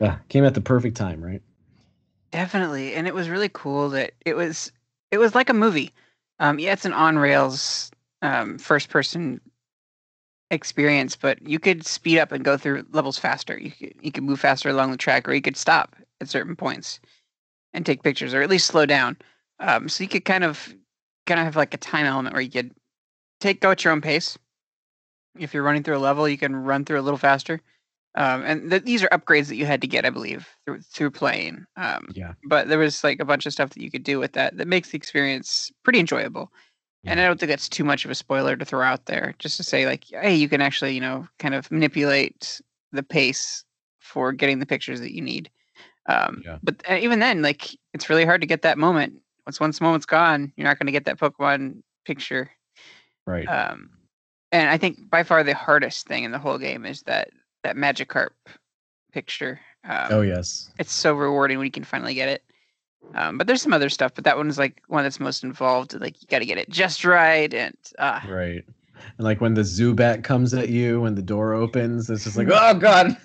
uh, 0.00 0.16
came 0.28 0.44
at 0.44 0.54
the 0.54 0.60
perfect 0.60 0.96
time, 0.96 1.22
right? 1.24 1.42
Definitely, 2.30 2.94
and 2.94 3.06
it 3.06 3.14
was 3.14 3.28
really 3.28 3.50
cool 3.50 3.90
that 3.90 4.12
it 4.24 4.34
was 4.34 4.72
it 5.10 5.18
was 5.18 5.34
like 5.34 5.50
a 5.50 5.54
movie. 5.54 5.92
Um, 6.38 6.58
yeah, 6.58 6.72
it's 6.72 6.84
an 6.86 6.92
on 6.94 7.18
rails 7.18 7.90
um, 8.22 8.58
first 8.58 8.88
person 8.88 9.40
experience, 10.52 11.16
but 11.16 11.42
you 11.42 11.58
could 11.58 11.84
speed 11.84 12.18
up 12.20 12.30
and 12.30 12.44
go 12.44 12.56
through 12.56 12.86
levels 12.92 13.18
faster. 13.18 13.58
You 13.58 13.72
could 13.72 13.94
you 14.00 14.12
could 14.12 14.22
move 14.24 14.38
faster 14.40 14.68
along 14.68 14.92
the 14.92 14.96
track, 14.96 15.28
or 15.28 15.32
you 15.34 15.42
could 15.42 15.56
stop 15.56 15.96
at 16.20 16.28
certain 16.28 16.54
points 16.54 17.00
and 17.74 17.84
take 17.84 18.02
pictures, 18.02 18.34
or 18.34 18.42
at 18.42 18.50
least 18.50 18.66
slow 18.66 18.86
down. 18.86 19.16
Um, 19.58 19.88
so 19.88 20.04
you 20.04 20.08
could 20.08 20.24
kind 20.24 20.44
of 20.44 20.74
kind 21.26 21.40
of 21.40 21.46
have 21.46 21.56
like 21.56 21.74
a 21.74 21.78
time 21.78 22.06
element 22.06 22.34
where 22.34 22.42
you 22.42 22.50
could 22.50 22.72
take 23.40 23.60
go 23.60 23.72
at 23.72 23.84
your 23.84 23.92
own 23.92 24.00
pace. 24.02 24.38
If 25.38 25.54
you're 25.54 25.62
running 25.62 25.82
through 25.82 25.96
a 25.96 25.98
level, 25.98 26.28
you 26.28 26.38
can 26.38 26.54
run 26.54 26.84
through 26.84 27.00
a 27.00 27.02
little 27.02 27.18
faster. 27.18 27.60
Um, 28.14 28.42
and 28.44 28.70
th- 28.70 28.84
these 28.84 29.02
are 29.02 29.08
upgrades 29.08 29.48
that 29.48 29.56
you 29.56 29.64
had 29.64 29.80
to 29.80 29.86
get, 29.86 30.04
I 30.04 30.10
believe, 30.10 30.46
through 30.64 30.80
through 30.82 31.12
playing. 31.12 31.64
Um, 31.76 32.08
Yeah. 32.14 32.34
but 32.44 32.68
there 32.68 32.78
was 32.78 33.02
like 33.02 33.20
a 33.20 33.24
bunch 33.24 33.46
of 33.46 33.52
stuff 33.54 33.70
that 33.70 33.82
you 33.82 33.90
could 33.90 34.04
do 34.04 34.18
with 34.18 34.32
that 34.34 34.56
that 34.58 34.68
makes 34.68 34.90
the 34.90 34.98
experience 34.98 35.72
pretty 35.82 35.98
enjoyable. 35.98 36.52
And 37.04 37.20
I 37.20 37.26
don't 37.26 37.38
think 37.38 37.50
that's 37.50 37.68
too 37.68 37.84
much 37.84 38.04
of 38.04 38.10
a 38.10 38.14
spoiler 38.14 38.56
to 38.56 38.64
throw 38.64 38.82
out 38.82 39.06
there, 39.06 39.34
just 39.38 39.56
to 39.56 39.62
say 39.62 39.86
like, 39.86 40.04
hey, 40.08 40.34
you 40.34 40.48
can 40.48 40.60
actually, 40.60 40.94
you 40.94 41.00
know, 41.00 41.26
kind 41.38 41.54
of 41.54 41.70
manipulate 41.70 42.60
the 42.92 43.02
pace 43.02 43.64
for 43.98 44.32
getting 44.32 44.60
the 44.60 44.66
pictures 44.66 45.00
that 45.00 45.14
you 45.14 45.22
need. 45.22 45.50
Um, 46.08 46.42
Yeah. 46.44 46.58
But 46.62 46.82
uh, 46.88 46.94
even 46.94 47.18
then, 47.18 47.42
like, 47.42 47.76
it's 47.92 48.08
really 48.08 48.24
hard 48.24 48.40
to 48.40 48.46
get 48.46 48.62
that 48.62 48.78
moment. 48.78 49.14
Once 49.46 49.58
once 49.58 49.78
the 49.78 49.84
moment's 49.84 50.06
gone, 50.06 50.52
you're 50.56 50.66
not 50.66 50.78
going 50.78 50.86
to 50.86 50.92
get 50.92 51.04
that 51.06 51.18
Pokemon 51.18 51.82
picture. 52.04 52.50
Right. 53.26 53.46
Um, 53.46 53.90
and 54.52 54.68
I 54.68 54.78
think 54.78 55.10
by 55.10 55.22
far 55.24 55.42
the 55.42 55.54
hardest 55.54 56.06
thing 56.06 56.24
in 56.24 56.30
the 56.30 56.38
whole 56.38 56.58
game 56.58 56.84
is 56.86 57.02
that 57.02 57.30
that 57.64 57.76
Magikarp 57.76 58.30
picture. 59.12 59.60
Um, 59.84 60.08
oh 60.10 60.20
yes. 60.20 60.70
it's 60.78 60.92
so 60.92 61.14
rewarding 61.14 61.58
when 61.58 61.64
you 61.64 61.72
can 61.72 61.84
finally 61.84 62.14
get 62.14 62.28
it. 62.28 62.42
Um, 63.14 63.38
but 63.38 63.46
there's 63.46 63.62
some 63.62 63.72
other 63.72 63.88
stuff, 63.88 64.12
but 64.14 64.24
that 64.24 64.36
one's 64.36 64.58
like 64.58 64.82
one 64.88 65.04
that's 65.04 65.20
most 65.20 65.44
involved. 65.44 65.98
Like 66.00 66.20
you 66.22 66.28
got 66.28 66.38
to 66.38 66.46
get 66.46 66.58
it 66.58 66.70
just 66.70 67.04
right, 67.04 67.52
and 67.52 67.76
uh, 67.98 68.20
Right. 68.28 68.64
And 69.18 69.24
like 69.24 69.40
when 69.40 69.54
the 69.54 69.62
Zubat 69.62 70.24
comes 70.24 70.54
at 70.54 70.68
you 70.68 71.00
when 71.02 71.14
the 71.14 71.22
door 71.22 71.52
opens, 71.52 72.08
it's 72.08 72.24
just 72.24 72.36
like, 72.36 72.48
oh 72.50 72.74
god, 72.74 73.16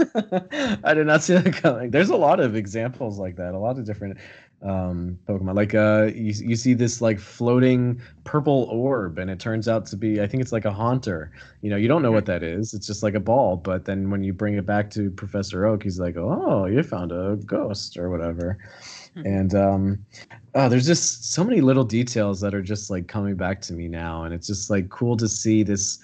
I 0.84 0.94
did 0.94 1.08
not 1.08 1.24
see 1.24 1.36
that 1.36 1.54
coming. 1.54 1.92
There's 1.92 2.10
a 2.10 2.16
lot 2.16 2.40
of 2.40 2.56
examples 2.56 3.20
like 3.20 3.36
that. 3.38 3.54
A 3.54 3.60
lot 3.60 3.78
of 3.78 3.86
different 3.86 4.18
um 4.64 5.20
Pokemon. 5.28 5.56
Like 5.56 5.76
uh 5.76 6.10
you, 6.16 6.34
you 6.34 6.56
see 6.56 6.74
this 6.74 7.00
like 7.00 7.20
floating 7.20 8.02
purple 8.24 8.68
orb 8.72 9.20
and 9.20 9.30
it 9.30 9.40
turns 9.40 9.68
out 9.68 9.86
to 9.88 9.96
be 9.96 10.20
I 10.20 10.28
think 10.28 10.42
it's 10.42 10.52
like 10.52 10.66
a 10.66 10.74
haunter. 10.74 11.32
You 11.62 11.70
know, 11.70 11.78
you 11.78 11.88
don't 11.88 12.02
know 12.02 12.12
what 12.12 12.26
that 12.26 12.44
is. 12.44 12.74
It's 12.74 12.88
just 12.88 13.04
like 13.04 13.14
a 13.14 13.20
ball, 13.20 13.56
but 13.56 13.86
then 13.86 14.10
when 14.10 14.24
you 14.24 14.34
bring 14.34 14.56
it 14.56 14.66
back 14.66 14.90
to 14.92 15.12
Professor 15.12 15.66
Oak, 15.66 15.84
he's 15.84 16.00
like, 16.00 16.18
"Oh, 16.18 16.66
you 16.66 16.82
found 16.84 17.12
a 17.12 17.38
ghost 17.46 17.98
or 17.98 18.10
whatever." 18.10 18.58
Mhm. 19.18 19.26
And 19.26 19.56
um 19.56 20.06
oh, 20.56 20.70
there's 20.70 20.88
just 20.88 21.34
so 21.34 21.44
many 21.44 21.62
little 21.62 21.84
details 21.84 22.42
that 22.42 22.54
are 22.54 22.62
just 22.62 22.90
like 22.90 23.08
coming 23.08 23.36
back 23.36 23.62
to 23.62 23.74
me 23.74 23.88
now 23.88 24.24
and 24.24 24.34
it's 24.34 24.48
just 24.48 24.70
like 24.70 24.90
cool 24.90 25.18
to 25.18 25.28
see 25.28 25.64
this 25.64 26.00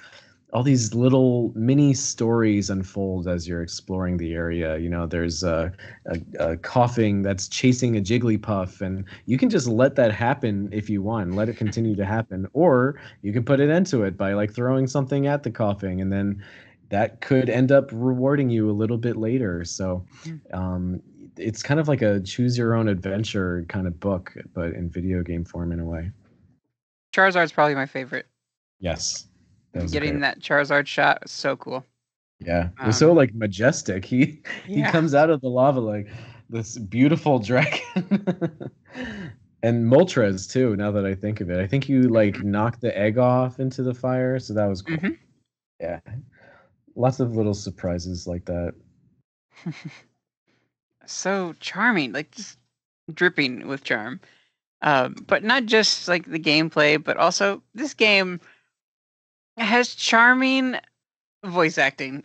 all 0.53 0.61
these 0.63 0.93
little 0.93 1.51
mini 1.55 1.95
stories 1.95 2.69
unfold 2.69 3.27
as 3.27 3.47
you're 3.47 3.63
exploring 3.63 4.17
the 4.17 4.33
area. 4.33 4.77
You 4.77 4.89
know 4.89 5.07
there's 5.07 5.43
a, 5.43 5.71
a, 6.05 6.19
a 6.39 6.57
Koffing 6.57 7.23
that's 7.23 7.47
chasing 7.47 7.97
a 7.97 8.01
jigglypuff 8.01 8.81
and 8.81 9.05
you 9.25 9.37
can 9.37 9.49
just 9.49 9.67
let 9.67 9.95
that 9.95 10.11
happen 10.13 10.69
if 10.71 10.89
you 10.89 11.01
want 11.01 11.33
let 11.35 11.49
it 11.49 11.57
continue 11.63 11.95
to 11.95 12.05
happen. 12.05 12.47
Or 12.53 12.99
you 13.23 13.33
can 13.33 13.43
put 13.43 13.59
an 13.59 13.71
end 13.71 13.87
to 13.87 14.03
it 14.03 14.17
by 14.17 14.33
like 14.33 14.53
throwing 14.53 14.87
something 14.87 15.25
at 15.27 15.43
the 15.43 15.51
Koffing 15.51 16.01
and 16.01 16.11
then 16.11 16.43
that 16.89 17.21
could 17.21 17.49
end 17.49 17.71
up 17.71 17.89
rewarding 17.91 18.49
you 18.51 18.69
a 18.69 18.73
little 18.73 18.97
bit 18.97 19.17
later. 19.17 19.65
So 19.65 20.05
um, 20.53 21.01
it's 21.37 21.63
kind 21.63 21.79
of 21.79 21.87
like 21.87 22.01
a 22.01 22.19
choose 22.21 22.57
your 22.57 22.73
own 22.75 22.87
adventure 22.87 23.65
kind 23.69 23.87
of 23.87 23.99
book 23.99 24.33
but 24.53 24.73
in 24.73 24.89
video 24.89 25.21
game 25.23 25.43
form 25.45 25.71
in 25.71 25.79
a 25.79 25.85
way 25.85 26.11
Charizard's 27.15 27.51
probably 27.51 27.75
my 27.75 27.85
favorite. 27.85 28.25
yes 28.79 29.27
that 29.73 29.91
Getting 29.91 30.19
that 30.19 30.39
Charizard 30.39 30.85
shot 30.87 31.23
was 31.23 31.31
so 31.31 31.55
cool. 31.55 31.83
Yeah, 32.39 32.69
it 32.79 32.85
was 32.85 32.97
so 32.97 33.09
Um, 33.11 33.17
like 33.17 33.33
majestic. 33.33 34.05
He 34.05 34.41
he 34.67 34.81
Yeah. 34.81 34.91
comes 34.91 35.15
out 35.15 35.29
of 35.31 35.41
the 35.41 35.47
lava 35.49 35.79
like 35.79 36.07
this 36.49 36.77
beautiful 36.77 37.39
dragon. 37.39 37.79
and 39.63 39.91
Moltres 39.91 40.51
too. 40.51 40.75
Now 40.75 40.91
that 40.91 41.05
I 41.05 41.15
think 41.15 41.41
of 41.41 41.49
it, 41.49 41.57
I 41.59 41.65
think 41.65 41.89
you 41.89 42.03
like 42.03 42.43
knocked 42.43 42.81
the 42.81 42.95
egg 42.95 43.17
off 43.17 43.59
into 43.59 43.81
the 43.81 43.93
fire, 43.93 44.37
so 44.39 44.53
that 44.53 44.65
was 44.67 44.81
cool. 44.83 44.97
Mhm. 44.97 45.17
Yeah, 45.79 45.99
lots 46.95 47.19
of 47.19 47.35
little 47.35 47.53
surprises 47.55 48.27
like 48.27 48.45
that. 48.45 48.73
so 51.05 51.55
charming, 51.59 52.11
like 52.13 52.31
just 52.31 52.57
dripping 53.13 53.67
with 53.67 53.83
charm. 53.83 54.19
Um, 54.81 55.15
but 55.27 55.43
not 55.43 55.65
just 55.65 56.07
like 56.07 56.25
the 56.25 56.39
gameplay, 56.39 57.01
but 57.01 57.17
also 57.17 57.63
this 57.73 57.93
game 57.93 58.41
has 59.57 59.95
charming 59.95 60.75
voice 61.45 61.77
acting. 61.77 62.23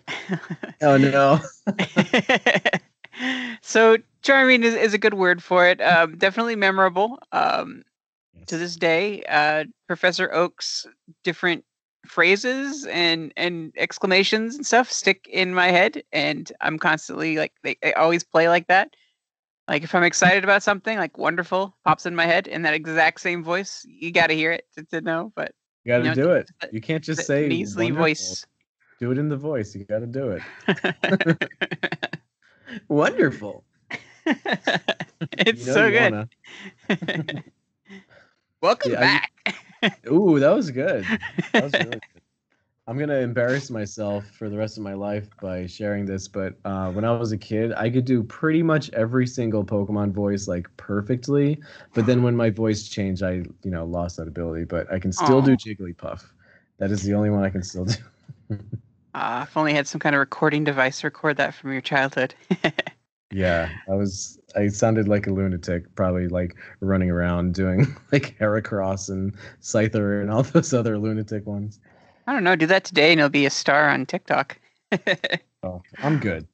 Oh 0.83 0.97
no! 0.97 1.41
so 3.63 3.97
charming 4.23 4.65
is, 4.65 4.75
is 4.75 4.95
a 4.95 4.99
good 4.99 5.15
word 5.15 5.43
for 5.43 5.67
it. 5.67 5.81
Um, 5.81 6.17
definitely 6.19 6.57
memorable. 6.57 7.19
Um, 7.33 7.85
to 8.47 8.57
this 8.57 8.77
day, 8.77 9.23
uh, 9.29 9.65
Professor 9.87 10.33
Oak's 10.33 10.87
different 11.23 11.65
phrases 12.07 12.87
and 12.87 13.33
and 13.37 13.73
exclamations 13.77 14.57
and 14.57 14.65
stuff 14.67 14.91
stick 14.91 15.27
in 15.31 15.55
my 15.55 15.69
head, 15.71 16.03
and 16.13 16.51
I'm 16.61 16.79
constantly 16.79 17.37
like 17.37 17.53
they, 17.63 17.77
they 17.83 17.93
always 17.95 18.25
play 18.25 18.49
like 18.49 18.67
that. 18.69 18.95
Like 19.69 19.83
if 19.83 19.95
I'm 19.95 20.03
excited 20.05 20.45
about 20.45 20.63
something, 20.63 20.97
like 20.97 21.19
wonderful 21.19 21.77
pops 21.85 22.07
in 22.07 22.15
my 22.15 22.25
head 22.27 22.47
in 22.47 22.63
that 22.63 22.75
exact 22.75 23.21
same 23.21 23.45
voice. 23.45 23.85
You 23.87 24.11
got 24.13 24.29
to 24.29 24.35
hear 24.35 24.53
it 24.53 24.65
to, 24.77 24.85
to 24.85 25.01
know, 25.03 25.33
but 25.37 25.53
you 25.85 25.93
got 25.93 25.99
to 25.99 26.05
you 26.05 26.09
know, 26.11 26.15
do 26.15 26.31
it. 26.33 26.51
the- 26.61 26.69
You 26.73 26.81
can't 26.81 27.05
just 27.05 27.27
say 27.27 27.49
measly 27.49 27.87
wonderful. 27.93 28.05
voice. 28.05 28.47
Do 28.99 29.13
it 29.13 29.19
in 29.19 29.29
the 29.29 29.37
voice. 29.37 29.75
You 29.77 29.85
got 29.85 30.01
to 30.01 30.07
do 30.07 30.31
it. 30.31 31.49
Wonderful. 32.89 33.65
it's 34.27 35.61
You 35.61 35.67
know 35.67 35.73
so 35.75 35.91
good. 35.91 36.29
Welcome 38.61 38.93
Yeah, 38.93 38.99
I- 38.99 39.01
back. 39.01 39.33
Ooh, 40.11 40.39
that 40.39 40.51
was 40.51 40.71
good. 40.71 41.05
That 41.53 41.65
was 41.65 41.73
really 41.75 41.91
good. 41.91 42.23
I'm 42.87 42.99
gonna 42.99 43.19
embarrass 43.19 43.69
myself 43.69 44.25
for 44.31 44.49
the 44.49 44.57
rest 44.57 44.79
of 44.79 44.83
my 44.83 44.95
life 44.95 45.29
by 45.43 45.67
sharing 45.67 46.07
this, 46.07 46.27
but 46.27 46.55
uh, 46.65 46.91
when 46.91 47.05
I 47.05 47.13
was 47.19 47.33
a 47.33 47.37
kid, 47.37 47.75
I 47.75 47.91
could 47.91 48.07
do 48.07 48.23
pretty 48.23 48.63
much 48.63 48.89
every 48.95 49.27
single 49.27 49.63
Pokemon 49.63 50.13
voice 50.13 50.49
like 50.49 50.67
perfectly. 50.79 51.61
But 51.93 52.07
then 52.07 52.23
when 52.23 52.35
my 52.35 52.49
voice 52.49 52.89
changed, 52.89 53.23
I 53.23 53.43
you 53.63 53.71
know 53.71 53.85
lost 53.85 54.17
that 54.17 54.27
ability. 54.27 54.65
But 54.65 54.91
I 54.91 54.99
can 54.99 55.13
still 55.13 55.43
do 55.43 55.55
Jigglypuff. 55.55 56.25
That 56.79 56.91
is 56.91 57.03
the 57.03 57.13
only 57.13 57.29
one 57.29 57.45
I 57.45 57.51
can 57.51 57.63
still 57.63 57.85
do. 57.85 57.95
Uh, 59.15 59.45
if 59.47 59.57
only 59.57 59.75
had 59.75 59.87
some 59.87 59.99
kind 59.99 60.15
of 60.15 60.21
recording 60.21 60.65
device 60.65 61.01
to 61.01 61.09
record 61.09 61.37
that 61.37 61.53
from 61.53 61.73
your 61.73 61.81
childhood. 61.83 62.35
Yeah, 63.31 63.69
I 63.89 63.95
was. 63.95 64.39
I 64.57 64.69
sounded 64.69 65.07
like 65.07 65.27
a 65.27 65.31
lunatic, 65.31 65.95
probably 65.95 66.29
like 66.29 66.57
running 66.81 67.11
around 67.11 67.55
doing 67.55 67.87
like 68.13 68.39
Heracross 68.39 69.11
and 69.11 69.35
Scyther 69.61 70.23
and 70.23 70.31
all 70.31 70.43
those 70.55 70.73
other 70.73 70.99
lunatic 70.99 71.47
ones. 71.47 71.79
I 72.27 72.33
don't 72.33 72.45
know. 72.45 72.57
Do 72.57 72.67
that 72.67 72.85
today, 72.85 73.11
and 73.11 73.21
you'll 73.21 73.29
be 73.29 73.47
a 73.47 73.51
star 73.51 73.89
on 73.89 74.07
TikTok. 74.07 74.59
Oh, 75.65 75.83
I'm 75.99 76.21
good. 76.21 76.47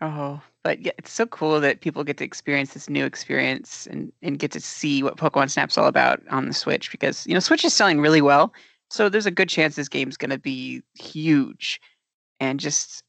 oh, 0.00 0.40
but 0.62 0.80
yeah, 0.80 0.92
it's 0.96 1.12
so 1.12 1.26
cool 1.26 1.60
that 1.60 1.82
people 1.82 2.04
get 2.04 2.16
to 2.16 2.24
experience 2.24 2.72
this 2.72 2.88
new 2.88 3.04
experience 3.04 3.86
and, 3.90 4.10
and 4.22 4.38
get 4.38 4.50
to 4.52 4.60
see 4.60 5.02
what 5.02 5.18
Pokemon 5.18 5.50
Snap's 5.50 5.76
all 5.76 5.86
about 5.86 6.22
on 6.30 6.46
the 6.46 6.54
Switch 6.54 6.90
because 6.90 7.26
you 7.26 7.34
know 7.34 7.40
Switch 7.40 7.66
is 7.66 7.74
selling 7.74 8.00
really 8.00 8.22
well, 8.22 8.54
so 8.88 9.10
there's 9.10 9.26
a 9.26 9.30
good 9.30 9.50
chance 9.50 9.76
this 9.76 9.90
game's 9.90 10.16
going 10.16 10.30
to 10.30 10.38
be 10.38 10.82
huge, 10.98 11.82
and 12.40 12.58
just 12.58 13.04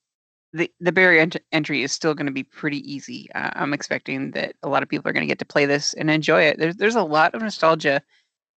the 0.53 0.71
the 0.79 0.91
barrier 0.91 1.21
ent- 1.21 1.37
entry 1.51 1.83
is 1.83 1.91
still 1.91 2.13
going 2.13 2.25
to 2.25 2.31
be 2.31 2.43
pretty 2.43 2.79
easy. 2.91 3.29
Uh, 3.33 3.51
I'm 3.53 3.73
expecting 3.73 4.31
that 4.31 4.55
a 4.63 4.69
lot 4.69 4.83
of 4.83 4.89
people 4.89 5.09
are 5.09 5.13
going 5.13 5.25
to 5.25 5.31
get 5.31 5.39
to 5.39 5.45
play 5.45 5.65
this 5.65 5.93
and 5.93 6.09
enjoy 6.09 6.41
it. 6.43 6.57
There's 6.57 6.75
there's 6.77 6.95
a 6.95 7.03
lot 7.03 7.35
of 7.35 7.41
nostalgia 7.41 8.01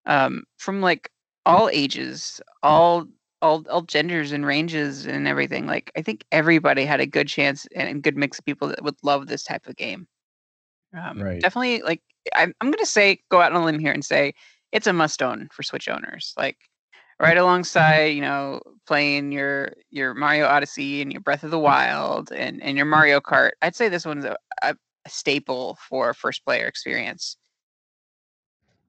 um, 0.06 0.44
from 0.58 0.82
like 0.82 1.12
all 1.46 1.70
ages, 1.70 2.42
all 2.64 3.08
all 3.42 3.66
all 3.70 3.82
genders 3.82 4.32
and 4.32 4.46
ranges 4.46 5.06
and 5.06 5.28
everything. 5.28 5.68
Like 5.68 5.92
I 5.98 6.02
think 6.02 6.26
everybody 6.32 6.86
had 6.86 7.02
a 7.02 7.06
good 7.06 7.28
chance 7.28 7.68
and 7.76 7.90
a 7.90 8.02
good 8.02 8.18
mix 8.18 8.40
of 8.40 8.46
people 8.46 8.68
that 8.70 8.84
would 8.84 8.98
love 9.04 9.28
this 9.28 9.44
type 9.44 9.68
of 9.68 9.76
game. 9.76 10.08
Um, 10.98 11.20
Right. 11.20 11.42
Definitely, 11.42 11.82
like 11.82 12.02
I'm, 12.36 12.54
I'm 12.62 12.72
gonna 12.72 12.86
say, 12.86 13.22
go 13.30 13.42
out 13.42 13.54
on 13.54 13.62
a 13.62 13.66
limb 13.66 13.80
here 13.80 13.94
and 13.94 14.06
say 14.06 14.34
it's 14.72 14.88
a 14.88 14.94
must 14.94 15.22
own 15.22 15.50
for 15.52 15.64
Switch 15.64 15.90
owners. 15.90 16.34
Like 16.38 16.58
right 17.22 17.38
alongside, 17.38 18.06
you 18.08 18.22
know, 18.22 18.62
playing 18.88 19.32
your 19.32 19.74
your 19.92 20.14
Mario 20.14 20.48
Odyssey 20.48 21.02
and 21.02 21.12
your 21.12 21.22
Breath 21.22 21.44
of 21.44 21.52
the 21.52 21.60
Wild 21.60 22.32
and 22.32 22.62
and 22.62 22.76
your 22.76 22.88
Mario 22.88 23.20
Kart. 23.22 23.52
I'd 23.62 23.76
say 23.76 23.88
this 23.88 24.06
one's 24.06 24.26
a, 24.26 24.36
a 24.64 24.76
staple 25.08 25.78
for 25.88 26.14
first 26.14 26.44
player 26.44 26.66
experience. 26.66 27.38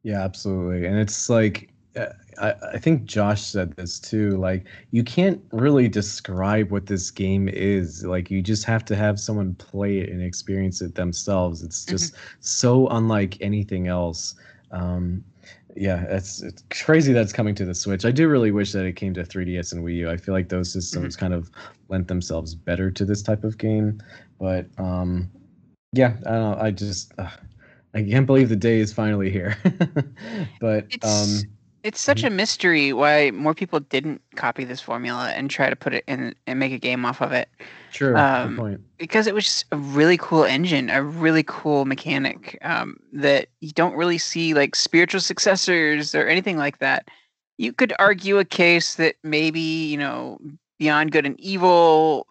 Yeah, 0.02 0.22
absolutely. 0.22 0.86
And 0.86 0.98
it's 0.98 1.28
like 1.28 1.70
uh, 1.94 2.06
I, 2.40 2.54
I 2.72 2.78
think 2.78 3.04
Josh 3.04 3.42
said 3.42 3.76
this 3.76 4.00
too. 4.00 4.30
Like, 4.38 4.64
you 4.90 5.04
can't 5.04 5.40
really 5.52 5.88
describe 5.88 6.70
what 6.70 6.86
this 6.86 7.10
game 7.10 7.48
is. 7.48 8.04
Like, 8.04 8.30
you 8.30 8.42
just 8.42 8.64
have 8.64 8.84
to 8.86 8.96
have 8.96 9.20
someone 9.20 9.54
play 9.56 9.98
it 9.98 10.10
and 10.10 10.22
experience 10.22 10.80
it 10.80 10.94
themselves. 10.94 11.62
It's 11.62 11.84
mm-hmm. 11.84 11.90
just 11.92 12.14
mm-hmm. 12.14 12.36
so 12.40 12.88
unlike 12.88 13.36
anything 13.40 13.88
else. 13.88 14.34
Um, 14.70 15.22
yeah, 15.76 16.04
it's 16.08 16.42
it's 16.42 16.62
crazy 16.70 17.12
that's 17.12 17.32
coming 17.32 17.54
to 17.54 17.64
the 17.64 17.74
Switch. 17.74 18.04
I 18.04 18.10
do 18.10 18.28
really 18.28 18.50
wish 18.50 18.72
that 18.72 18.84
it 18.84 18.96
came 18.96 19.14
to 19.14 19.22
3DS 19.22 19.72
and 19.72 19.84
Wii 19.84 19.96
U. 19.96 20.10
I 20.10 20.16
feel 20.16 20.34
like 20.34 20.48
those 20.48 20.72
systems 20.72 21.16
mm-hmm. 21.16 21.20
kind 21.20 21.34
of 21.34 21.50
lent 21.88 22.08
themselves 22.08 22.54
better 22.54 22.90
to 22.90 23.04
this 23.04 23.22
type 23.22 23.44
of 23.44 23.58
game. 23.58 24.00
But 24.38 24.66
um, 24.78 25.30
yeah, 25.92 26.16
I 26.26 26.30
don't 26.30 26.40
know. 26.40 26.58
I 26.60 26.70
just 26.70 27.12
uh, 27.18 27.30
I 27.94 28.02
can't 28.02 28.26
believe 28.26 28.48
the 28.48 28.56
day 28.56 28.80
is 28.80 28.92
finally 28.92 29.30
here. 29.30 29.56
but 30.60 30.86
it's, 30.90 31.06
um, 31.06 31.50
it's 31.82 32.00
such 32.00 32.18
mm-hmm. 32.18 32.28
a 32.28 32.30
mystery 32.30 32.92
why 32.92 33.30
more 33.32 33.54
people 33.54 33.80
didn't 33.80 34.22
copy 34.36 34.64
this 34.64 34.80
formula 34.80 35.32
and 35.34 35.50
try 35.50 35.68
to 35.68 35.76
put 35.76 35.92
it 35.92 36.04
in 36.06 36.34
and 36.46 36.58
make 36.58 36.72
a 36.72 36.78
game 36.78 37.04
off 37.04 37.20
of 37.20 37.32
it. 37.32 37.48
True. 37.92 38.16
Um. 38.16 38.78
Because 38.98 39.26
it 39.26 39.34
was 39.34 39.44
just 39.44 39.64
a 39.72 39.76
really 39.76 40.16
cool 40.16 40.44
engine, 40.44 40.90
a 40.90 41.02
really 41.02 41.42
cool 41.42 41.84
mechanic 41.84 42.56
um, 42.62 42.98
that 43.12 43.48
you 43.60 43.72
don't 43.72 43.94
really 43.94 44.18
see 44.18 44.54
like 44.54 44.76
spiritual 44.76 45.20
successors 45.20 46.14
or 46.14 46.28
anything 46.28 46.56
like 46.56 46.78
that. 46.78 47.08
You 47.58 47.72
could 47.72 47.92
argue 47.98 48.38
a 48.38 48.44
case 48.44 48.94
that 48.94 49.16
maybe 49.22 49.60
you 49.60 49.98
know 49.98 50.38
Beyond 50.78 51.12
Good 51.12 51.26
and 51.26 51.38
Evil 51.40 52.26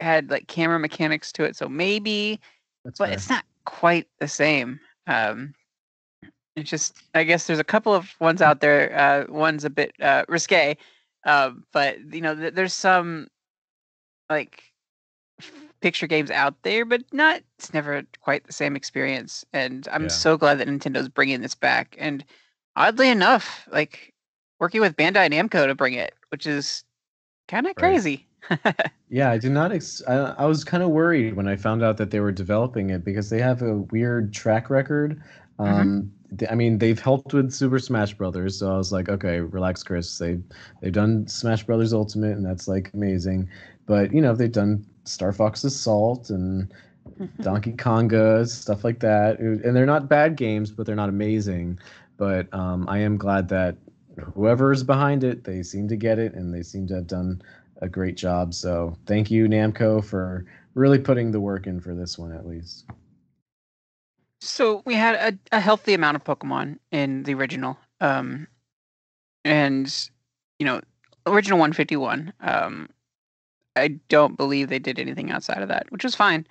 had 0.00 0.28
like 0.30 0.48
camera 0.48 0.80
mechanics 0.80 1.30
to 1.32 1.44
it, 1.44 1.56
so 1.56 1.68
maybe, 1.68 2.40
That's 2.84 2.98
but 2.98 3.06
fair. 3.06 3.14
it's 3.14 3.30
not 3.30 3.44
quite 3.64 4.08
the 4.18 4.28
same. 4.28 4.80
Um, 5.06 5.54
it's 6.56 6.70
just, 6.70 7.02
I 7.14 7.24
guess 7.24 7.46
there's 7.46 7.58
a 7.58 7.64
couple 7.64 7.94
of 7.94 8.14
ones 8.20 8.42
out 8.42 8.60
there. 8.60 8.96
Uh, 8.96 9.32
one's 9.32 9.64
a 9.64 9.70
bit 9.70 9.92
uh, 10.00 10.24
risque, 10.28 10.76
uh, 11.24 11.50
but 11.72 11.98
you 12.12 12.20
know, 12.20 12.34
th- 12.34 12.54
there's 12.54 12.74
some 12.74 13.28
like 14.28 14.62
picture 15.80 16.06
games 16.06 16.30
out 16.30 16.54
there, 16.62 16.84
but 16.84 17.02
not. 17.12 17.42
It's 17.58 17.74
never 17.74 18.02
quite 18.20 18.44
the 18.46 18.52
same 18.52 18.76
experience. 18.76 19.44
And 19.52 19.86
I'm 19.92 20.04
yeah. 20.04 20.08
so 20.08 20.36
glad 20.36 20.58
that 20.58 20.68
Nintendo's 20.68 21.08
bringing 21.08 21.40
this 21.40 21.54
back. 21.54 21.96
And 21.98 22.24
oddly 22.76 23.08
enough, 23.08 23.68
like 23.70 24.12
working 24.60 24.80
with 24.80 24.96
Bandai 24.96 25.30
Namco 25.30 25.66
to 25.66 25.74
bring 25.74 25.94
it, 25.94 26.14
which 26.30 26.46
is 26.46 26.84
kind 27.48 27.66
of 27.66 27.70
right. 27.70 27.76
crazy. 27.76 28.26
yeah, 29.08 29.30
I 29.30 29.38
did 29.38 29.52
not. 29.52 29.72
Ex- 29.72 30.02
I, 30.08 30.14
I 30.14 30.46
was 30.46 30.64
kind 30.64 30.82
of 30.82 30.90
worried 30.90 31.34
when 31.34 31.48
I 31.48 31.56
found 31.56 31.82
out 31.82 31.96
that 31.98 32.10
they 32.10 32.20
were 32.20 32.32
developing 32.32 32.90
it 32.90 33.04
because 33.04 33.30
they 33.30 33.40
have 33.40 33.62
a 33.62 33.78
weird 33.78 34.32
track 34.32 34.70
record. 34.70 35.22
Mm-hmm. 35.58 35.62
Um, 35.62 35.88
mm-hmm. 35.88 36.21
I 36.50 36.54
mean, 36.54 36.78
they've 36.78 36.98
helped 36.98 37.34
with 37.34 37.52
Super 37.52 37.78
Smash 37.78 38.14
Brothers, 38.14 38.58
so 38.58 38.72
I 38.72 38.76
was 38.76 38.92
like, 38.92 39.08
okay, 39.08 39.40
relax, 39.40 39.82
Chris. 39.82 40.18
They 40.18 40.38
they've 40.80 40.92
done 40.92 41.26
Smash 41.26 41.64
Brothers 41.64 41.92
Ultimate, 41.92 42.36
and 42.36 42.44
that's 42.44 42.68
like 42.68 42.90
amazing. 42.94 43.48
But 43.86 44.12
you 44.12 44.20
know, 44.20 44.34
they've 44.34 44.50
done 44.50 44.86
Star 45.04 45.32
Fox 45.32 45.64
Assault 45.64 46.30
and 46.30 46.72
Donkey 47.40 47.72
Konga 47.72 48.48
stuff 48.48 48.84
like 48.84 49.00
that, 49.00 49.38
and 49.38 49.76
they're 49.76 49.86
not 49.86 50.08
bad 50.08 50.36
games, 50.36 50.70
but 50.70 50.86
they're 50.86 50.96
not 50.96 51.08
amazing. 51.08 51.78
But 52.16 52.52
um, 52.54 52.88
I 52.88 52.98
am 52.98 53.16
glad 53.16 53.48
that 53.48 53.76
whoever 54.34 54.72
is 54.72 54.84
behind 54.84 55.24
it, 55.24 55.44
they 55.44 55.62
seem 55.62 55.88
to 55.88 55.96
get 55.96 56.18
it, 56.18 56.34
and 56.34 56.54
they 56.54 56.62
seem 56.62 56.86
to 56.88 56.94
have 56.94 57.06
done 57.06 57.42
a 57.80 57.88
great 57.88 58.16
job. 58.16 58.54
So 58.54 58.96
thank 59.06 59.30
you, 59.30 59.48
Namco, 59.48 60.04
for 60.04 60.44
really 60.74 60.98
putting 60.98 61.32
the 61.32 61.40
work 61.40 61.66
in 61.66 61.80
for 61.80 61.94
this 61.94 62.18
one 62.18 62.32
at 62.32 62.46
least. 62.46 62.86
So 64.42 64.82
we 64.84 64.94
had 64.94 65.14
a, 65.14 65.56
a 65.56 65.60
healthy 65.60 65.94
amount 65.94 66.16
of 66.16 66.24
Pokemon 66.24 66.78
in 66.90 67.22
the 67.22 67.34
original. 67.34 67.78
Um, 68.00 68.48
and 69.44 70.08
you 70.58 70.66
know, 70.66 70.80
original 71.26 71.58
151. 71.58 72.32
Um, 72.40 72.88
I 73.76 73.88
don't 74.08 74.36
believe 74.36 74.68
they 74.68 74.80
did 74.80 74.98
anything 74.98 75.30
outside 75.30 75.62
of 75.62 75.68
that, 75.68 75.90
which 75.90 76.02
was 76.02 76.16
fine. 76.16 76.46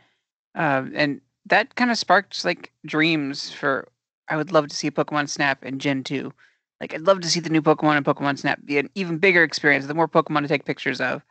Uh, 0.55 0.85
and 0.95 1.19
that 1.45 1.75
kind 1.75 1.91
of 1.91 1.97
sparked 1.97 2.45
like 2.45 2.71
dreams 2.85 3.51
for. 3.51 3.87
I 4.29 4.37
would 4.37 4.53
love 4.53 4.69
to 4.69 4.75
see 4.75 4.89
Pokemon 4.89 5.27
Snap 5.27 5.65
in 5.65 5.77
Gen 5.77 6.05
2. 6.05 6.31
Like 6.79 6.93
I'd 6.93 7.01
love 7.01 7.19
to 7.21 7.29
see 7.29 7.41
the 7.41 7.49
new 7.49 7.61
Pokemon 7.61 7.97
and 7.97 8.05
Pokemon 8.05 8.39
Snap 8.39 8.59
be 8.63 8.77
an 8.77 8.89
even 8.95 9.17
bigger 9.17 9.43
experience, 9.43 9.85
the 9.87 9.93
more 9.93 10.07
Pokemon 10.07 10.43
to 10.43 10.47
take 10.47 10.63
pictures 10.63 11.01
of. 11.01 11.25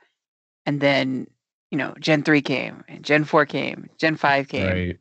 And 0.67 0.83
then, 0.83 1.27
you 1.71 1.79
know, 1.79 1.95
Gen 1.99 2.23
3 2.23 2.43
came 2.43 2.85
and 2.87 3.03
Gen 3.03 3.25
4 3.25 3.47
came, 3.47 3.89
Gen 3.97 4.17
5 4.17 4.49
came. 4.49 4.67
Right. 4.67 4.99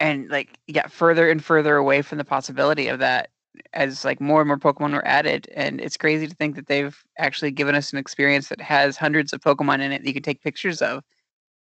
And 0.00 0.28
like 0.30 0.58
got 0.72 0.92
further 0.92 1.30
and 1.30 1.44
further 1.44 1.76
away 1.76 2.02
from 2.02 2.18
the 2.18 2.24
possibility 2.24 2.88
of 2.88 3.00
that 3.00 3.30
as 3.72 4.04
like 4.04 4.20
more 4.20 4.40
and 4.40 4.48
more 4.48 4.58
Pokemon 4.58 4.92
were 4.92 5.06
added. 5.06 5.48
And 5.54 5.80
it's 5.80 5.96
crazy 5.96 6.28
to 6.28 6.34
think 6.34 6.54
that 6.56 6.66
they've 6.66 6.96
actually 7.18 7.50
given 7.50 7.74
us 7.74 7.92
an 7.92 7.98
experience 7.98 8.48
that 8.48 8.60
has 8.60 8.96
hundreds 8.96 9.32
of 9.32 9.40
Pokemon 9.40 9.80
in 9.80 9.92
it 9.92 10.02
that 10.02 10.06
you 10.06 10.14
can 10.14 10.22
take 10.22 10.42
pictures 10.42 10.80
of. 10.80 11.02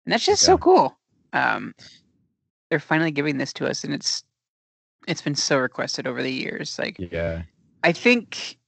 And 0.04 0.12
that's 0.12 0.26
just 0.26 0.42
yeah. 0.42 0.46
so 0.46 0.58
cool. 0.58 0.98
Um, 1.32 1.74
they're 2.70 2.78
finally 2.78 3.10
giving 3.10 3.38
this 3.38 3.52
to 3.54 3.66
us 3.66 3.84
and 3.84 3.94
it's 3.94 4.22
it's 5.06 5.22
been 5.22 5.36
so 5.36 5.58
requested 5.58 6.06
over 6.06 6.22
the 6.22 6.32
years. 6.32 6.78
Like 6.78 6.96
yeah 6.98 7.42
I 7.82 7.92
think 7.92 8.58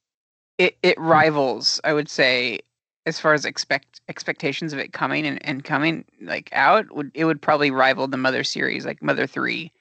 it 0.59 0.77
it 0.83 0.99
rivals, 0.99 1.81
I 1.85 1.93
would 1.93 2.09
say, 2.09 2.61
as 3.09 3.19
far 3.19 3.35
as 3.35 3.45
expect 3.45 4.01
expectations 4.09 4.73
of 4.73 4.79
it 4.79 4.93
coming 4.93 5.27
and, 5.27 5.45
and 5.45 5.65
coming 5.65 6.05
like 6.21 6.51
out 6.53 6.95
would 6.95 7.11
it 7.15 7.25
would 7.25 7.43
probably 7.43 7.71
rival 7.71 8.07
the 8.07 8.17
Mother 8.17 8.45
series, 8.45 8.87
like 8.87 9.03
Mother 9.03 9.27
three, 9.27 9.73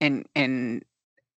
in 0.00 0.24
in 0.34 0.82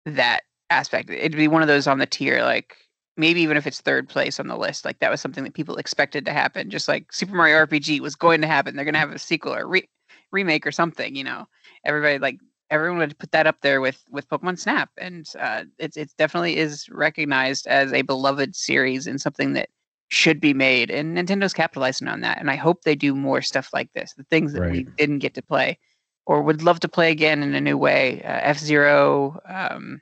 that 0.06 0.42
aspect. 0.70 1.10
It'd 1.10 1.38
be 1.38 1.48
one 1.48 1.62
of 1.62 1.68
those 1.68 1.88
on 1.88 2.00
the 2.00 2.06
tier, 2.06 2.44
like 2.44 2.76
maybe 3.16 3.42
even 3.42 3.58
if 3.58 3.68
it's 3.68 3.80
third 3.80 4.10
place 4.10 4.40
on 4.40 4.48
the 4.48 4.58
list, 4.58 4.84
like 4.84 5.00
that 5.00 5.12
was 5.12 5.22
something 5.22 5.44
that 5.44 5.54
people 5.54 5.78
expected 5.78 6.26
to 6.26 6.34
happen. 6.34 6.70
Just 6.70 6.88
like 6.88 7.14
Super 7.14 7.36
Mario 7.36 7.66
RPG 7.66 8.00
was 8.02 8.16
going 8.16 8.42
to 8.42 8.48
happen. 8.48 8.76
They're 8.76 8.86
going 8.86 8.94
to 8.94 9.00
have 9.00 9.12
a 9.12 9.20
sequel 9.20 9.54
or 9.54 9.68
re- 9.68 9.90
remake 10.32 10.66
or 10.66 10.72
something. 10.72 11.16
You 11.16 11.24
know, 11.24 11.48
everybody 11.86 12.18
like 12.18 12.40
everyone 12.72 12.98
would 13.00 13.18
put 13.20 13.32
that 13.32 13.48
up 13.48 13.62
there 13.62 13.82
with 13.82 14.04
with 14.10 14.30
Pokemon 14.30 14.60
Snap, 14.60 14.90
and 14.98 15.28
uh, 15.40 15.64
it's 15.78 15.98
it 15.98 16.12
definitely 16.18 16.58
is 16.58 16.90
recognized 16.90 17.68
as 17.68 17.94
a 17.94 18.02
beloved 18.02 18.56
series 18.56 19.08
and 19.08 19.22
something 19.22 19.54
that 19.54 19.70
should 20.10 20.40
be 20.40 20.54
made. 20.54 20.92
And 20.92 21.18
Nintendo's 21.18 21.54
capitalizing 21.54 22.08
on 22.08 22.22
that, 22.22 22.40
and 22.40 22.50
I 22.50 22.56
hope 22.56 22.84
they 22.84 22.96
do 22.96 23.16
more 23.16 23.42
stuff 23.42 23.70
like 23.74 23.92
this. 23.94 24.14
The 24.14 24.24
things 24.26 24.54
that 24.54 24.62
right. 24.62 24.72
we 24.72 24.84
didn't 24.84 25.20
get 25.20 25.34
to 25.36 25.42
play, 25.42 25.78
or 26.26 26.42
would 26.42 26.62
love 26.62 26.80
to 26.82 26.88
play 26.88 27.12
again 27.12 27.44
in 27.44 27.54
a 27.56 27.62
new 27.62 27.78
way. 27.78 28.22
Uh, 28.24 28.40
F 28.42 28.58
Zero, 28.58 29.40
um, 29.48 30.02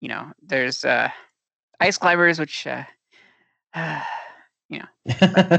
you 0.00 0.08
know, 0.08 0.32
there's 0.42 0.84
uh, 0.84 1.10
Ice 1.80 1.98
Climbers, 1.98 2.38
which. 2.38 2.66
Uh, 2.66 2.84
you 4.68 4.78
know, 4.78 4.86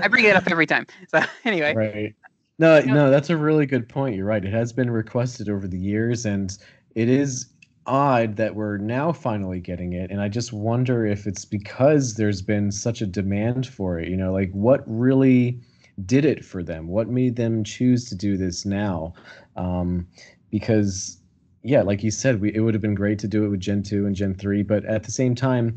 I 0.01 0.08
bring 0.08 0.26
it 0.26 0.36
up 0.36 0.47
every 0.49 0.66
time. 0.66 0.88
So 1.10 1.22
anyway, 1.45 1.76
right. 1.76 2.16
No, 2.60 2.80
no, 2.82 3.10
that's 3.10 3.30
a 3.30 3.38
really 3.38 3.66
good 3.66 3.89
point. 3.89 4.16
You're 4.16 4.26
right. 4.26 4.43
It 4.43 4.54
has 4.54 4.72
been 4.72 4.89
requested 4.89 5.49
over 5.49 5.68
the 5.68 5.78
years, 5.78 6.26
and 6.26 6.56
it 6.95 7.10
is 7.10 7.47
odd 7.86 8.36
that 8.38 8.56
we're 8.56 8.78
now 8.78 9.12
finally 9.12 9.60
getting 9.60 9.94
it. 9.94 10.12
And 10.12 10.22
I 10.22 10.30
just 10.30 10.54
wonder 10.54 11.06
if 11.06 11.28
it's 11.28 11.46
because 11.46 12.16
there's 12.16 12.42
been 12.42 12.72
such 12.72 13.02
a 13.02 13.06
demand 13.06 13.68
for 13.68 14.00
it. 14.00 14.08
You 14.10 14.18
know, 14.18 14.34
like 14.34 14.52
what 14.52 14.84
really 14.86 15.60
did 16.06 16.26
it 16.26 16.44
for 16.44 16.64
them? 16.64 16.88
What 16.88 17.08
made 17.08 17.36
them 17.36 17.64
choose 17.64 18.10
to 18.10 18.16
do 18.16 18.38
this 18.38 18.66
now? 18.66 19.14
Um, 19.56 20.08
because, 20.50 21.18
yeah, 21.64 21.82
like 21.82 22.04
you 22.04 22.12
said, 22.12 22.42
we, 22.42 22.54
it 22.54 22.62
would 22.62 22.74
have 22.74 22.82
been 22.82 22.96
great 22.96 23.20
to 23.20 23.28
do 23.28 23.46
it 23.46 23.50
with 23.50 23.60
Gen 23.60 23.84
2 23.84 24.06
and 24.06 24.16
Gen 24.16 24.34
3, 24.34 24.64
but 24.64 24.86
at 24.86 25.04
the 25.04 25.12
same 25.12 25.36
time, 25.36 25.76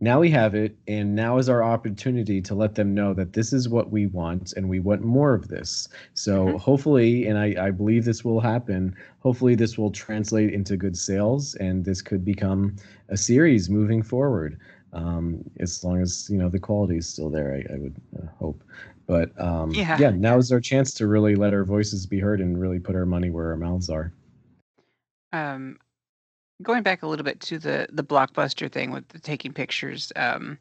now 0.00 0.18
we 0.18 0.30
have 0.30 0.54
it 0.54 0.76
and 0.88 1.14
now 1.14 1.36
is 1.36 1.48
our 1.48 1.62
opportunity 1.62 2.40
to 2.40 2.54
let 2.54 2.74
them 2.74 2.94
know 2.94 3.12
that 3.12 3.34
this 3.34 3.52
is 3.52 3.68
what 3.68 3.90
we 3.90 4.06
want 4.06 4.54
and 4.54 4.68
we 4.68 4.80
want 4.80 5.02
more 5.02 5.34
of 5.34 5.48
this 5.48 5.88
so 6.14 6.46
mm-hmm. 6.46 6.56
hopefully 6.56 7.26
and 7.26 7.38
I, 7.38 7.54
I 7.66 7.70
believe 7.70 8.04
this 8.04 8.24
will 8.24 8.40
happen 8.40 8.96
hopefully 9.20 9.54
this 9.54 9.76
will 9.76 9.90
translate 9.90 10.52
into 10.52 10.76
good 10.76 10.96
sales 10.96 11.54
and 11.56 11.84
this 11.84 12.02
could 12.02 12.24
become 12.24 12.76
a 13.10 13.16
series 13.16 13.68
moving 13.68 14.02
forward 14.02 14.58
um, 14.92 15.44
as 15.60 15.84
long 15.84 16.00
as 16.00 16.28
you 16.30 16.38
know 16.38 16.48
the 16.48 16.58
quality 16.58 16.96
is 16.96 17.08
still 17.08 17.30
there 17.30 17.54
i, 17.54 17.74
I 17.74 17.78
would 17.78 17.96
uh, 18.18 18.26
hope 18.38 18.62
but 19.06 19.38
um, 19.40 19.70
yeah. 19.72 19.98
yeah 20.00 20.10
now 20.10 20.38
is 20.38 20.50
our 20.50 20.60
chance 20.60 20.94
to 20.94 21.06
really 21.06 21.34
let 21.34 21.52
our 21.52 21.64
voices 21.64 22.06
be 22.06 22.18
heard 22.18 22.40
and 22.40 22.60
really 22.60 22.78
put 22.78 22.96
our 22.96 23.06
money 23.06 23.30
where 23.30 23.48
our 23.50 23.56
mouths 23.56 23.90
are 23.90 24.12
um, 25.32 25.78
going 26.62 26.82
back 26.82 27.02
a 27.02 27.06
little 27.06 27.24
bit 27.24 27.40
to 27.40 27.58
the 27.58 27.86
the 27.90 28.04
blockbuster 28.04 28.70
thing 28.70 28.90
with 28.90 29.08
the 29.08 29.18
taking 29.18 29.52
pictures 29.52 30.12
um, 30.16 30.58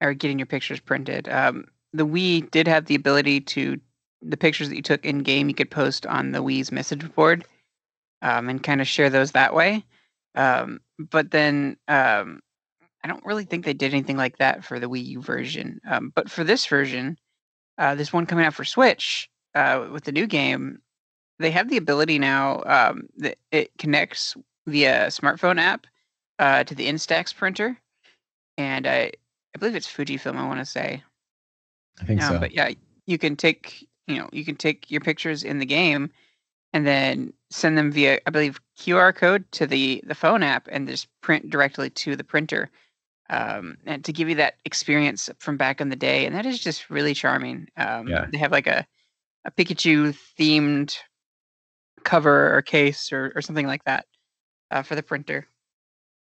or 0.00 0.14
getting 0.14 0.38
your 0.38 0.46
pictures 0.46 0.80
printed. 0.80 1.28
Um, 1.28 1.66
the 1.92 2.06
Wii 2.06 2.50
did 2.50 2.66
have 2.66 2.86
the 2.86 2.94
ability 2.94 3.40
to 3.40 3.80
the 4.22 4.36
pictures 4.36 4.68
that 4.68 4.76
you 4.76 4.82
took 4.82 5.04
in 5.04 5.22
game 5.22 5.48
you 5.48 5.54
could 5.54 5.70
post 5.70 6.06
on 6.06 6.32
the 6.32 6.42
Wii's 6.42 6.72
message 6.72 7.12
board 7.14 7.44
um, 8.22 8.48
and 8.48 8.62
kind 8.62 8.80
of 8.80 8.86
share 8.86 9.10
those 9.10 9.32
that 9.32 9.54
way. 9.54 9.84
Um, 10.34 10.80
but 10.98 11.30
then 11.30 11.76
um, 11.88 12.40
I 13.04 13.08
don't 13.08 13.24
really 13.26 13.44
think 13.44 13.64
they 13.64 13.74
did 13.74 13.92
anything 13.92 14.16
like 14.16 14.38
that 14.38 14.64
for 14.64 14.78
the 14.78 14.88
Wii 14.88 15.04
U 15.06 15.20
version. 15.20 15.80
Um, 15.88 16.12
but 16.14 16.30
for 16.30 16.44
this 16.44 16.64
version, 16.66 17.18
uh, 17.78 17.94
this 17.94 18.12
one 18.12 18.26
coming 18.26 18.44
out 18.44 18.54
for 18.54 18.64
Switch 18.64 19.28
uh, 19.54 19.88
with 19.92 20.04
the 20.04 20.12
new 20.12 20.26
game, 20.26 20.78
they 21.38 21.50
have 21.50 21.68
the 21.68 21.76
ability 21.76 22.18
now 22.18 22.62
um, 22.66 23.08
that 23.18 23.38
it 23.50 23.70
connects 23.78 24.36
via 24.66 25.06
smartphone 25.08 25.60
app 25.60 25.86
uh, 26.38 26.64
to 26.64 26.74
the 26.74 26.88
Instax 26.88 27.34
printer, 27.34 27.78
and 28.58 28.86
I 28.86 29.12
I 29.54 29.58
believe 29.58 29.76
it's 29.76 29.90
Fujifilm. 29.90 30.36
I 30.36 30.46
want 30.46 30.60
to 30.60 30.66
say. 30.66 31.02
I 32.00 32.04
think 32.04 32.22
so. 32.22 32.38
But 32.38 32.52
yeah, 32.52 32.70
you 33.06 33.18
can 33.18 33.36
take 33.36 33.86
you 34.06 34.16
know 34.16 34.28
you 34.32 34.44
can 34.44 34.56
take 34.56 34.90
your 34.90 35.00
pictures 35.00 35.44
in 35.44 35.58
the 35.58 35.66
game, 35.66 36.10
and 36.72 36.86
then 36.86 37.32
send 37.50 37.76
them 37.76 37.92
via 37.92 38.18
I 38.26 38.30
believe 38.30 38.60
QR 38.78 39.14
code 39.14 39.50
to 39.52 39.66
the 39.66 40.02
the 40.06 40.14
phone 40.14 40.42
app, 40.42 40.68
and 40.70 40.88
just 40.88 41.08
print 41.20 41.50
directly 41.50 41.90
to 41.90 42.16
the 42.16 42.24
printer. 42.24 42.70
Um, 43.30 43.78
and 43.86 44.04
to 44.04 44.12
give 44.12 44.28
you 44.28 44.34
that 44.34 44.56
experience 44.66 45.30
from 45.38 45.56
back 45.56 45.80
in 45.80 45.88
the 45.88 45.96
day, 45.96 46.26
and 46.26 46.34
that 46.34 46.44
is 46.44 46.58
just 46.58 46.90
really 46.90 47.14
charming. 47.14 47.68
Um, 47.78 48.08
Yeah. 48.08 48.26
They 48.30 48.38
have 48.38 48.52
like 48.52 48.66
a 48.66 48.86
a 49.44 49.50
Pikachu 49.50 50.16
themed 50.38 50.96
cover 52.04 52.54
or 52.56 52.62
case 52.62 53.12
or, 53.12 53.32
or 53.34 53.42
something 53.42 53.66
like 53.66 53.84
that 53.84 54.06
uh, 54.72 54.82
for 54.82 54.96
the 54.96 55.02
printer, 55.02 55.46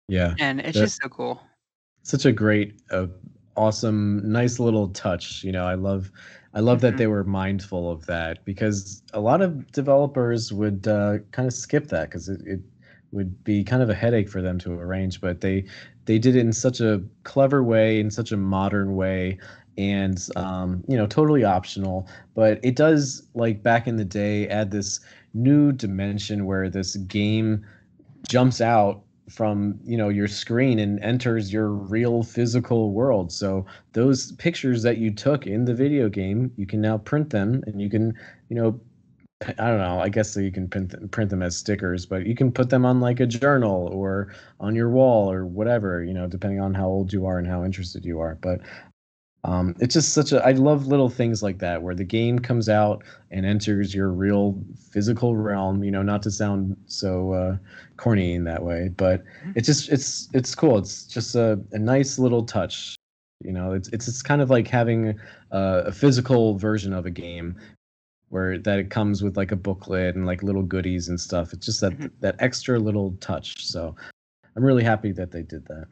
Yeah. 0.08 0.34
and 0.38 0.60
it's 0.60 0.78
just 0.78 1.00
so 1.02 1.08
cool. 1.08 1.40
such 2.02 2.24
a 2.24 2.32
great 2.32 2.80
uh, 2.90 3.06
awesome 3.56 4.22
nice 4.30 4.58
little 4.60 4.88
touch 4.88 5.42
you 5.44 5.52
know 5.52 5.66
i 5.66 5.74
love 5.74 6.10
i 6.54 6.60
love 6.60 6.80
that 6.80 6.94
Mhm. 6.94 6.98
they 6.98 7.06
were 7.06 7.24
mindful 7.24 7.90
of 7.90 8.06
that 8.06 8.44
because 8.44 9.02
a 9.12 9.20
lot 9.20 9.42
of 9.42 9.70
developers 9.72 10.52
would 10.52 10.86
uh, 10.88 11.18
kind 11.32 11.46
of 11.46 11.52
skip 11.52 11.88
that 11.88 12.08
because 12.08 12.28
it, 12.28 12.40
it 12.46 12.60
would 13.12 13.42
be 13.44 13.64
kind 13.64 13.82
of 13.82 13.90
a 13.90 13.94
headache 13.94 14.28
for 14.28 14.40
them 14.40 14.58
to 14.58 14.72
arrange 14.72 15.20
but 15.20 15.40
they 15.40 15.64
they 16.06 16.18
did 16.18 16.36
it 16.36 16.40
in 16.40 16.52
such 16.52 16.80
a 16.80 17.02
clever 17.24 17.62
way 17.62 17.98
in 18.00 18.10
such 18.10 18.32
a 18.32 18.36
modern 18.36 18.94
way 18.94 19.38
and 19.76 20.28
um, 20.36 20.82
you 20.88 20.96
know 20.96 21.06
totally 21.06 21.44
optional 21.44 22.08
but 22.34 22.60
it 22.62 22.76
does 22.76 23.26
like 23.34 23.62
back 23.62 23.86
in 23.88 23.96
the 23.96 24.04
day 24.04 24.46
add 24.48 24.70
this 24.70 25.00
new 25.34 25.72
dimension 25.72 26.46
where 26.46 26.70
this 26.70 26.96
game 26.96 27.64
jumps 28.28 28.60
out 28.60 29.02
from 29.28 29.78
you 29.84 29.96
know 29.96 30.08
your 30.08 30.28
screen 30.28 30.78
and 30.78 30.98
enters 31.00 31.52
your 31.52 31.68
real 31.68 32.22
physical 32.22 32.92
world. 32.92 33.30
So 33.30 33.66
those 33.92 34.32
pictures 34.32 34.82
that 34.82 34.98
you 34.98 35.10
took 35.10 35.46
in 35.46 35.64
the 35.64 35.74
video 35.74 36.08
game 36.08 36.52
you 36.56 36.66
can 36.66 36.80
now 36.80 36.98
print 36.98 37.30
them 37.30 37.62
and 37.66 37.80
you 37.80 37.90
can 37.90 38.14
you 38.48 38.56
know 38.56 38.80
i 39.58 39.68
don't 39.68 39.78
know 39.78 40.00
i 40.00 40.08
guess 40.08 40.36
you 40.36 40.50
can 40.50 40.66
print 40.68 40.90
them, 40.90 41.08
print 41.10 41.30
them 41.30 41.42
as 41.42 41.56
stickers 41.56 42.04
but 42.04 42.26
you 42.26 42.34
can 42.34 42.50
put 42.50 42.70
them 42.70 42.84
on 42.84 43.00
like 43.00 43.20
a 43.20 43.26
journal 43.26 43.88
or 43.92 44.34
on 44.58 44.74
your 44.74 44.90
wall 44.90 45.30
or 45.30 45.46
whatever 45.46 46.02
you 46.02 46.12
know 46.12 46.26
depending 46.26 46.60
on 46.60 46.74
how 46.74 46.86
old 46.86 47.12
you 47.12 47.24
are 47.24 47.38
and 47.38 47.46
how 47.46 47.64
interested 47.64 48.04
you 48.04 48.18
are. 48.18 48.36
But 48.40 48.60
um, 49.44 49.74
it's 49.78 49.94
just 49.94 50.12
such 50.12 50.32
a 50.32 50.44
i 50.44 50.50
love 50.52 50.86
little 50.88 51.08
things 51.08 51.42
like 51.42 51.58
that 51.58 51.80
where 51.82 51.94
the 51.94 52.04
game 52.04 52.38
comes 52.38 52.68
out 52.68 53.02
and 53.30 53.46
enters 53.46 53.94
your 53.94 54.10
real 54.10 54.58
physical 54.90 55.36
realm 55.36 55.84
you 55.84 55.90
know 55.90 56.02
not 56.02 56.22
to 56.22 56.30
sound 56.30 56.76
so 56.86 57.32
uh, 57.32 57.56
corny 57.96 58.34
in 58.34 58.44
that 58.44 58.62
way 58.62 58.88
but 58.96 59.22
it's 59.54 59.66
just 59.66 59.88
it's 59.90 60.28
it's 60.34 60.54
cool. 60.54 60.78
It's 60.78 61.04
just 61.04 61.34
a, 61.34 61.58
a 61.72 61.78
nice 61.78 62.18
little 62.18 62.44
touch 62.44 62.94
you 63.44 63.52
know? 63.52 63.72
It's 63.72 63.88
it's, 63.88 64.08
it's 64.08 64.22
kind 64.22 64.42
of 64.42 64.50
like 64.50 64.66
having 64.66 65.10
a, 65.52 65.82
a 65.86 65.92
physical 65.92 66.58
version 66.58 66.92
of 66.92 67.06
a 67.06 67.10
game 67.10 67.56
where 68.30 68.58
that 68.58 68.78
it 68.78 68.90
comes 68.90 69.22
with 69.22 69.36
like 69.36 69.52
a 69.52 69.56
booklet 69.56 70.16
and 70.16 70.26
like 70.26 70.42
little 70.42 70.62
goodies 70.62 71.08
and 71.08 71.18
stuff. 71.18 71.52
It's 71.52 71.64
just 71.64 71.80
that 71.80 71.92
Mhm. 71.92 72.10
that 72.20 72.34
extra 72.40 72.78
little 72.78 73.12
touch 73.20 73.64
so 73.64 73.94
i'm 74.56 74.64
really 74.64 74.82
happy 74.84 75.12
that 75.12 75.30
they 75.30 75.42
did 75.42 75.64
that. 75.66 75.86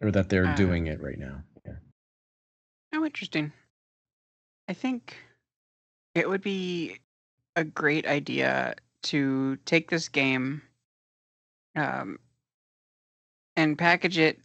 Or 0.00 0.10
that 0.10 0.28
they're 0.30 0.46
Uh, 0.46 0.56
doing 0.56 0.86
it 0.86 1.00
right 1.02 1.18
now 1.18 1.42
interesting. 3.06 3.52
I 4.68 4.72
think 4.74 5.16
it 6.14 6.28
would 6.28 6.42
be 6.42 6.98
a 7.54 7.64
great 7.64 8.06
idea 8.06 8.74
to 9.04 9.56
take 9.64 9.88
this 9.88 10.08
game 10.08 10.62
um, 11.76 12.18
and 13.56 13.78
package 13.78 14.18
it 14.18 14.38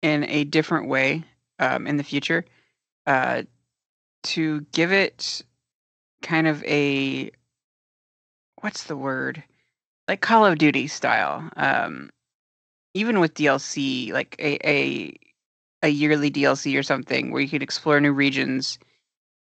in 0.00 0.24
a 0.24 0.44
different 0.44 0.88
way 0.88 1.24
um, 1.58 1.86
in 1.86 1.96
the 1.96 2.04
future 2.04 2.44
uh, 3.06 3.42
to 4.24 4.62
give 4.72 4.92
it 4.92 5.42
kind 6.22 6.46
of 6.46 6.64
a 6.64 7.30
what's 8.60 8.84
the 8.84 8.96
word 8.96 9.42
like 10.08 10.20
Call 10.20 10.46
of 10.46 10.58
Duty 10.58 10.86
style. 10.88 11.48
Um, 11.56 12.10
even 12.94 13.20
with 13.20 13.34
DLC, 13.34 14.12
like 14.12 14.36
a, 14.38 14.58
a 14.68 15.14
a 15.82 15.88
yearly 15.88 16.30
DLC 16.30 16.78
or 16.78 16.82
something 16.82 17.30
where 17.30 17.42
you 17.42 17.48
could 17.48 17.62
explore 17.62 18.00
new 18.00 18.12
regions, 18.12 18.78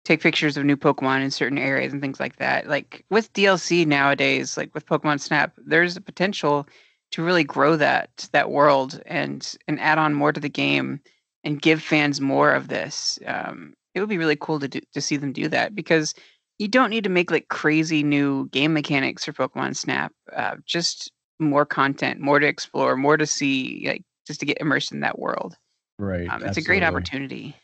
take 0.04 0.20
pictures 0.20 0.56
of 0.56 0.64
new 0.64 0.76
Pokemon 0.76 1.22
in 1.22 1.30
certain 1.30 1.58
areas 1.58 1.92
and 1.92 2.02
things 2.02 2.20
like 2.20 2.36
that. 2.36 2.68
Like 2.68 3.04
with 3.10 3.32
DLC 3.32 3.86
nowadays, 3.86 4.56
like 4.56 4.74
with 4.74 4.86
Pokemon 4.86 5.20
Snap, 5.20 5.52
there's 5.56 5.96
a 5.96 6.00
potential 6.00 6.66
to 7.12 7.22
really 7.22 7.44
grow 7.44 7.76
that 7.76 8.28
that 8.32 8.50
world 8.50 9.00
and 9.06 9.56
and 9.68 9.78
add 9.80 9.98
on 9.98 10.14
more 10.14 10.32
to 10.32 10.40
the 10.40 10.48
game 10.48 11.00
and 11.44 11.62
give 11.62 11.82
fans 11.82 12.20
more 12.20 12.52
of 12.52 12.68
this. 12.68 13.18
Um, 13.26 13.74
it 13.94 14.00
would 14.00 14.08
be 14.08 14.18
really 14.18 14.36
cool 14.36 14.58
to 14.60 14.68
do, 14.68 14.80
to 14.92 15.00
see 15.00 15.16
them 15.16 15.32
do 15.32 15.48
that 15.48 15.74
because 15.74 16.14
you 16.58 16.68
don't 16.68 16.90
need 16.90 17.04
to 17.04 17.10
make 17.10 17.30
like 17.30 17.48
crazy 17.48 18.02
new 18.02 18.48
game 18.48 18.72
mechanics 18.72 19.24
for 19.24 19.32
Pokemon 19.32 19.76
Snap. 19.76 20.12
Uh, 20.34 20.56
just 20.64 21.10
more 21.38 21.66
content, 21.66 22.20
more 22.20 22.38
to 22.38 22.46
explore, 22.46 22.96
more 22.96 23.16
to 23.16 23.26
see, 23.26 23.84
like 23.86 24.02
just 24.26 24.40
to 24.40 24.46
get 24.46 24.58
immersed 24.60 24.92
in 24.92 25.00
that 25.00 25.18
world. 25.18 25.56
Right 25.98 26.28
Um, 26.28 26.44
it's 26.44 26.56
a 26.56 26.62
great 26.62 26.82
opportunity. 26.82 27.56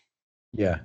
Yeah. 0.52 0.78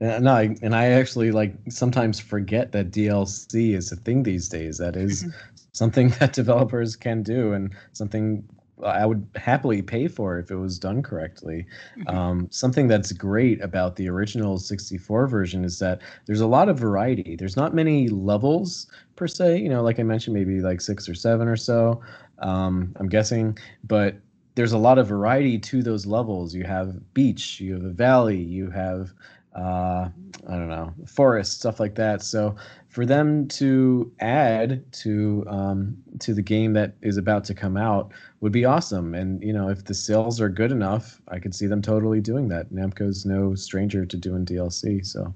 And 0.00 0.28
I, 0.28 0.56
and 0.60 0.74
I 0.74 0.86
actually 0.86 1.30
like 1.30 1.54
sometimes 1.68 2.18
forget 2.20 2.72
that 2.72 2.90
DLC 2.90 3.74
is 3.74 3.92
a 3.92 3.96
thing 3.96 4.22
these 4.24 4.48
days. 4.48 4.78
That 4.78 4.96
is 4.96 5.24
something 5.72 6.08
that 6.20 6.32
developers 6.32 6.96
can 6.96 7.22
do 7.22 7.52
and 7.52 7.74
something 7.92 8.44
I 8.82 9.06
would 9.06 9.26
happily 9.36 9.82
pay 9.82 10.08
for 10.08 10.38
if 10.38 10.50
it 10.50 10.56
was 10.56 10.78
done 10.78 11.00
correctly. 11.02 11.64
Mhm. 11.96 12.12
Um, 12.12 12.48
something 12.50 12.88
that's 12.88 13.12
great 13.12 13.62
about 13.62 13.94
the 13.96 14.08
original 14.08 14.58
64 14.58 15.28
version 15.28 15.64
is 15.64 15.78
that 15.78 16.00
there's 16.26 16.40
a 16.40 16.46
lot 16.46 16.68
of 16.68 16.78
variety. 16.78 17.36
There's 17.36 17.56
not 17.56 17.72
many 17.72 18.08
levels 18.08 18.88
per 19.14 19.28
se, 19.28 19.58
you 19.58 19.68
know, 19.68 19.82
like 19.82 20.00
I 20.00 20.02
mentioned, 20.02 20.34
maybe 20.34 20.60
like 20.60 20.80
six 20.80 21.08
or 21.08 21.14
seven 21.14 21.46
or 21.46 21.56
so. 21.56 22.00
Um, 22.40 22.94
I'm 22.96 23.08
guessing, 23.08 23.56
but 23.84 24.16
there's 24.54 24.72
a 24.72 24.78
lot 24.78 24.98
of 24.98 25.06
variety 25.06 25.58
to 25.58 25.82
those 25.82 26.06
levels. 26.06 26.54
You 26.54 26.64
have 26.64 27.12
beach, 27.14 27.60
you 27.60 27.74
have 27.74 27.84
a 27.84 27.90
valley, 27.90 28.38
you 28.38 28.70
have 28.70 29.12
uh, 29.54 30.08
I 30.48 30.50
don't 30.50 30.68
know, 30.68 30.92
forest, 31.06 31.60
stuff 31.60 31.78
like 31.78 31.94
that. 31.94 32.22
So 32.22 32.56
for 32.88 33.06
them 33.06 33.46
to 33.48 34.12
add 34.20 34.84
to 34.92 35.44
um, 35.48 35.96
to 36.20 36.34
the 36.34 36.42
game 36.42 36.72
that 36.72 36.94
is 37.02 37.16
about 37.16 37.44
to 37.44 37.54
come 37.54 37.76
out 37.76 38.12
would 38.40 38.52
be 38.52 38.64
awesome. 38.64 39.14
And 39.14 39.42
you 39.42 39.52
know, 39.52 39.68
if 39.68 39.84
the 39.84 39.94
sales 39.94 40.40
are 40.40 40.48
good 40.48 40.72
enough, 40.72 41.20
I 41.28 41.38
could 41.38 41.54
see 41.54 41.66
them 41.66 41.82
totally 41.82 42.20
doing 42.20 42.48
that. 42.48 42.72
Namco's 42.72 43.24
no 43.24 43.54
stranger 43.54 44.04
to 44.04 44.16
doing 44.16 44.44
DLC, 44.44 45.06
so 45.06 45.32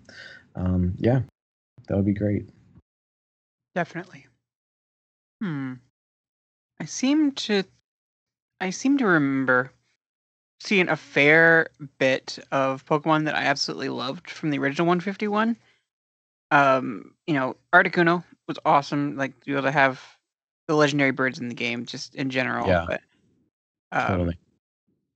um, 0.56 0.94
yeah, 0.98 1.20
that 1.86 1.96
would 1.96 2.06
be 2.06 2.12
great. 2.12 2.48
Definitely. 3.74 4.26
Hmm. 5.40 5.74
I 6.80 6.84
seem 6.84 7.32
to 7.32 7.64
I 8.60 8.70
seem 8.70 8.98
to 8.98 9.06
remember 9.06 9.72
seeing 10.60 10.88
a 10.88 10.96
fair 10.96 11.68
bit 11.98 12.38
of 12.50 12.84
Pokemon 12.84 13.24
that 13.26 13.36
I 13.36 13.44
absolutely 13.44 13.88
loved 13.88 14.30
from 14.30 14.50
the 14.50 14.58
original 14.58 14.86
151. 14.86 15.56
Um, 16.50 17.12
you 17.26 17.34
know, 17.34 17.56
Articuno 17.72 18.24
was 18.46 18.58
awesome, 18.64 19.16
like 19.16 19.38
to 19.40 19.46
be 19.46 19.52
able 19.52 19.62
to 19.62 19.70
have 19.70 20.02
the 20.66 20.74
legendary 20.74 21.12
birds 21.12 21.38
in 21.38 21.48
the 21.48 21.54
game 21.54 21.86
just 21.86 22.14
in 22.14 22.30
general. 22.30 22.66
Yeah. 22.66 22.86
But 22.88 23.00
um, 23.92 24.06
Totally. 24.06 24.38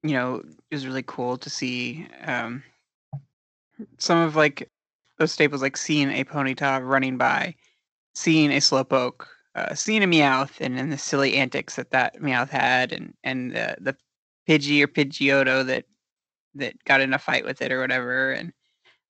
you 0.02 0.12
know, 0.12 0.36
it 0.70 0.74
was 0.74 0.86
really 0.86 1.02
cool 1.02 1.36
to 1.38 1.50
see 1.50 2.06
um, 2.24 2.62
some 3.98 4.18
of 4.18 4.36
like 4.36 4.70
those 5.18 5.32
staples, 5.32 5.62
like 5.62 5.76
seeing 5.76 6.10
a 6.10 6.24
Ponyta 6.24 6.86
running 6.86 7.16
by, 7.16 7.54
seeing 8.14 8.52
a 8.52 8.58
Slowpoke, 8.58 9.26
uh, 9.54 9.74
seeing 9.74 10.02
a 10.02 10.06
Meowth, 10.06 10.60
and 10.60 10.78
and 10.78 10.92
the 10.92 10.98
silly 10.98 11.36
antics 11.36 11.76
that 11.76 11.90
that 11.90 12.16
Meowth 12.20 12.50
had, 12.50 12.92
and 12.92 13.14
and 13.24 13.52
the 13.52 13.76
the 13.80 13.96
Pidgey 14.48 14.82
or 14.82 14.88
Pidgeotto 14.88 15.66
that 15.66 15.86
that 16.54 16.82
got 16.84 17.00
in 17.00 17.14
a 17.14 17.18
fight 17.18 17.44
with 17.44 17.62
it 17.62 17.72
or 17.72 17.80
whatever, 17.80 18.32
and 18.32 18.52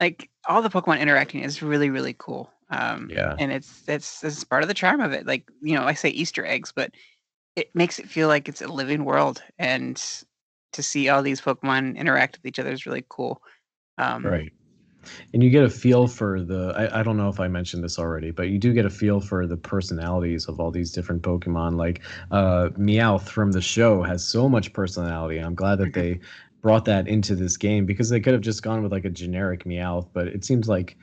like 0.00 0.30
all 0.48 0.62
the 0.62 0.70
Pokemon 0.70 1.00
interacting 1.00 1.42
is 1.42 1.62
really 1.62 1.90
really 1.90 2.14
cool. 2.18 2.52
Um, 2.70 3.10
Yeah. 3.10 3.38
and 3.38 3.52
it's 3.52 3.88
it's 3.88 4.24
it's 4.24 4.44
part 4.44 4.62
of 4.62 4.68
the 4.68 4.74
charm 4.74 5.00
of 5.00 5.12
it. 5.12 5.26
Like 5.26 5.50
you 5.62 5.74
know, 5.76 5.84
I 5.84 5.94
say 5.94 6.10
Easter 6.10 6.46
eggs, 6.46 6.72
but 6.74 6.92
it 7.56 7.74
makes 7.74 7.98
it 7.98 8.08
feel 8.08 8.28
like 8.28 8.48
it's 8.48 8.62
a 8.62 8.68
living 8.68 9.04
world, 9.04 9.42
and 9.58 10.02
to 10.72 10.82
see 10.82 11.08
all 11.08 11.22
these 11.22 11.40
Pokemon 11.40 11.96
interact 11.96 12.38
with 12.38 12.46
each 12.46 12.58
other 12.58 12.72
is 12.72 12.86
really 12.86 13.04
cool. 13.08 13.42
Um, 13.98 14.44
Right. 14.44 14.52
And 15.32 15.42
you 15.42 15.50
get 15.50 15.64
a 15.64 15.70
feel 15.70 16.06
for 16.06 16.42
the 16.42 16.72
I, 16.76 17.00
I 17.00 17.02
don't 17.02 17.16
know 17.16 17.28
if 17.28 17.40
I 17.40 17.48
mentioned 17.48 17.82
this 17.84 17.98
already, 17.98 18.30
but 18.30 18.48
you 18.48 18.58
do 18.58 18.72
get 18.72 18.84
a 18.86 18.90
feel 18.90 19.20
for 19.20 19.46
the 19.46 19.56
personalities 19.56 20.46
of 20.48 20.60
all 20.60 20.70
these 20.70 20.92
different 20.92 21.22
Pokemon. 21.22 21.76
Like 21.76 22.02
uh 22.30 22.70
Meowth 22.78 23.28
from 23.28 23.52
the 23.52 23.60
show 23.60 24.02
has 24.02 24.26
so 24.26 24.48
much 24.48 24.72
personality. 24.72 25.38
I'm 25.38 25.54
glad 25.54 25.78
that 25.78 25.92
they 25.94 26.20
brought 26.62 26.84
that 26.84 27.08
into 27.08 27.34
this 27.34 27.56
game 27.56 27.86
because 27.86 28.08
they 28.08 28.20
could 28.20 28.32
have 28.34 28.42
just 28.42 28.62
gone 28.62 28.82
with 28.82 28.92
like 28.92 29.04
a 29.04 29.10
generic 29.10 29.64
Meowth, 29.64 30.08
but 30.12 30.28
it 30.28 30.44
seems 30.44 30.68
like 30.68 30.96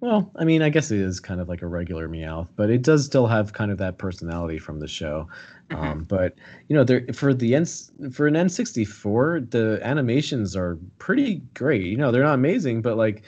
Well, 0.00 0.32
I 0.36 0.44
mean, 0.44 0.62
I 0.62 0.68
guess 0.68 0.90
it 0.90 0.98
is 1.00 1.20
kind 1.20 1.40
of 1.40 1.48
like 1.48 1.62
a 1.62 1.66
regular 1.68 2.08
Meowth, 2.08 2.48
but 2.56 2.70
it 2.70 2.82
does 2.82 3.04
still 3.06 3.26
have 3.28 3.52
kind 3.52 3.70
of 3.70 3.78
that 3.78 3.98
personality 3.98 4.58
from 4.58 4.80
the 4.80 4.88
show. 4.88 5.28
Mhm. 5.72 5.76
Um, 5.78 6.04
but 6.04 6.34
you 6.68 6.76
know, 6.76 6.84
there 6.84 7.04
for 7.12 7.32
the 7.34 7.54
N 7.54 7.64
for 8.12 8.26
an 8.26 8.36
N64, 8.36 9.40
the 9.40 9.80
animations 9.82 10.54
are 10.56 10.78
pretty 10.98 11.36
great. 11.54 11.84
You 11.86 11.96
know, 11.96 12.10
they're 12.12 12.22
not 12.22 12.34
amazing, 12.34 12.82
but 12.82 12.96
like 12.96 13.22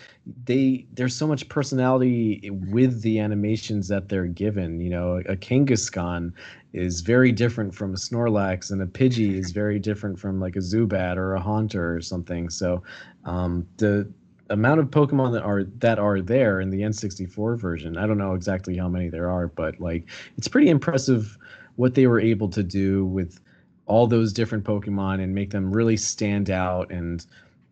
they 0.44 0.86
there's 0.92 1.14
so 1.16 1.26
much 1.26 1.48
personality 1.48 2.50
with 2.50 3.02
the 3.02 3.18
animations 3.18 3.88
that 3.88 4.08
they're 4.08 4.26
given. 4.26 4.80
You 4.80 4.90
know, 4.90 5.16
a 5.28 5.36
Kangaskhan 5.36 6.32
is 6.72 7.00
very 7.00 7.32
different 7.32 7.74
from 7.74 7.92
a 7.94 7.96
Snorlax, 7.96 8.70
and 8.70 8.82
a 8.82 8.86
Pidgey 8.86 9.34
is 9.38 9.50
very 9.52 9.78
different 9.78 10.18
from 10.18 10.40
like 10.40 10.56
a 10.56 10.60
Zubat 10.60 11.16
or 11.16 11.34
a 11.34 11.40
Haunter 11.40 11.94
or 11.96 12.00
something. 12.00 12.50
So 12.50 12.82
um, 13.24 13.66
the 13.78 14.10
amount 14.50 14.80
of 14.80 14.88
Pokemon 14.88 15.32
that 15.32 15.42
are 15.42 15.64
that 15.64 15.98
are 15.98 16.20
there 16.20 16.60
in 16.60 16.70
the 16.70 16.82
N64 16.82 17.56
version, 17.56 17.96
I 17.96 18.06
don't 18.06 18.18
know 18.18 18.34
exactly 18.34 18.76
how 18.76 18.88
many 18.88 19.08
there 19.08 19.30
are, 19.30 19.48
but 19.48 19.80
like 19.80 20.08
it's 20.36 20.48
pretty 20.48 20.68
impressive 20.68 21.38
what 21.76 21.94
they 21.94 22.06
were 22.06 22.20
able 22.20 22.48
to 22.48 22.62
do 22.62 23.04
with 23.06 23.40
all 23.86 24.06
those 24.06 24.32
different 24.32 24.64
Pokemon 24.64 25.22
and 25.22 25.34
make 25.34 25.50
them 25.50 25.70
really 25.70 25.96
stand 25.96 26.50
out 26.50 26.90
and 26.90 27.26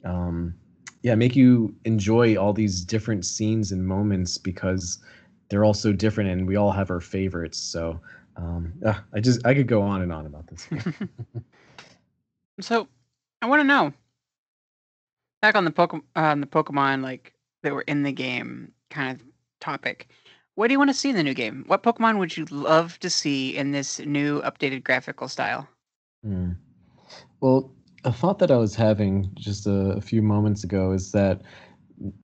um, 0.04 0.54
yeah, 1.02 1.14
make 1.14 1.34
you 1.34 1.74
enjoy 1.84 2.36
all 2.36 2.52
these 2.52 2.84
different 2.84 3.24
scenes 3.24 3.72
and 3.72 3.86
moments 3.86 4.38
because 4.38 4.98
they're 5.48 5.64
all 5.64 5.74
so 5.74 5.92
different 5.92 6.30
and 6.30 6.46
we 6.46 6.56
all 6.56 6.72
have 6.72 6.90
our 6.90 7.00
favorites. 7.00 7.58
So 7.58 8.00
um, 8.36 8.72
ah, 8.86 9.02
I 9.12 9.20
just 9.20 9.44
I 9.46 9.54
could 9.54 9.66
go 9.66 9.82
on 9.82 10.02
and 10.02 10.12
on 10.12 10.26
about 10.26 10.46
this. 10.46 10.68
So 12.60 12.86
I 13.40 13.46
want 13.46 13.60
to 13.60 13.64
know 13.64 13.92
back 15.40 15.56
on 15.56 15.64
the 15.64 15.70
Pokemon, 15.70 16.02
on 16.14 16.40
the 16.40 16.46
Pokemon 16.46 17.02
like 17.02 17.34
that 17.62 17.72
were 17.72 17.82
in 17.82 18.02
the 18.02 18.12
game 18.12 18.72
kind 18.90 19.18
of 19.18 19.26
topic. 19.60 20.08
What 20.54 20.68
do 20.68 20.72
you 20.74 20.78
want 20.78 20.90
to 20.90 20.94
see 20.94 21.10
in 21.10 21.16
the 21.16 21.22
new 21.22 21.34
game? 21.34 21.64
What 21.66 21.82
Pokemon 21.82 22.18
would 22.18 22.36
you 22.36 22.44
love 22.50 22.98
to 23.00 23.08
see 23.08 23.56
in 23.56 23.72
this 23.72 23.98
new 24.00 24.42
updated 24.42 24.84
graphical 24.84 25.28
style? 25.28 25.66
Hmm. 26.22 26.50
Well, 27.40 27.72
a 28.04 28.12
thought 28.12 28.38
that 28.40 28.50
I 28.50 28.56
was 28.56 28.74
having 28.74 29.30
just 29.34 29.66
a, 29.66 29.92
a 29.92 30.00
few 30.00 30.22
moments 30.22 30.62
ago 30.62 30.92
is 30.92 31.12
that 31.12 31.40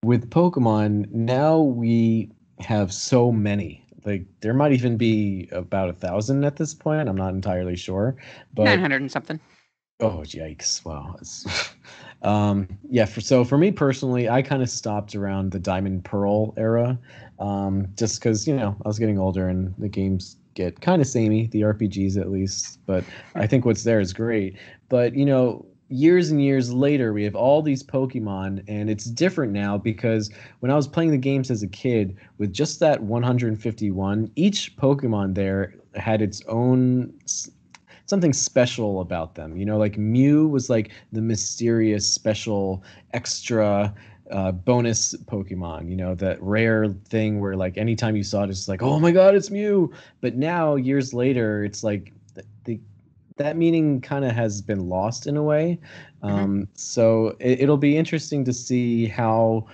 with 0.03 0.31
Pokemon, 0.31 1.11
now 1.11 1.59
we 1.59 2.31
have 2.61 2.93
so 2.93 3.33
many. 3.33 3.85
Like 4.05 4.26
there 4.41 4.55
might 4.55 4.72
even 4.72 4.97
be 4.97 5.49
about 5.53 5.89
a 5.89 5.93
thousand 5.93 6.45
at 6.45 6.57
this 6.57 6.74
point. 6.74 7.09
I'm 7.09 7.16
not 7.16 7.35
entirely 7.35 7.76
sure, 7.76 8.16
but 8.55 8.64
Nine 8.64 8.81
hundred 8.81 9.01
and 9.01 9.11
something. 9.11 9.41
Oh 10.01 10.22
yikes! 10.24 10.85
Wow. 10.85 11.16
Um, 12.23 12.69
yeah. 12.91 13.05
For, 13.05 13.21
so 13.21 13.45
for 13.45 13.59
me 13.59 13.71
personally, 13.71 14.29
I 14.29 14.43
kind 14.43 14.62
of 14.62 14.71
stopped 14.71 15.14
around 15.14 15.53
the 15.53 15.59
Diamond 15.59 16.05
Pearl 16.05 16.53
era, 16.57 16.99
um, 17.39 17.87
just 17.97 18.21
because 18.21 18.47
you 18.47 18.57
know 18.57 18.77
I 18.85 18.89
was 18.89 18.99
getting 18.99 19.19
older 19.19 19.49
and 19.49 19.75
the 19.79 19.89
games 19.89 20.37
get 20.55 20.81
kind 20.81 21.01
of 21.01 21.07
samey, 21.07 21.47
the 21.47 21.61
RPGs 21.61 22.21
at 22.21 22.31
least. 22.31 22.81
But 22.87 23.05
I 23.35 23.47
think 23.47 23.64
what's 23.64 23.85
there 23.85 24.01
is 24.01 24.12
great. 24.12 24.57
But 24.89 25.14
you 25.14 25.25
know, 25.25 25.64
years 25.89 26.31
and 26.31 26.43
years 26.43 26.73
later, 26.73 27.12
we 27.12 27.25
have 27.25 27.37
all 27.37 27.62
these 27.62 27.83
Pokemon, 27.83 28.64
and 28.69 28.91
it's 28.91 29.05
different 29.05 29.53
now 29.53 29.79
because 29.79 30.31
when 30.61 30.71
I 30.71 30.75
was 30.75 30.89
playing 30.89 31.12
the 31.12 31.19
games 31.19 31.51
as 31.51 31.62
a 31.62 31.69
kid, 31.69 32.16
with 32.39 32.53
just 32.53 32.81
that 32.81 33.03
151, 33.03 34.31
each 34.37 34.77
Pokemon 34.77 35.35
there 35.35 35.75
had 35.95 36.21
its 36.23 36.43
own 36.49 37.12
something 38.09 38.32
special 38.32 39.00
about 39.00 39.34
them. 39.34 39.56
You 39.56 39.66
know, 39.66 39.78
like 39.78 39.98
Mew 39.98 40.48
was 40.48 40.68
like 40.68 40.90
the 41.12 41.20
mysterious, 41.20 42.09
special, 42.09 42.82
extra 43.12 43.94
uh, 44.30 44.52
bonus 44.52 45.14
Pokemon. 45.26 45.88
You 45.88 45.96
know, 45.96 46.14
that 46.16 46.42
rare 46.42 46.88
thing 46.88 47.40
where 47.40 47.54
like 47.54 47.76
anytime 47.76 48.16
you 48.16 48.24
saw 48.24 48.44
it, 48.44 48.50
it's 48.50 48.66
like, 48.66 48.82
oh 48.82 48.98
my 48.98 49.12
god, 49.12 49.34
it's 49.34 49.50
Mew. 49.50 49.92
But 50.20 50.36
now, 50.36 50.74
years 50.74 51.12
later, 51.14 51.64
it's 51.64 51.84
like 51.84 52.12
the, 52.34 52.44
the 52.64 52.80
that 53.36 53.56
meaning 53.56 54.00
kind 54.00 54.24
of 54.24 54.32
has 54.32 54.61
been 54.61 54.88
lost 54.88 55.26
in 55.26 55.36
a 55.36 55.42
way. 55.42 55.78
Um, 56.22 56.66
So 56.74 57.36
it, 57.38 57.61
it'll 57.61 57.76
be 57.76 57.96
interesting 57.96 58.44
to 58.44 58.52
see 58.52 59.06
how 59.06 59.66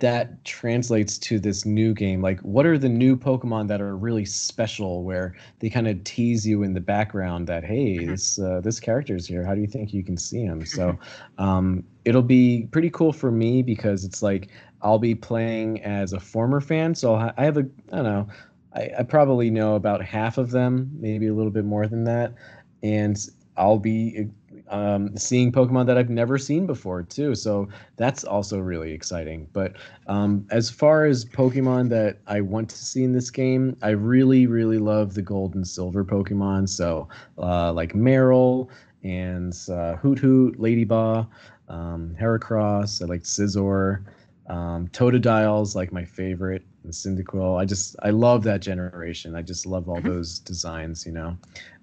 that 0.00 0.44
translates 0.44 1.18
to 1.18 1.40
this 1.40 1.64
new 1.64 1.92
game? 1.94 2.22
Like 2.22 2.40
what 2.40 2.66
are 2.66 2.78
the 2.78 2.88
new 2.88 3.16
pokemon 3.16 3.66
that 3.68 3.80
are 3.80 3.96
really 3.96 4.24
special 4.24 5.02
where 5.02 5.34
they 5.58 5.68
kind 5.70 5.88
of 5.88 6.02
tease 6.04 6.46
you 6.46 6.62
in 6.62 6.74
the 6.74 6.80
background 6.80 7.46
that 7.48 7.64
hey 7.64 8.06
Mhm. 8.06 8.06
this 8.06 8.38
uh, 8.38 8.60
this 8.62 8.78
character's 8.80 9.26
here. 9.26 9.44
How 9.44 9.54
do 9.54 9.60
you 9.60 9.66
think 9.66 9.92
you 9.92 10.04
can 10.04 10.16
see 10.16 10.42
him? 10.42 10.64
So 10.64 10.98
um, 11.38 11.84
it'll 12.04 12.22
be 12.22 12.68
pretty 12.70 12.90
cool 12.90 13.12
for 13.12 13.30
me 13.30 13.62
because 13.62 14.04
it's 14.04 14.22
like 14.22 14.48
i'll 14.82 14.98
be 14.98 15.14
playing 15.14 15.82
as 15.82 16.12
a 16.12 16.20
former 16.20 16.60
fan 16.60 16.94
so 16.94 17.14
i 17.16 17.44
have 17.44 17.56
a 17.56 17.66
i 17.92 17.96
don't 17.96 18.04
know 18.04 18.28
I, 18.74 18.90
I 19.00 19.02
probably 19.02 19.50
know 19.50 19.74
about 19.74 20.04
half 20.04 20.38
of 20.38 20.50
them 20.52 20.90
maybe 21.00 21.26
a 21.26 21.34
little 21.34 21.50
bit 21.50 21.64
more 21.64 21.86
than 21.88 22.04
that 22.04 22.34
and 22.82 23.18
i'll 23.56 23.78
be 23.78 24.28
um, 24.70 25.16
seeing 25.16 25.50
pokemon 25.50 25.86
that 25.86 25.98
i've 25.98 26.10
never 26.10 26.38
seen 26.38 26.66
before 26.66 27.02
too. 27.02 27.34
So 27.34 27.68
that's 27.96 28.24
also 28.24 28.58
really 28.58 28.92
exciting. 28.92 29.48
But 29.52 29.74
um, 30.06 30.46
as 30.50 30.70
far 30.70 31.04
as 31.04 31.24
Pokemon 31.24 31.88
that 31.90 32.18
I 32.26 32.40
want 32.40 32.70
to 32.70 32.76
see 32.76 33.02
in 33.04 33.12
this 33.12 33.30
game, 33.30 33.76
I 33.82 33.90
really, 33.90 34.46
really 34.46 34.78
love 34.78 35.14
the 35.14 35.22
gold 35.22 35.54
and 35.54 35.66
silver 35.66 36.04
Pokemon. 36.04 36.68
So, 36.68 37.08
uh, 37.38 37.72
like 37.72 37.92
Marill 37.94 38.68
and 39.02 39.56
uh, 39.70 39.96
Hoot 39.96 40.18
Hoot, 40.18 40.58
Ledyba, 40.58 41.26
um, 41.68 42.14
Heracross, 42.20 43.02
I 43.02 43.06
like 43.06 43.22
Scizor, 43.22 44.04
um, 44.48 44.88
Totodile's 44.88 45.76
like 45.76 45.92
my 45.92 46.04
favorite, 46.04 46.64
and 46.88 47.18
Cyndaquil. 47.18 47.60
I 47.60 47.64
just, 47.64 47.96
I 48.02 48.10
love 48.10 48.42
that 48.44 48.60
generation. 48.62 49.34
I 49.34 49.42
just 49.42 49.66
love 49.66 49.88
all 49.88 50.00
Mhm. 50.00 50.06
those 50.06 50.38
designs, 50.38 51.04
you 51.04 51.12
know. 51.12 51.36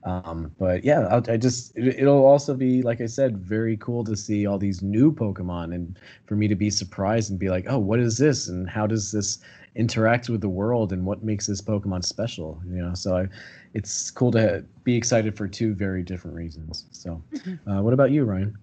Um, 0.03 0.51
but 0.59 0.83
yeah, 0.83 1.01
I'll, 1.07 1.23
I 1.29 1.37
just, 1.37 1.75
it, 1.77 1.87
it'll 1.99 2.25
also 2.25 2.53
be, 2.55 2.81
like 2.81 3.01
I 3.01 3.05
said, 3.05 3.37
very 3.37 3.77
cool 3.77 4.03
to 4.03 4.15
see 4.15 4.45
all 4.45 4.57
these 4.57 4.81
new 4.81 5.11
Pokemon 5.11 5.73
and 5.73 5.99
for 6.25 6.35
me 6.35 6.47
to 6.47 6.55
be 6.55 6.69
surprised 6.69 7.29
and 7.29 7.39
be 7.39 7.49
like, 7.49 7.65
oh, 7.67 7.79
what 7.79 7.99
is 7.99 8.17
this? 8.17 8.47
And 8.47 8.69
how 8.69 8.87
does 8.87 9.11
this 9.11 9.39
interact 9.75 10.29
with 10.29 10.41
the 10.41 10.49
world? 10.49 10.91
And 10.91 11.05
what 11.05 11.23
makes 11.23 11.47
this 11.47 11.61
Pokemon 11.61 12.03
special? 12.03 12.61
You 12.67 12.81
know, 12.81 12.93
so 12.93 13.17
I, 13.17 13.27
it's 13.73 14.09
cool 14.11 14.31
to 14.31 14.65
be 14.83 14.95
excited 14.95 15.35
for 15.37 15.47
two 15.47 15.73
very 15.75 16.03
different 16.03 16.35
reasons. 16.35 16.85
So, 16.91 17.21
Mhm. 17.33 17.59
uh, 17.67 17.81
what 17.81 17.93
about 17.93 18.11
you, 18.11 18.23
Ryan? 18.25 18.57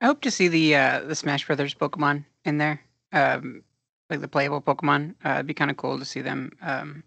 I 0.00 0.06
hope 0.06 0.20
to 0.22 0.30
see 0.30 0.48
the 0.48 0.74
uh, 0.74 1.00
the 1.00 1.14
Smash 1.14 1.46
Brothers 1.46 1.74
Pokemon 1.74 2.24
in 2.44 2.58
there, 2.58 2.80
um, 3.12 3.62
like 4.12 4.20
the 4.20 4.28
playable 4.28 4.60
Pokemon. 4.60 5.14
Uh, 5.24 5.34
it'd 5.34 5.46
be 5.46 5.54
kind 5.54 5.70
of 5.70 5.76
cool 5.78 5.98
to 5.98 6.04
see 6.04 6.20
them. 6.20 6.52
Um, 6.60 7.02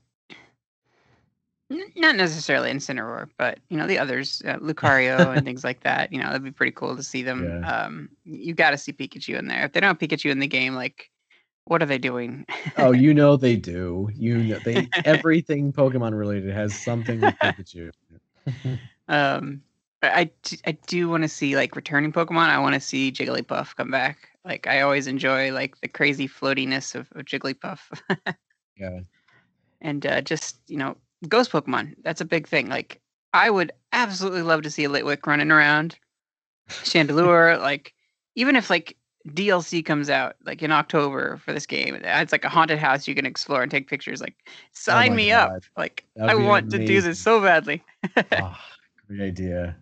n- 1.71 1.91
not 1.95 2.15
necessarily 2.15 2.71
Incineroar, 2.71 3.29
but 3.37 3.59
you 3.69 3.77
know 3.77 3.85
the 3.85 3.99
others, 3.99 4.41
uh, 4.45 4.57
Lucario 4.57 5.33
and 5.37 5.45
things 5.45 5.63
like 5.63 5.81
that. 5.81 6.11
You 6.11 6.21
know, 6.21 6.29
it'd 6.31 6.43
be 6.43 6.51
pretty 6.51 6.71
cool 6.71 6.95
to 6.95 7.03
see 7.03 7.21
them. 7.21 7.45
Yeah. 7.61 7.83
Um, 7.83 8.09
you 8.23 8.55
got 8.55 8.71
to 8.71 8.77
see 8.77 8.91
Pikachu 8.91 9.37
in 9.37 9.47
there. 9.47 9.65
If 9.65 9.73
they 9.73 9.79
don't 9.79 9.89
have 9.89 9.99
Pikachu 9.99 10.31
in 10.31 10.39
the 10.39 10.47
game, 10.47 10.73
like, 10.73 11.11
what 11.65 11.83
are 11.83 11.85
they 11.85 11.99
doing? 11.99 12.45
Oh, 12.77 12.91
you 12.91 13.13
know 13.13 13.37
they 13.37 13.55
do. 13.55 14.09
You 14.15 14.37
know 14.43 14.59
they 14.59 14.87
everything 15.05 15.71
Pokemon 15.71 16.17
related 16.17 16.53
has 16.53 16.73
something 16.73 17.21
with 17.21 17.35
Pikachu. 17.35 17.91
Um, 19.07 19.61
I 20.13 20.29
I 20.65 20.71
do 20.87 21.09
want 21.09 21.23
to 21.23 21.29
see 21.29 21.55
like 21.55 21.75
returning 21.75 22.11
Pokemon. 22.11 22.49
I 22.49 22.59
want 22.59 22.75
to 22.75 22.81
see 22.81 23.11
Jigglypuff 23.11 23.75
come 23.75 23.91
back. 23.91 24.29
Like 24.43 24.67
I 24.67 24.81
always 24.81 25.07
enjoy 25.07 25.51
like 25.51 25.81
the 25.81 25.87
crazy 25.87 26.27
floatiness 26.27 26.95
of, 26.95 27.11
of 27.13 27.25
Jigglypuff, 27.25 27.79
yeah. 28.77 28.99
and 29.81 30.05
uh, 30.05 30.21
just 30.21 30.57
you 30.67 30.77
know 30.77 30.95
ghost 31.27 31.51
Pokemon. 31.51 31.95
That's 32.03 32.21
a 32.21 32.25
big 32.25 32.47
thing. 32.47 32.69
Like 32.69 33.01
I 33.33 33.49
would 33.49 33.71
absolutely 33.91 34.43
love 34.43 34.61
to 34.63 34.71
see 34.71 34.83
a 34.83 34.89
Litwick 34.89 35.25
running 35.25 35.51
around, 35.51 35.97
Chandelure. 36.69 37.59
like 37.61 37.93
even 38.35 38.55
if 38.55 38.69
like 38.69 38.97
DLC 39.29 39.83
comes 39.83 40.09
out 40.09 40.35
like 40.45 40.61
in 40.61 40.71
October 40.71 41.37
for 41.37 41.51
this 41.51 41.65
game, 41.65 41.95
it's 41.95 42.31
like 42.31 42.45
a 42.45 42.49
haunted 42.49 42.77
house 42.77 43.07
you 43.07 43.15
can 43.15 43.25
explore 43.25 43.63
and 43.63 43.71
take 43.71 43.89
pictures. 43.89 44.21
Like 44.21 44.35
sign 44.73 45.11
my 45.11 45.15
me 45.15 45.31
up. 45.31 45.63
Like 45.75 46.05
That'd 46.15 46.31
I 46.31 46.35
want 46.35 46.69
to 46.71 46.85
do 46.85 47.01
this 47.01 47.19
so 47.19 47.41
badly. 47.41 47.83
Ah, 48.31 48.63
great 49.07 49.21
idea. 49.21 49.75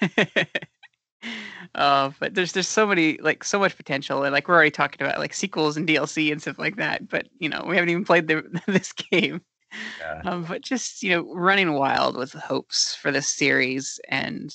uh, 1.74 2.10
but 2.20 2.34
there's 2.34 2.52
there's 2.52 2.68
so 2.68 2.86
many 2.86 3.18
like 3.18 3.44
so 3.44 3.58
much 3.58 3.76
potential 3.76 4.22
and 4.22 4.32
like 4.32 4.48
we're 4.48 4.54
already 4.54 4.70
talking 4.70 5.04
about 5.04 5.18
like 5.18 5.34
sequels 5.34 5.76
and 5.76 5.86
DLC 5.86 6.30
and 6.30 6.40
stuff 6.40 6.58
like 6.58 6.76
that. 6.76 7.08
But 7.08 7.28
you 7.38 7.48
know 7.48 7.64
we 7.66 7.76
haven't 7.76 7.90
even 7.90 8.04
played 8.04 8.28
the, 8.28 8.42
this 8.66 8.92
game. 8.92 9.40
Yeah. 9.98 10.22
Um, 10.24 10.44
but 10.44 10.62
just 10.62 11.02
you 11.02 11.10
know 11.10 11.34
running 11.34 11.74
wild 11.74 12.16
with 12.16 12.32
hopes 12.32 12.94
for 12.96 13.12
this 13.12 13.28
series 13.28 14.00
and 14.08 14.54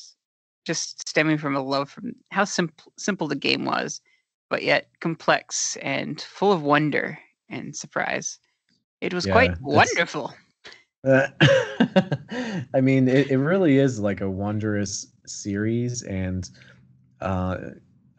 just 0.65 1.07
stemming 1.07 1.37
from 1.37 1.55
a 1.55 1.61
love 1.61 1.89
from 1.89 2.13
how 2.31 2.45
simple 2.45 2.93
simple 2.97 3.27
the 3.27 3.35
game 3.35 3.65
was, 3.65 4.01
but 4.49 4.63
yet 4.63 4.89
complex 5.01 5.77
and 5.77 6.21
full 6.21 6.51
of 6.53 6.63
wonder 6.63 7.19
and 7.49 7.75
surprise. 7.75 8.39
It 9.01 9.13
was 9.13 9.25
Yeah, 9.25 9.33
quite 9.33 9.59
wonderful. 9.61 10.33
I 11.03 12.81
mean, 12.81 13.07
it, 13.07 13.31
it 13.31 13.37
really 13.37 13.77
is 13.79 13.99
like 13.99 14.21
a 14.21 14.29
wondrous 14.29 15.07
series, 15.25 16.03
and 16.03 16.47
uh, 17.21 17.57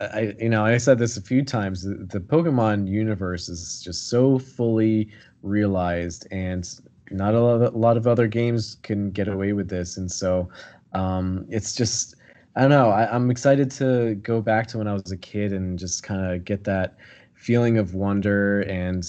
I 0.01 0.35
you 0.41 0.49
know 0.49 0.65
I 0.65 0.79
said 0.79 0.99
this 0.99 1.17
a 1.17 1.23
few 1.23 1.45
times. 1.45 1.83
The, 1.83 1.95
the 1.95 2.21
Pokemon 2.21 2.89
universe 2.89 3.49
is 3.49 3.81
just 3.85 4.09
so 4.09 4.39
fully 4.39 5.11
realized, 5.43 6.27
and 6.33 6.69
not 7.11 7.35
a 7.35 7.41
lot, 7.41 7.63
of, 7.63 7.75
a 7.75 7.79
lot 7.79 7.97
of 7.97 8.07
other 8.09 8.27
games 8.27 8.77
can 8.83 9.11
get 9.11 9.29
away 9.29 9.53
with 9.53 9.69
this. 9.69 9.97
And 9.97 10.11
so 10.11 10.49
um, 10.93 11.47
it's 11.51 11.75
just 11.75 12.17
I 12.57 12.63
don't 12.63 12.71
know. 12.71 12.91
I, 12.91 13.15
I'm 13.15 13.31
excited 13.31 13.71
to 13.73 14.17
go 14.17 14.41
back 14.41 14.67
to 14.69 14.79
when 14.79 14.89
I 14.89 14.93
was 14.93 15.11
a 15.13 15.17
kid 15.17 15.53
and 15.53 15.79
just 15.79 16.03
kind 16.03 16.35
of 16.35 16.45
get 16.45 16.65
that 16.65 16.97
feeling 17.35 17.79
of 17.79 17.95
wonder 17.95 18.63
and 18.63 19.05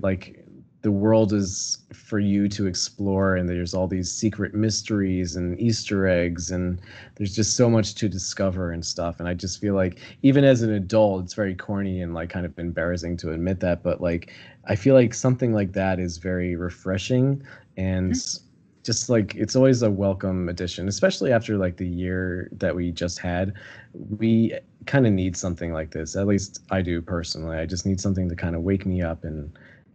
like 0.00 0.44
the 0.82 0.92
world 0.92 1.32
is 1.32 1.78
for 1.92 2.20
you 2.20 2.48
to 2.48 2.66
explore 2.66 3.34
and 3.34 3.48
there's 3.48 3.74
all 3.74 3.88
these 3.88 4.10
secret 4.10 4.54
mysteries 4.54 5.34
and 5.34 5.60
easter 5.60 6.06
eggs 6.06 6.50
and 6.50 6.80
there's 7.16 7.34
just 7.34 7.56
so 7.56 7.68
much 7.68 7.94
to 7.96 8.08
discover 8.08 8.70
and 8.70 8.84
stuff. 8.84 9.18
And 9.18 9.28
i 9.28 9.34
just 9.34 9.60
feel 9.60 9.74
like 9.74 9.98
even 10.22 10.44
as 10.44 10.62
an 10.62 10.72
adult 10.72 11.24
it's 11.24 11.34
very 11.34 11.54
corny 11.54 12.00
and 12.00 12.14
like 12.14 12.30
kind 12.30 12.46
of 12.46 12.56
embarrassing 12.58 13.16
to 13.18 13.32
admit 13.32 13.60
that 13.60 13.82
but 13.82 14.00
like 14.00 14.32
i 14.66 14.76
feel 14.76 14.94
like 14.94 15.14
something 15.14 15.52
like 15.52 15.72
that 15.72 15.98
is 15.98 16.18
very 16.18 16.54
refreshing 16.54 17.42
and 17.76 18.12
mm-hmm. 18.12 18.44
just 18.84 19.08
like 19.08 19.34
it's 19.34 19.56
always 19.56 19.82
a 19.82 19.90
welcome 19.90 20.48
addition 20.48 20.86
especially 20.86 21.32
after 21.32 21.58
like 21.58 21.76
the 21.76 21.88
year 21.88 22.48
that 22.52 22.74
we 22.74 22.92
just 22.92 23.18
had. 23.18 23.52
We 23.94 24.56
kind 24.86 25.06
of 25.06 25.12
need 25.12 25.36
something 25.36 25.72
like 25.72 25.90
this 25.90 26.14
at 26.14 26.26
least 26.28 26.60
i 26.70 26.82
do 26.82 27.02
personally. 27.02 27.58
I 27.58 27.66
just 27.66 27.84
need 27.84 28.00
something 28.00 28.28
to 28.28 28.36
kind 28.36 28.54
of 28.54 28.62
wake 28.62 28.86
me 28.86 29.02
up 29.02 29.24
and 29.24 29.50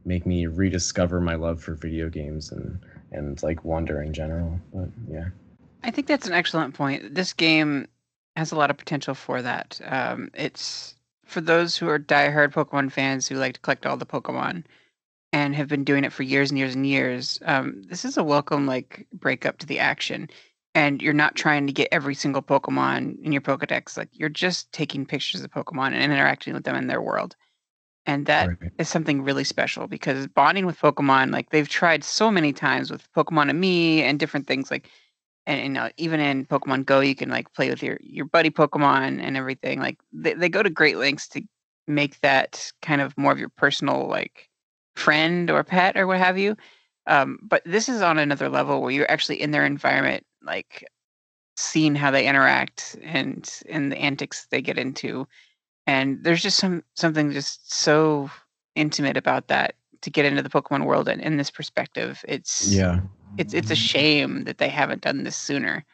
make 0.06 0.26
me 0.26 0.45
rediscover 0.47 1.22
my 1.22 1.36
love 1.36 1.62
for 1.62 1.74
video 1.74 2.10
games 2.10 2.51
and 2.51 2.80
and 3.12 3.41
like 3.43 3.64
wonder 3.64 4.01
in 4.01 4.14
general. 4.14 4.60
But 4.74 4.89
yeah, 5.10 5.26
I 5.84 5.91
think 5.91 6.08
that's 6.08 6.28
an 6.28 6.34
excellent 6.34 6.74
point. 6.74 7.16
This 7.16 7.34
game 7.34 7.88
has 8.36 8.51
a 8.51 8.56
lot 8.56 8.72
of 8.72 8.78
potential 8.78 9.14
for 9.14 9.41
that. 9.41 9.80
Um, 9.86 10.32
it's 10.34 10.95
for 11.26 11.41
those 11.41 11.78
who 11.78 11.88
are 11.88 11.99
diehard 11.99 12.54
Pokemon 12.54 12.91
fans 12.91 13.28
who 13.28 13.36
like 13.36 13.56
to 13.56 13.60
collect 13.60 13.86
all 13.86 13.97
the 13.97 14.06
Pokemon 14.06 14.64
and 15.32 15.56
have 15.56 15.68
been 15.68 15.84
doing 15.84 16.04
it 16.04 16.14
for 16.14 16.24
years 16.24 16.51
and 16.51 16.58
years 16.58 16.76
and 16.76 16.86
years. 16.86 17.39
Um, 17.45 17.84
this 17.88 18.06
is 18.06 18.18
a 18.18 18.24
welcome 18.24 18.66
like 18.66 19.08
break 19.14 19.45
up 19.45 19.58
to 19.60 19.68
the 19.68 19.80
action. 19.80 20.30
And 20.76 21.04
you're 21.04 21.14
not 21.14 21.36
trying 21.36 21.68
to 21.68 21.74
get 21.74 21.89
every 21.91 22.16
single 22.16 22.41
Pokemon 22.41 23.24
in 23.24 23.32
your 23.32 23.41
Pokedex. 23.41 23.95
Like 23.95 24.10
you're 24.12 24.30
just 24.30 24.72
taking 24.72 25.06
pictures 25.06 25.41
of 25.41 25.51
Pokemon 25.51 25.93
and 25.93 26.12
interacting 26.12 26.54
with 26.54 26.64
them 26.64 26.76
in 26.76 26.88
their 26.88 27.01
world 27.01 27.36
and 28.06 28.26
that 28.26 28.47
right. 28.47 28.72
is 28.78 28.89
something 28.89 29.24
really 29.24 29.43
special 29.43 29.88
because 29.88 30.28
bonding 30.28 30.66
with 30.66 30.80
pokemon 30.80 31.32
like 31.32 31.49
they've 31.49 31.70
tried 31.70 32.04
so 32.04 32.30
many 32.30 32.51
times 32.54 32.91
with 32.91 33.12
Pokemon-Amie 33.14 34.04
and 34.04 34.20
different 34.20 34.47
things 34.47 34.70
like 34.70 34.89
and 35.45 35.62
you 35.62 35.70
know 35.70 35.89
even 35.97 36.20
in 36.20 36.45
pokemon 36.45 36.86
go 36.86 36.99
you 36.99 37.16
can 37.16 37.30
like 37.30 37.51
play 37.54 37.70
with 37.70 37.84
your 37.84 37.97
your 38.01 38.26
buddy 38.26 38.49
pokemon 38.49 39.22
and 39.22 39.38
everything 39.38 39.80
like 39.80 39.99
they, 40.12 40.34
they 40.34 40.49
go 40.49 40.64
to 40.64 40.70
great 40.70 40.97
lengths 40.97 41.28
to 41.28 41.41
make 41.88 42.20
that 42.22 42.72
kind 42.82 43.01
of 43.01 43.18
more 43.18 43.32
of 43.32 43.39
your 43.39 43.49
personal 43.49 44.08
like 44.08 44.49
friend 44.95 45.49
or 45.49 45.64
pet 45.64 45.97
or 45.97 46.08
what 46.08 46.18
have 46.18 46.38
you 46.38 46.56
um, 47.06 47.38
but 47.43 47.62
this 47.66 47.89
is 47.89 48.01
on 48.01 48.18
another 48.18 48.47
level 48.47 48.82
where 48.82 48.91
you're 48.91 49.12
actually 49.12 49.41
in 49.41 49.51
their 49.51 49.66
environment 49.66 50.26
like 50.41 50.88
seeing 51.56 51.95
how 51.95 52.10
they 52.10 52.28
interact 52.28 52.95
and 53.04 53.60
and 53.70 53.91
the 53.91 53.97
antics 53.97 54.47
they 54.49 54.62
get 54.62 54.78
into 54.78 55.28
and 55.88 56.24
there's 56.24 56.42
just 56.42 56.58
some 56.58 56.84
something 56.96 57.32
just 57.32 57.72
so 57.72 58.30
intimate 58.76 59.18
about 59.18 59.48
that 59.48 59.76
to 60.02 60.10
get 60.10 60.26
into 60.26 60.42
the 60.42 60.50
Pokemon 60.50 60.86
world 60.86 61.08
and 61.08 61.22
in 61.22 61.38
this 61.38 61.52
perspective. 61.52 62.24
It's 62.28 62.68
yeah, 62.68 63.02
it's 63.38 63.54
it's 63.54 63.72
a 63.72 63.76
shame 63.76 64.44
that 64.46 64.58
they 64.58 64.70
haven't 64.70 65.02
done 65.02 65.24
this 65.24 65.36
sooner. 65.36 65.86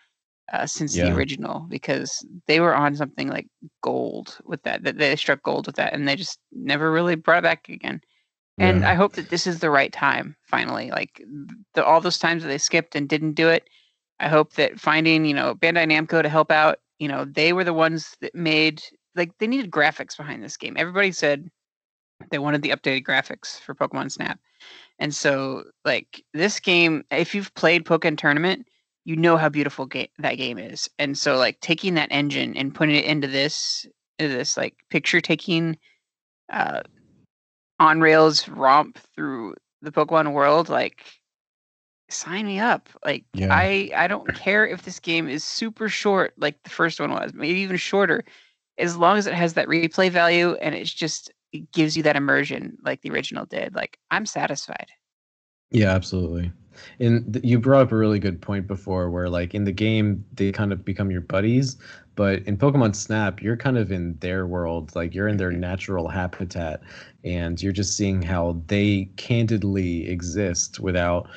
Uh, 0.51 0.65
since 0.65 0.95
yeah. 0.95 1.05
the 1.05 1.15
original 1.15 1.67
because 1.69 2.25
they 2.47 2.59
were 2.59 2.73
on 2.73 2.95
something 2.95 3.27
like 3.27 3.45
gold 3.83 4.39
with 4.45 4.63
that 4.63 4.83
that 4.83 4.97
they 4.97 5.15
struck 5.15 5.43
gold 5.43 5.67
with 5.67 5.75
that 5.75 5.93
and 5.93 6.07
they 6.07 6.15
just 6.15 6.39
never 6.51 6.91
really 6.91 7.13
brought 7.13 7.37
it 7.37 7.43
back 7.43 7.69
again 7.69 8.01
and 8.57 8.81
yeah. 8.81 8.89
i 8.89 8.95
hope 8.95 9.13
that 9.13 9.29
this 9.29 9.45
is 9.45 9.59
the 9.59 9.69
right 9.69 9.93
time 9.93 10.35
finally 10.41 10.89
like 10.89 11.23
the, 11.75 11.85
all 11.85 12.01
those 12.01 12.17
times 12.17 12.41
that 12.41 12.49
they 12.49 12.57
skipped 12.57 12.95
and 12.95 13.07
didn't 13.07 13.33
do 13.33 13.47
it 13.47 13.69
i 14.19 14.27
hope 14.27 14.53
that 14.53 14.79
finding 14.79 15.23
you 15.23 15.35
know 15.35 15.53
bandai 15.53 15.85
namco 15.85 16.19
to 16.19 16.29
help 16.29 16.49
out 16.49 16.79
you 16.97 17.07
know 17.07 17.25
they 17.25 17.53
were 17.53 17.63
the 17.63 17.71
ones 17.71 18.17
that 18.21 18.33
made 18.33 18.81
like 19.15 19.37
they 19.37 19.47
needed 19.47 19.71
graphics 19.71 20.17
behind 20.17 20.43
this 20.43 20.57
game. 20.57 20.75
Everybody 20.77 21.11
said 21.11 21.49
they 22.31 22.39
wanted 22.39 22.61
the 22.61 22.69
updated 22.69 23.03
graphics 23.03 23.59
for 23.59 23.73
Pokemon 23.73 24.11
Snap. 24.11 24.39
And 24.99 25.13
so 25.15 25.63
like 25.85 26.23
this 26.33 26.59
game, 26.59 27.03
if 27.11 27.33
you've 27.33 27.53
played 27.55 27.85
Pokkén 27.85 28.17
Tournament, 28.17 28.67
you 29.05 29.15
know 29.15 29.37
how 29.37 29.49
beautiful 29.49 29.85
ga- 29.85 30.11
that 30.19 30.35
game 30.35 30.57
is. 30.57 30.89
And 30.99 31.17
so 31.17 31.37
like 31.37 31.59
taking 31.61 31.93
that 31.95 32.09
engine 32.11 32.55
and 32.57 32.75
putting 32.75 32.95
it 32.95 33.05
into 33.05 33.27
this 33.27 33.85
into 34.19 34.35
this 34.35 34.57
like 34.57 34.75
picture 34.89 35.21
taking 35.21 35.77
uh 36.51 36.81
on 37.79 38.01
rails 38.01 38.47
romp 38.49 38.99
through 39.15 39.55
the 39.81 39.91
Pokemon 39.91 40.33
world, 40.33 40.67
like 40.67 41.05
sign 42.09 42.45
me 42.45 42.59
up. 42.59 42.89
Like 43.05 43.23
yeah. 43.33 43.47
I 43.51 43.91
I 43.95 44.07
don't 44.07 44.27
care 44.35 44.67
if 44.67 44.83
this 44.83 44.99
game 44.99 45.29
is 45.29 45.43
super 45.43 45.87
short 45.87 46.33
like 46.37 46.61
the 46.63 46.69
first 46.69 46.99
one 46.99 47.11
was, 47.11 47.33
maybe 47.33 47.59
even 47.59 47.77
shorter 47.77 48.25
as 48.79 48.97
long 48.97 49.17
as 49.17 49.27
it 49.27 49.33
has 49.33 49.53
that 49.53 49.67
replay 49.67 50.09
value 50.09 50.53
and 50.55 50.73
it's 50.75 50.93
just 50.93 51.31
it 51.51 51.71
gives 51.71 51.97
you 51.97 52.03
that 52.03 52.15
immersion 52.15 52.77
like 52.83 53.01
the 53.01 53.09
original 53.11 53.45
did 53.45 53.75
like 53.75 53.97
i'm 54.11 54.25
satisfied 54.25 54.87
yeah 55.71 55.89
absolutely 55.89 56.51
and 56.99 57.33
th- 57.33 57.43
you 57.43 57.59
brought 57.59 57.81
up 57.81 57.91
a 57.91 57.97
really 57.97 58.19
good 58.19 58.41
point 58.41 58.65
before 58.65 59.09
where 59.09 59.29
like 59.29 59.53
in 59.53 59.65
the 59.65 59.71
game 59.71 60.23
they 60.33 60.51
kind 60.51 60.71
of 60.71 60.85
become 60.85 61.11
your 61.11 61.21
buddies 61.21 61.77
but 62.15 62.41
in 62.43 62.57
pokemon 62.57 62.95
snap 62.95 63.41
you're 63.41 63.57
kind 63.57 63.77
of 63.77 63.91
in 63.91 64.17
their 64.19 64.47
world 64.47 64.95
like 64.95 65.13
you're 65.13 65.27
in 65.27 65.37
their 65.37 65.51
mm-hmm. 65.51 65.61
natural 65.61 66.07
habitat 66.07 66.81
and 67.23 67.61
you're 67.61 67.73
just 67.73 67.97
seeing 67.97 68.21
how 68.21 68.61
they 68.67 69.09
candidly 69.17 70.07
exist 70.07 70.79
without 70.79 71.27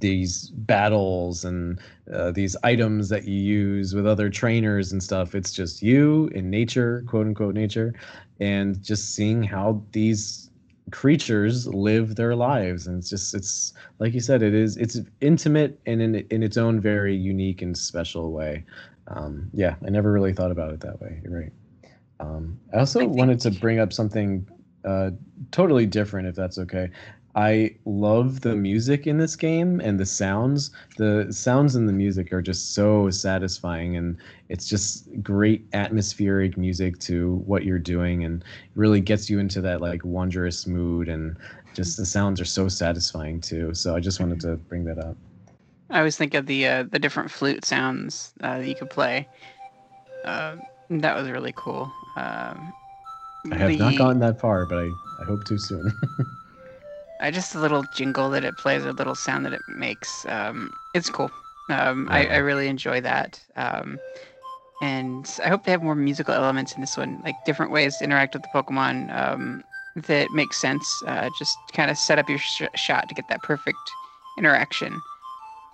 these 0.00 0.50
battles 0.50 1.44
and 1.44 1.80
uh, 2.12 2.30
these 2.30 2.56
items 2.62 3.08
that 3.08 3.24
you 3.24 3.38
use 3.38 3.94
with 3.94 4.06
other 4.06 4.28
trainers 4.28 4.92
and 4.92 5.02
stuff. 5.02 5.34
It's 5.34 5.52
just 5.52 5.82
you 5.82 6.28
in 6.34 6.50
nature, 6.50 7.04
quote 7.06 7.26
unquote 7.26 7.54
nature, 7.54 7.94
and 8.40 8.82
just 8.82 9.14
seeing 9.14 9.42
how 9.42 9.82
these 9.92 10.50
creatures 10.90 11.66
live 11.68 12.16
their 12.16 12.36
lives. 12.36 12.86
And 12.86 12.98
it's 12.98 13.10
just 13.10 13.34
it's 13.34 13.72
like 13.98 14.14
you 14.14 14.20
said, 14.20 14.42
it 14.42 14.54
is 14.54 14.76
it's 14.76 15.00
intimate 15.20 15.80
and 15.86 16.02
in 16.02 16.14
in 16.30 16.42
its 16.42 16.56
own 16.56 16.80
very 16.80 17.16
unique 17.16 17.62
and 17.62 17.76
special 17.76 18.32
way. 18.32 18.64
Um, 19.08 19.50
yeah, 19.52 19.74
I 19.84 19.90
never 19.90 20.12
really 20.12 20.32
thought 20.32 20.50
about 20.50 20.72
it 20.72 20.80
that 20.80 21.00
way. 21.00 21.20
You're 21.22 21.40
right. 21.40 21.52
Um, 22.20 22.58
I 22.72 22.78
also 22.78 23.00
I 23.00 23.06
wanted 23.06 23.40
to 23.40 23.50
bring 23.50 23.78
up 23.78 23.92
something 23.92 24.48
uh, 24.84 25.10
totally 25.50 25.86
different, 25.86 26.28
if 26.28 26.34
that's 26.34 26.58
okay. 26.58 26.90
I 27.36 27.74
love 27.84 28.42
the 28.42 28.54
music 28.54 29.06
in 29.06 29.18
this 29.18 29.34
game 29.34 29.80
and 29.80 29.98
the 29.98 30.06
sounds. 30.06 30.70
The 30.98 31.26
sounds 31.30 31.74
and 31.74 31.88
the 31.88 31.92
music 31.92 32.32
are 32.32 32.42
just 32.42 32.74
so 32.74 33.10
satisfying, 33.10 33.96
and 33.96 34.16
it's 34.48 34.68
just 34.68 35.08
great 35.20 35.66
atmospheric 35.72 36.56
music 36.56 36.98
to 37.00 37.42
what 37.46 37.64
you're 37.64 37.80
doing, 37.80 38.24
and 38.24 38.44
really 38.76 39.00
gets 39.00 39.28
you 39.28 39.40
into 39.40 39.60
that 39.62 39.80
like 39.80 40.04
wondrous 40.04 40.66
mood. 40.66 41.08
And 41.08 41.36
just 41.74 41.96
the 41.96 42.06
sounds 42.06 42.40
are 42.40 42.44
so 42.44 42.68
satisfying 42.68 43.40
too. 43.40 43.74
So 43.74 43.96
I 43.96 44.00
just 44.00 44.20
wanted 44.20 44.40
to 44.42 44.56
bring 44.56 44.84
that 44.84 44.98
up. 44.98 45.16
I 45.90 45.98
always 45.98 46.16
think 46.16 46.34
of 46.34 46.46
the 46.46 46.66
uh, 46.66 46.84
the 46.84 47.00
different 47.00 47.32
flute 47.32 47.64
sounds 47.64 48.32
uh, 48.42 48.58
that 48.58 48.68
you 48.68 48.76
could 48.76 48.90
play. 48.90 49.28
Uh, 50.24 50.56
that 50.88 51.16
was 51.16 51.28
really 51.28 51.52
cool. 51.56 51.90
Um, 52.16 52.72
I 53.50 53.56
have 53.56 53.70
the... 53.70 53.76
not 53.76 53.98
gotten 53.98 54.20
that 54.20 54.40
far, 54.40 54.66
but 54.66 54.78
I, 54.78 54.90
I 55.20 55.24
hope 55.24 55.44
to 55.44 55.58
soon. 55.58 55.92
Uh, 57.20 57.30
just 57.30 57.54
a 57.54 57.60
little 57.60 57.84
jingle 57.94 58.28
that 58.30 58.44
it 58.44 58.56
plays, 58.56 58.84
a 58.84 58.92
little 58.92 59.14
sound 59.14 59.46
that 59.46 59.52
it 59.52 59.60
makes. 59.68 60.26
Um, 60.26 60.72
it's 60.94 61.10
cool. 61.10 61.30
Um, 61.70 62.08
I, 62.10 62.26
I, 62.26 62.36
really 62.38 62.68
enjoy 62.68 63.00
that. 63.00 63.40
Um, 63.56 63.98
and 64.82 65.40
I 65.42 65.48
hope 65.48 65.64
they 65.64 65.70
have 65.70 65.82
more 65.82 65.94
musical 65.94 66.34
elements 66.34 66.74
in 66.74 66.82
this 66.82 66.96
one, 66.96 67.22
like 67.24 67.36
different 67.46 67.72
ways 67.72 67.96
to 67.98 68.04
interact 68.04 68.34
with 68.34 68.42
the 68.42 68.48
Pokemon 68.48 69.14
um, 69.16 69.64
that 69.96 70.30
makes 70.32 70.60
sense. 70.60 70.86
Uh, 71.06 71.30
just 71.38 71.56
kind 71.72 71.90
of 71.90 71.96
set 71.96 72.18
up 72.18 72.28
your 72.28 72.38
sh- 72.38 72.62
shot 72.74 73.08
to 73.08 73.14
get 73.14 73.28
that 73.28 73.42
perfect 73.42 73.78
interaction. 74.36 75.00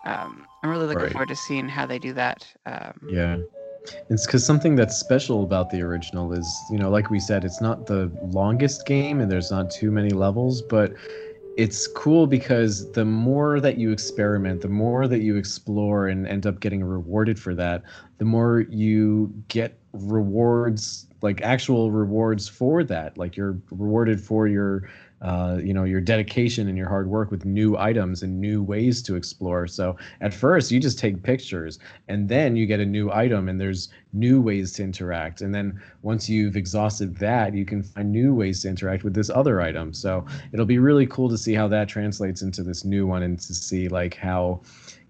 Um, 0.05 0.47
I'm 0.63 0.71
really 0.71 0.87
looking 0.87 1.03
right. 1.03 1.13
forward 1.13 1.29
to 1.29 1.37
seeing 1.37 1.69
how 1.69 1.87
they 1.87 1.99
do 1.99 2.13
that. 2.13 2.47
Um, 2.67 3.01
yeah. 3.09 3.39
It's 4.11 4.27
because 4.27 4.45
something 4.45 4.77
that's 4.77 4.97
special 4.97 5.43
about 5.43 5.71
the 5.71 5.81
original 5.83 6.33
is, 6.33 6.47
you 6.71 6.79
know, 6.79 6.91
like 6.91 7.11
we 7.11 7.19
said, 7.19 7.45
it's 7.45 7.61
not 7.61 7.87
the 7.87 8.13
longest 8.23 8.87
game 8.87 9.21
and 9.21 9.31
there's 9.31 9.51
not 9.51 9.71
too 9.71 9.91
many 9.91 10.11
levels, 10.11 10.63
but 10.63 10.93
it's 11.61 11.87
cool 11.89 12.27
because 12.27 12.91
the 12.93 13.05
more 13.05 13.61
that 13.61 13.77
you 13.77 13.93
experiment, 13.93 14.63
the 14.63 14.69
more 14.69 15.07
that 15.07 15.21
you 15.21 15.37
explore 15.37 16.09
and 16.09 16.27
end 16.27 16.47
up 16.47 16.59
getting 16.59 16.83
rewarded 16.83 17.39
for 17.39 17.55
that, 17.55 17.83
the 18.17 18.25
more 18.25 18.61
you 18.71 19.31
get 19.49 19.79
rewards 19.93 21.07
like 21.21 21.43
actual 21.43 21.91
rewards 21.91 22.49
for 22.49 22.83
that. 22.85 23.19
Like 23.19 23.37
you're 23.37 23.59
rewarded 23.71 24.23
for 24.23 24.49
your 24.49 24.89
uh, 25.23 25.59
you 25.63 25.75
know 25.75 25.85
your 25.85 26.01
dedication 26.01 26.69
and 26.69 26.79
your 26.79 26.89
hard 26.89 27.09
work 27.09 27.31
with 27.31 27.45
new 27.45 27.77
items 27.77 28.23
and 28.23 28.41
new 28.41 28.63
ways 28.63 29.03
to 29.03 29.17
explore. 29.17 29.67
So 29.67 29.97
at 30.21 30.33
first 30.33 30.71
you 30.71 30.81
just 30.81 30.99
take 30.99 31.23
pictures 31.23 31.79
and 32.09 32.29
then 32.29 32.57
you 32.57 32.67
get 32.67 32.81
a 32.81 32.87
new 32.87 33.13
item 33.13 33.49
and 33.49 33.61
there's 33.61 33.91
new 34.13 34.41
ways 34.41 34.73
to 34.73 34.83
interact. 34.83 35.43
And 35.43 35.55
then 35.55 35.81
once 36.03 36.29
you've 36.29 36.57
exhausted 36.57 37.17
that 37.19 37.55
you 37.55 37.65
can 37.65 37.83
find 37.83 38.11
new 38.11 38.35
ways 38.35 38.63
to 38.63 38.69
interact 38.69 39.05
with 39.05 39.15
this 39.15 39.29
other 39.31 39.61
item. 39.61 39.93
So 39.93 40.25
it'll 40.53 40.67
be 40.67 40.79
really 40.79 41.07
cool 41.07 41.29
to 41.29 41.39
see 41.39 41.53
how 41.53 41.69
that 41.69 41.89
translates 41.89 42.43
into 42.43 42.63
this 42.63 42.85
new 42.85 43.07
one 43.07 43.23
and 43.23 43.39
to 43.41 43.55
see 43.55 43.89
like 43.89 44.17
how 44.17 44.63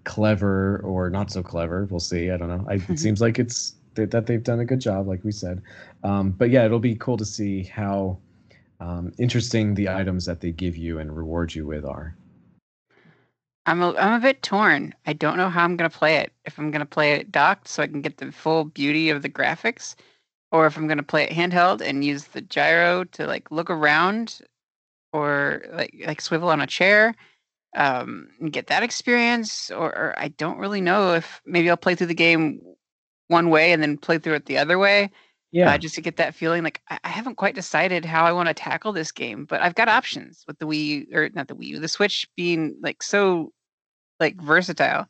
clever 0.05 0.81
or 0.83 1.11
not 1.11 1.31
so 1.31 1.43
clever 1.43 1.87
we'll 1.91 2.01
see 2.01 2.31
i 2.31 2.37
don't 2.39 2.49
know. 2.49 2.65
I, 2.69 2.81
it 2.89 2.99
seems 3.05 3.21
like 3.21 3.39
it's 3.39 3.75
that 3.95 4.27
they've 4.27 4.43
done 4.43 4.61
a 4.61 4.65
good 4.65 4.81
job 4.81 5.07
like 5.07 5.23
we 5.25 5.33
said. 5.33 5.61
Um, 6.03 6.31
but 6.31 6.51
yeah 6.51 6.65
it'll 6.65 6.79
be 6.79 6.97
cool 6.97 7.17
to 7.19 7.25
see 7.25 7.65
how 7.65 8.19
um, 8.81 9.13
interesting 9.19 9.75
the 9.75 9.89
items 9.89 10.25
that 10.25 10.41
they 10.41 10.51
give 10.51 10.77
you 10.77 10.99
and 10.99 11.17
reward 11.17 11.55
you 11.55 11.67
with 11.67 11.85
are. 11.85 12.17
I'm 13.67 13.83
a, 13.83 13.95
I'm 13.95 14.15
a 14.15 14.21
bit 14.21 14.43
torn. 14.43 14.95
I 15.07 15.13
don't 15.13 15.37
know 15.37 15.51
how 15.51 15.65
I'm 15.65 15.77
going 15.77 15.89
to 15.89 15.97
play 15.97 16.17
it. 16.17 16.33
If 16.45 16.59
I'm 16.59 16.71
going 16.71 16.81
to 16.81 16.87
play 16.87 17.13
it 17.13 17.31
docked 17.31 17.69
so 17.69 17.83
I 17.83 17.87
can 17.87 18.01
get 18.01 18.17
the 18.17 18.33
full 18.33 18.65
beauty 18.65 19.11
of 19.11 19.23
the 19.23 19.29
graphics, 19.29 19.95
or 20.51 20.67
if 20.67 20.77
I'm 20.77 20.87
going 20.87 20.97
to 20.97 21.05
play 21.05 21.25
it 21.25 21.31
handheld 21.31 21.83
and 21.83 22.05
use 22.05 22.25
the 22.25 22.41
gyro 22.41 23.05
to 23.05 23.27
like 23.27 23.51
look 23.51 23.71
around, 23.71 24.41
or 25.13 25.63
like 25.73 25.95
like 26.07 26.21
swivel 26.21 26.49
on 26.49 26.63
a 26.63 26.67
chair, 26.67 27.15
um, 27.77 28.29
and 28.41 28.53
get 28.53 28.69
that 28.69 28.83
experience. 28.83 29.71
Or, 29.71 29.97
or 29.97 30.15
I 30.17 30.29
don't 30.29 30.59
really 30.59 30.81
know 30.81 31.15
if 31.15 31.43
maybe 31.45 31.69
I'll 31.69 31.77
play 31.77 31.95
through 31.95 32.07
the 32.09 32.15
game 32.15 32.63
one 33.29 33.51
way 33.51 33.73
and 33.73 33.83
then 33.83 33.99
play 33.99 34.19
through 34.19 34.35
it 34.35 34.47
the 34.47 34.59
other 34.59 34.79
way 34.79 35.11
yeah. 35.53 35.73
Uh, 35.73 35.79
just 35.79 35.97
to 35.97 36.01
get 36.01 36.17
that 36.17 36.35
feeling 36.35 36.63
like 36.63 36.81
I, 36.89 36.99
I 37.03 37.09
haven't 37.09 37.35
quite 37.35 37.55
decided 37.55 38.05
how 38.05 38.25
I 38.25 38.33
want 38.33 38.49
to 38.49 38.55
tackle 38.55 38.93
this 38.93 39.11
game, 39.11 39.47
but 39.47 39.61
I've 39.61 39.75
got 39.75 39.89
options 39.89 40.45
with 40.47 40.59
the 40.59 40.67
Wii 40.67 41.13
or 41.13 41.29
not 41.31 41.49
the 41.49 41.57
Wii 41.57 41.67
U, 41.67 41.81
the 41.81 41.89
Switch 41.89 42.29
being 42.37 42.77
like 42.81 43.03
so 43.03 43.53
like 44.21 44.41
versatile. 44.41 45.09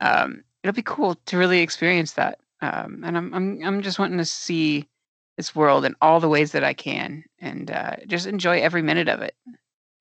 Um, 0.00 0.44
it'll 0.62 0.74
be 0.74 0.82
cool 0.82 1.16
to 1.26 1.36
really 1.36 1.60
experience 1.60 2.12
that. 2.12 2.38
Um, 2.60 3.02
and 3.04 3.16
I'm 3.16 3.34
I'm 3.34 3.60
I'm 3.64 3.82
just 3.82 3.98
wanting 3.98 4.18
to 4.18 4.24
see 4.24 4.88
this 5.36 5.54
world 5.54 5.84
in 5.84 5.96
all 6.00 6.20
the 6.20 6.28
ways 6.28 6.52
that 6.52 6.62
I 6.62 6.74
can 6.74 7.24
and 7.40 7.70
uh, 7.70 7.96
just 8.06 8.26
enjoy 8.26 8.60
every 8.60 8.82
minute 8.82 9.08
of 9.08 9.20
it. 9.20 9.34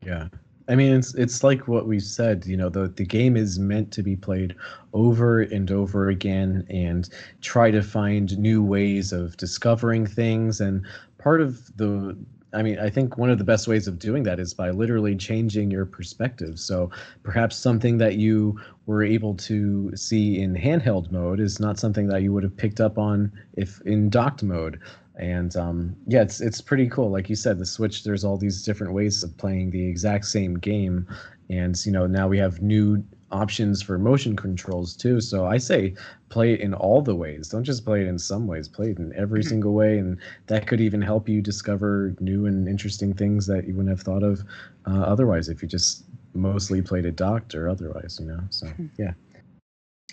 Yeah. 0.05 0.27
I 0.67 0.75
mean, 0.75 0.93
it's 0.93 1.13
it's 1.15 1.43
like 1.43 1.67
what 1.67 1.87
we 1.87 1.99
said. 1.99 2.45
You 2.45 2.57
know, 2.57 2.69
the 2.69 2.87
the 2.87 3.05
game 3.05 3.35
is 3.35 3.59
meant 3.59 3.91
to 3.93 4.03
be 4.03 4.15
played 4.15 4.55
over 4.93 5.41
and 5.41 5.71
over 5.71 6.09
again, 6.09 6.65
and 6.69 7.09
try 7.41 7.71
to 7.71 7.81
find 7.81 8.37
new 8.37 8.63
ways 8.63 9.11
of 9.11 9.37
discovering 9.37 10.05
things. 10.05 10.61
And 10.61 10.85
part 11.17 11.41
of 11.41 11.75
the 11.77 12.17
I 12.53 12.61
mean, 12.61 12.79
I 12.79 12.89
think 12.89 13.17
one 13.17 13.29
of 13.29 13.37
the 13.37 13.43
best 13.43 13.67
ways 13.67 13.87
of 13.87 13.97
doing 13.97 14.23
that 14.23 14.39
is 14.39 14.53
by 14.53 14.71
literally 14.71 15.15
changing 15.15 15.71
your 15.71 15.85
perspective. 15.85 16.59
So 16.59 16.89
perhaps 17.23 17.55
something 17.55 17.97
that 17.99 18.17
you 18.17 18.59
were 18.85 19.03
able 19.03 19.35
to 19.35 19.95
see 19.95 20.41
in 20.41 20.55
handheld 20.55 21.11
mode 21.11 21.39
is 21.39 21.59
not 21.59 21.79
something 21.79 22.07
that 22.07 22.23
you 22.23 22.33
would 22.33 22.43
have 22.43 22.55
picked 22.55 22.81
up 22.81 22.97
on 22.97 23.31
if 23.53 23.81
in 23.81 24.09
docked 24.09 24.43
mode 24.43 24.79
and 25.21 25.55
um, 25.55 25.95
yeah, 26.07 26.23
it's 26.23 26.41
it's 26.41 26.59
pretty 26.59 26.89
cool. 26.89 27.11
Like 27.11 27.29
you 27.29 27.35
said, 27.35 27.59
the 27.59 27.65
Switch. 27.65 28.03
There's 28.03 28.23
all 28.23 28.37
these 28.37 28.63
different 28.63 28.93
ways 28.93 29.23
of 29.23 29.37
playing 29.37 29.69
the 29.69 29.85
exact 29.87 30.25
same 30.25 30.55
game, 30.55 31.07
and 31.49 31.77
you 31.85 31.91
know 31.91 32.07
now 32.07 32.27
we 32.27 32.39
have 32.39 32.61
new 32.61 33.03
options 33.31 33.81
for 33.81 33.97
motion 33.99 34.35
controls 34.35 34.95
too. 34.95 35.21
So 35.21 35.45
I 35.45 35.57
say 35.57 35.93
play 36.29 36.53
it 36.53 36.59
in 36.59 36.73
all 36.73 37.01
the 37.03 37.15
ways. 37.15 37.49
Don't 37.49 37.63
just 37.63 37.85
play 37.85 38.01
it 38.01 38.07
in 38.07 38.17
some 38.17 38.47
ways. 38.47 38.67
Play 38.67 38.91
it 38.91 38.97
in 38.97 39.13
every 39.15 39.41
mm-hmm. 39.41 39.49
single 39.49 39.73
way, 39.73 39.99
and 39.99 40.17
that 40.47 40.65
could 40.65 40.81
even 40.81 41.03
help 41.03 41.29
you 41.29 41.39
discover 41.39 42.15
new 42.19 42.47
and 42.47 42.67
interesting 42.67 43.13
things 43.13 43.45
that 43.45 43.67
you 43.67 43.75
wouldn't 43.75 43.95
have 43.95 44.01
thought 44.01 44.23
of 44.23 44.43
uh, 44.87 45.01
otherwise 45.01 45.49
if 45.49 45.61
you 45.61 45.67
just 45.67 46.03
mostly 46.33 46.81
played 46.81 47.05
it 47.05 47.15
docked 47.15 47.53
or 47.53 47.69
otherwise. 47.69 48.17
You 48.19 48.25
know. 48.25 48.41
So 48.49 48.67
hmm. 48.67 48.87
yeah. 48.97 49.13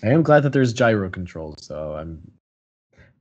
I 0.03 0.09
am 0.09 0.21
glad 0.21 0.43
that 0.43 0.53
there's 0.53 0.71
gyro 0.71 1.09
controls, 1.09 1.65
so 1.65 1.95
I'm 1.95 2.21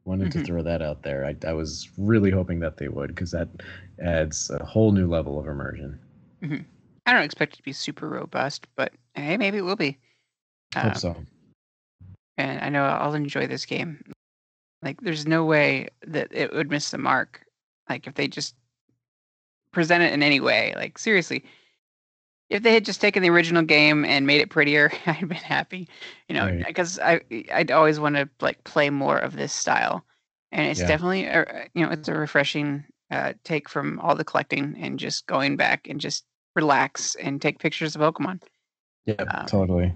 Wanted 0.09 0.31
mm-hmm. 0.31 0.39
to 0.39 0.47
throw 0.47 0.63
that 0.63 0.81
out 0.81 1.03
there. 1.03 1.27
I, 1.27 1.37
I 1.47 1.53
was 1.53 1.91
really 1.99 2.31
hoping 2.31 2.61
that 2.61 2.79
they 2.79 2.89
would 2.89 3.09
because 3.09 3.31
that 3.33 3.47
adds 4.03 4.49
a 4.49 4.65
whole 4.65 4.91
new 4.91 5.07
level 5.07 5.39
of 5.39 5.47
immersion. 5.47 6.01
Mm-hmm. 6.43 6.63
I 7.05 7.13
don't 7.13 7.25
expect 7.25 7.53
it 7.53 7.57
to 7.59 7.63
be 7.63 7.75
super 7.75 8.09
robust, 8.09 8.67
but 8.75 8.95
hey, 9.15 9.37
maybe 9.37 9.59
it 9.59 9.67
will 9.67 9.77
be. 9.77 9.99
Hope 10.75 10.85
um, 10.87 10.95
so. 10.95 11.17
And 12.39 12.59
I 12.63 12.71
know 12.71 12.85
I'll 12.85 13.13
enjoy 13.13 13.47
this 13.47 13.67
game. 13.67 14.03
Like, 14.81 14.99
there's 15.03 15.27
no 15.27 15.45
way 15.45 15.89
that 16.07 16.29
it 16.31 16.55
would 16.55 16.71
miss 16.71 16.91
the 16.91 16.97
mark. 16.97 17.45
Like, 17.91 18.07
if 18.07 18.15
they 18.15 18.29
just 18.29 18.55
present 19.73 20.03
it 20.03 20.15
in 20.15 20.23
any 20.23 20.41
way, 20.41 20.73
like 20.75 20.97
seriously, 20.97 21.45
if 22.51 22.63
they 22.63 22.75
had 22.75 22.85
just 22.85 23.01
taken 23.01 23.23
the 23.23 23.31
original 23.31 23.63
game 23.63 24.05
and 24.05 24.27
made 24.27 24.41
it 24.41 24.51
prettier, 24.51 24.91
I'd 25.07 25.29
been 25.29 25.37
happy. 25.37 25.89
You 26.29 26.35
know, 26.35 26.63
because 26.67 26.99
right. 26.99 27.25
I 27.31 27.45
I'd 27.59 27.71
always 27.71 28.01
want 28.01 28.17
to 28.17 28.29
like 28.41 28.65
play 28.65 28.91
more 28.91 29.19
of 29.19 29.37
this 29.37 29.53
style, 29.53 30.05
and 30.53 30.67
it's 30.67 30.81
yeah. 30.81 30.87
definitely 30.87 31.25
a, 31.25 31.69
you 31.75 31.85
know 31.85 31.93
it's 31.93 32.09
a 32.09 32.15
refreshing 32.15 32.85
uh, 33.11 33.35
take 33.45 33.69
from 33.69 33.99
all 34.01 34.15
the 34.15 34.25
collecting 34.25 34.77
and 34.79 34.99
just 34.99 35.27
going 35.27 35.57
back 35.57 35.89
and 35.89 36.01
just 36.01 36.25
relax 36.57 37.15
and 37.17 37.41
take 37.41 37.59
pictures 37.59 37.95
of 37.95 38.03
Pokemon. 38.03 38.43
Yeah, 39.07 39.15
um, 39.15 39.47
totally. 39.47 39.95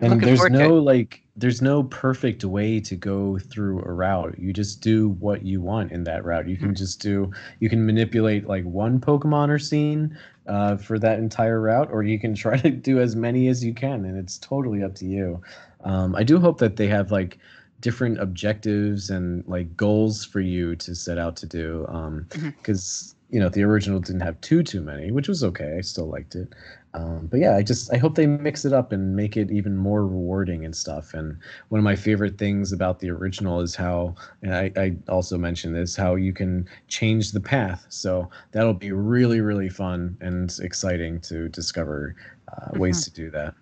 And 0.00 0.20
there's 0.20 0.48
no 0.50 0.74
like 0.74 1.22
there's 1.40 1.62
no 1.62 1.82
perfect 1.84 2.44
way 2.44 2.78
to 2.80 2.94
go 2.94 3.38
through 3.38 3.80
a 3.80 3.92
route. 3.92 4.38
You 4.38 4.52
just 4.52 4.82
do 4.82 5.08
what 5.08 5.42
you 5.42 5.60
want 5.62 5.90
in 5.90 6.04
that 6.04 6.24
route. 6.24 6.46
You 6.46 6.56
can 6.56 6.68
mm-hmm. 6.68 6.74
just 6.74 7.00
do 7.00 7.32
you 7.60 7.70
can 7.70 7.84
manipulate 7.86 8.46
like 8.46 8.64
one 8.64 9.00
Pokemon 9.00 9.48
or 9.48 9.58
scene 9.58 10.16
uh, 10.46 10.76
for 10.76 10.98
that 10.98 11.18
entire 11.18 11.60
route, 11.60 11.88
or 11.90 12.02
you 12.02 12.18
can 12.18 12.34
try 12.44 12.58
to 12.58 12.70
do 12.70 13.00
as 13.00 13.16
many 13.16 13.48
as 13.48 13.64
you 13.64 13.72
can, 13.72 14.04
and 14.04 14.18
it's 14.18 14.38
totally 14.38 14.82
up 14.82 14.94
to 14.96 15.06
you. 15.06 15.40
Um, 15.84 16.14
I 16.14 16.24
do 16.24 16.38
hope 16.38 16.58
that 16.58 16.76
they 16.76 16.88
have 16.88 17.10
like 17.10 17.38
different 17.80 18.20
objectives 18.20 19.08
and 19.08 19.42
like 19.48 19.74
goals 19.74 20.24
for 20.24 20.40
you 20.40 20.76
to 20.76 20.94
set 20.94 21.16
out 21.16 21.36
to 21.36 21.46
do, 21.46 21.86
because 21.86 21.94
um, 21.94 22.26
mm-hmm. 22.28 23.34
you 23.34 23.40
know 23.40 23.48
the 23.48 23.62
original 23.62 23.98
didn't 23.98 24.20
have 24.20 24.38
too 24.42 24.62
too 24.62 24.82
many, 24.82 25.10
which 25.10 25.28
was 25.28 25.42
okay. 25.42 25.76
I 25.78 25.80
still 25.80 26.06
liked 26.06 26.34
it. 26.34 26.52
Um, 26.92 27.28
but 27.30 27.38
yeah, 27.38 27.56
I 27.56 27.62
just 27.62 27.92
I 27.92 27.98
hope 27.98 28.16
they 28.16 28.26
mix 28.26 28.64
it 28.64 28.72
up 28.72 28.92
and 28.92 29.14
make 29.14 29.36
it 29.36 29.50
even 29.50 29.76
more 29.76 30.06
rewarding 30.06 30.64
and 30.64 30.74
stuff. 30.74 31.14
And 31.14 31.38
one 31.68 31.78
of 31.78 31.84
my 31.84 31.94
favorite 31.94 32.36
things 32.36 32.72
about 32.72 32.98
the 32.98 33.10
original 33.10 33.60
is 33.60 33.76
how, 33.76 34.16
and 34.42 34.54
I, 34.54 34.72
I 34.76 34.96
also 35.08 35.38
mentioned 35.38 35.76
this, 35.76 35.94
how 35.94 36.16
you 36.16 36.32
can 36.32 36.68
change 36.88 37.30
the 37.30 37.40
path. 37.40 37.86
So 37.90 38.28
that'll 38.52 38.74
be 38.74 38.92
really 38.92 39.40
really 39.40 39.68
fun 39.68 40.16
and 40.20 40.52
exciting 40.60 41.20
to 41.22 41.48
discover 41.48 42.16
uh, 42.48 42.78
ways 42.78 43.04
mm-hmm. 43.04 43.14
to 43.14 43.22
do 43.22 43.30
that 43.30 43.54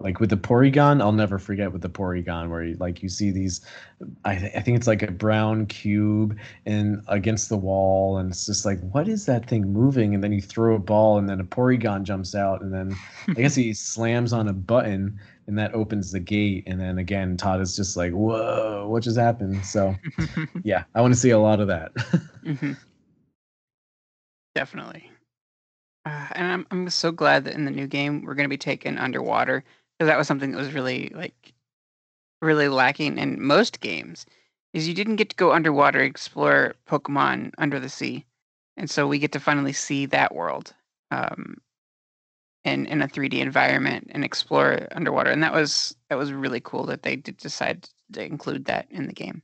like 0.00 0.20
with 0.20 0.30
the 0.30 0.36
Porygon, 0.36 1.00
I'll 1.00 1.12
never 1.12 1.40
forget 1.40 1.72
with 1.72 1.82
the 1.82 1.88
Porygon 1.88 2.50
where 2.50 2.62
you, 2.62 2.76
like 2.78 3.02
you 3.02 3.08
see 3.08 3.32
these, 3.32 3.60
I, 4.24 4.36
th- 4.36 4.52
I 4.54 4.60
think 4.60 4.76
it's 4.76 4.86
like 4.86 5.02
a 5.02 5.10
brown 5.10 5.66
cube 5.66 6.38
and 6.66 7.02
against 7.08 7.48
the 7.48 7.56
wall, 7.56 8.18
and 8.18 8.30
it's 8.30 8.46
just 8.46 8.64
like 8.64 8.78
what 8.92 9.08
is 9.08 9.26
that 9.26 9.48
thing 9.48 9.72
moving? 9.72 10.14
And 10.14 10.22
then 10.22 10.32
you 10.32 10.40
throw 10.40 10.76
a 10.76 10.78
ball, 10.78 11.18
and 11.18 11.28
then 11.28 11.40
a 11.40 11.44
Porygon 11.44 12.04
jumps 12.04 12.36
out, 12.36 12.62
and 12.62 12.72
then 12.72 12.96
I 13.28 13.32
guess 13.32 13.56
he 13.56 13.74
slams 13.74 14.32
on 14.32 14.46
a 14.46 14.52
button, 14.52 15.18
and 15.48 15.58
that 15.58 15.74
opens 15.74 16.12
the 16.12 16.20
gate, 16.20 16.62
and 16.68 16.80
then 16.80 16.98
again 16.98 17.36
Todd 17.36 17.60
is 17.60 17.74
just 17.74 17.96
like 17.96 18.12
whoa, 18.12 18.86
what 18.88 19.02
just 19.02 19.18
happened? 19.18 19.66
So 19.66 19.96
yeah, 20.62 20.84
I 20.94 21.00
want 21.00 21.12
to 21.12 21.18
see 21.18 21.30
a 21.30 21.40
lot 21.40 21.58
of 21.58 21.66
that. 21.68 21.92
mm-hmm. 22.44 22.74
Definitely. 24.54 25.10
Uh, 26.04 26.26
and 26.32 26.52
I'm 26.52 26.66
I'm 26.70 26.88
so 26.88 27.10
glad 27.10 27.44
that 27.44 27.54
in 27.54 27.64
the 27.64 27.70
new 27.72 27.88
game 27.88 28.22
we're 28.22 28.34
going 28.34 28.44
to 28.44 28.48
be 28.48 28.56
taken 28.56 28.96
underwater 28.96 29.64
that 30.06 30.18
was 30.18 30.26
something 30.26 30.52
that 30.52 30.58
was 30.58 30.72
really 30.72 31.10
like 31.14 31.52
really 32.40 32.68
lacking 32.68 33.18
in 33.18 33.40
most 33.42 33.80
games 33.80 34.26
is 34.72 34.86
you 34.86 34.94
didn't 34.94 35.16
get 35.16 35.30
to 35.30 35.36
go 35.36 35.52
underwater 35.52 36.00
explore 36.00 36.74
pokemon 36.88 37.52
under 37.58 37.80
the 37.80 37.88
sea 37.88 38.24
and 38.76 38.88
so 38.88 39.06
we 39.06 39.18
get 39.18 39.32
to 39.32 39.40
finally 39.40 39.72
see 39.72 40.06
that 40.06 40.34
world 40.34 40.72
um, 41.10 41.56
in 42.64 42.86
in 42.86 43.02
a 43.02 43.08
3d 43.08 43.34
environment 43.34 44.08
and 44.10 44.24
explore 44.24 44.86
underwater 44.92 45.30
and 45.30 45.42
that 45.42 45.52
was 45.52 45.96
that 46.08 46.18
was 46.18 46.32
really 46.32 46.60
cool 46.60 46.84
that 46.86 47.02
they 47.02 47.16
did 47.16 47.36
decide 47.38 47.88
to 48.12 48.24
include 48.24 48.64
that 48.66 48.86
in 48.90 49.06
the 49.06 49.12
game 49.12 49.42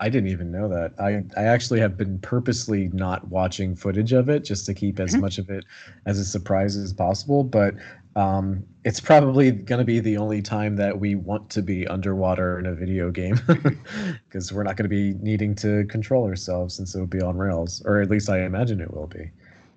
I 0.00 0.08
didn't 0.08 0.30
even 0.30 0.50
know 0.50 0.68
that. 0.68 0.92
I 0.98 1.24
I 1.40 1.44
actually 1.44 1.80
have 1.80 1.96
been 1.96 2.18
purposely 2.18 2.88
not 2.92 3.28
watching 3.28 3.76
footage 3.76 4.12
of 4.12 4.28
it 4.28 4.44
just 4.44 4.66
to 4.66 4.74
keep 4.74 4.98
as 4.98 5.12
mm-hmm. 5.12 5.20
much 5.20 5.38
of 5.38 5.50
it 5.50 5.64
as 6.06 6.18
a 6.18 6.24
surprise 6.24 6.76
as 6.76 6.92
possible. 6.92 7.44
But 7.44 7.74
um, 8.16 8.64
it's 8.84 9.00
probably 9.00 9.50
going 9.50 9.78
to 9.78 9.84
be 9.84 9.98
the 9.98 10.16
only 10.16 10.40
time 10.40 10.76
that 10.76 11.00
we 11.00 11.14
want 11.14 11.50
to 11.50 11.62
be 11.62 11.86
underwater 11.88 12.58
in 12.58 12.66
a 12.66 12.74
video 12.74 13.10
game 13.10 13.40
because 14.28 14.52
we're 14.52 14.62
not 14.62 14.76
going 14.76 14.88
to 14.88 14.88
be 14.88 15.14
needing 15.14 15.54
to 15.56 15.84
control 15.86 16.24
ourselves 16.24 16.76
since 16.76 16.94
it 16.94 16.98
will 17.00 17.06
be 17.06 17.20
on 17.20 17.36
rails, 17.36 17.82
or 17.84 18.00
at 18.00 18.10
least 18.10 18.28
I 18.28 18.42
imagine 18.44 18.80
it 18.80 18.92
will 18.92 19.08
be. 19.08 19.30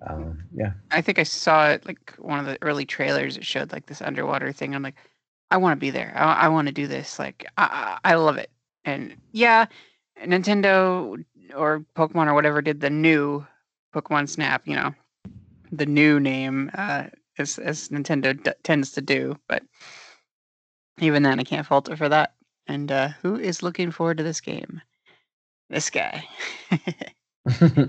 Um, 0.06 0.44
yeah. 0.54 0.72
I 0.92 1.00
think 1.00 1.18
I 1.18 1.24
saw 1.24 1.68
it 1.70 1.84
like 1.84 2.14
one 2.18 2.38
of 2.38 2.46
the 2.46 2.58
early 2.62 2.86
trailers. 2.86 3.36
It 3.36 3.44
showed 3.44 3.72
like 3.72 3.86
this 3.86 4.00
underwater 4.00 4.52
thing. 4.52 4.74
I'm 4.74 4.82
like, 4.82 4.96
I 5.50 5.56
want 5.56 5.72
to 5.72 5.80
be 5.80 5.90
there. 5.90 6.12
I, 6.14 6.34
I 6.34 6.48
want 6.48 6.68
to 6.68 6.72
do 6.72 6.86
this. 6.86 7.18
Like, 7.18 7.46
I, 7.56 7.98
I 8.04 8.14
love 8.14 8.36
it. 8.36 8.50
And 8.84 9.16
yeah, 9.32 9.66
Nintendo 10.22 11.24
or 11.56 11.84
Pokemon 11.96 12.26
or 12.26 12.34
whatever 12.34 12.62
did 12.62 12.80
the 12.80 12.90
new 12.90 13.46
Pokemon 13.94 14.28
Snap, 14.28 14.62
you 14.66 14.76
know, 14.76 14.94
the 15.72 15.86
new 15.86 16.20
name, 16.20 16.70
uh, 16.74 17.04
as 17.38 17.58
as 17.58 17.88
Nintendo 17.88 18.40
d- 18.42 18.52
tends 18.62 18.92
to 18.92 19.00
do. 19.00 19.36
But 19.48 19.62
even 21.00 21.22
then, 21.22 21.40
I 21.40 21.44
can't 21.44 21.66
fault 21.66 21.88
it 21.88 21.96
for 21.96 22.08
that. 22.08 22.34
And 22.66 22.92
uh, 22.92 23.08
who 23.22 23.36
is 23.36 23.62
looking 23.62 23.90
forward 23.90 24.18
to 24.18 24.22
this 24.24 24.40
game? 24.40 24.82
This 25.70 25.90
guy. 25.90 26.24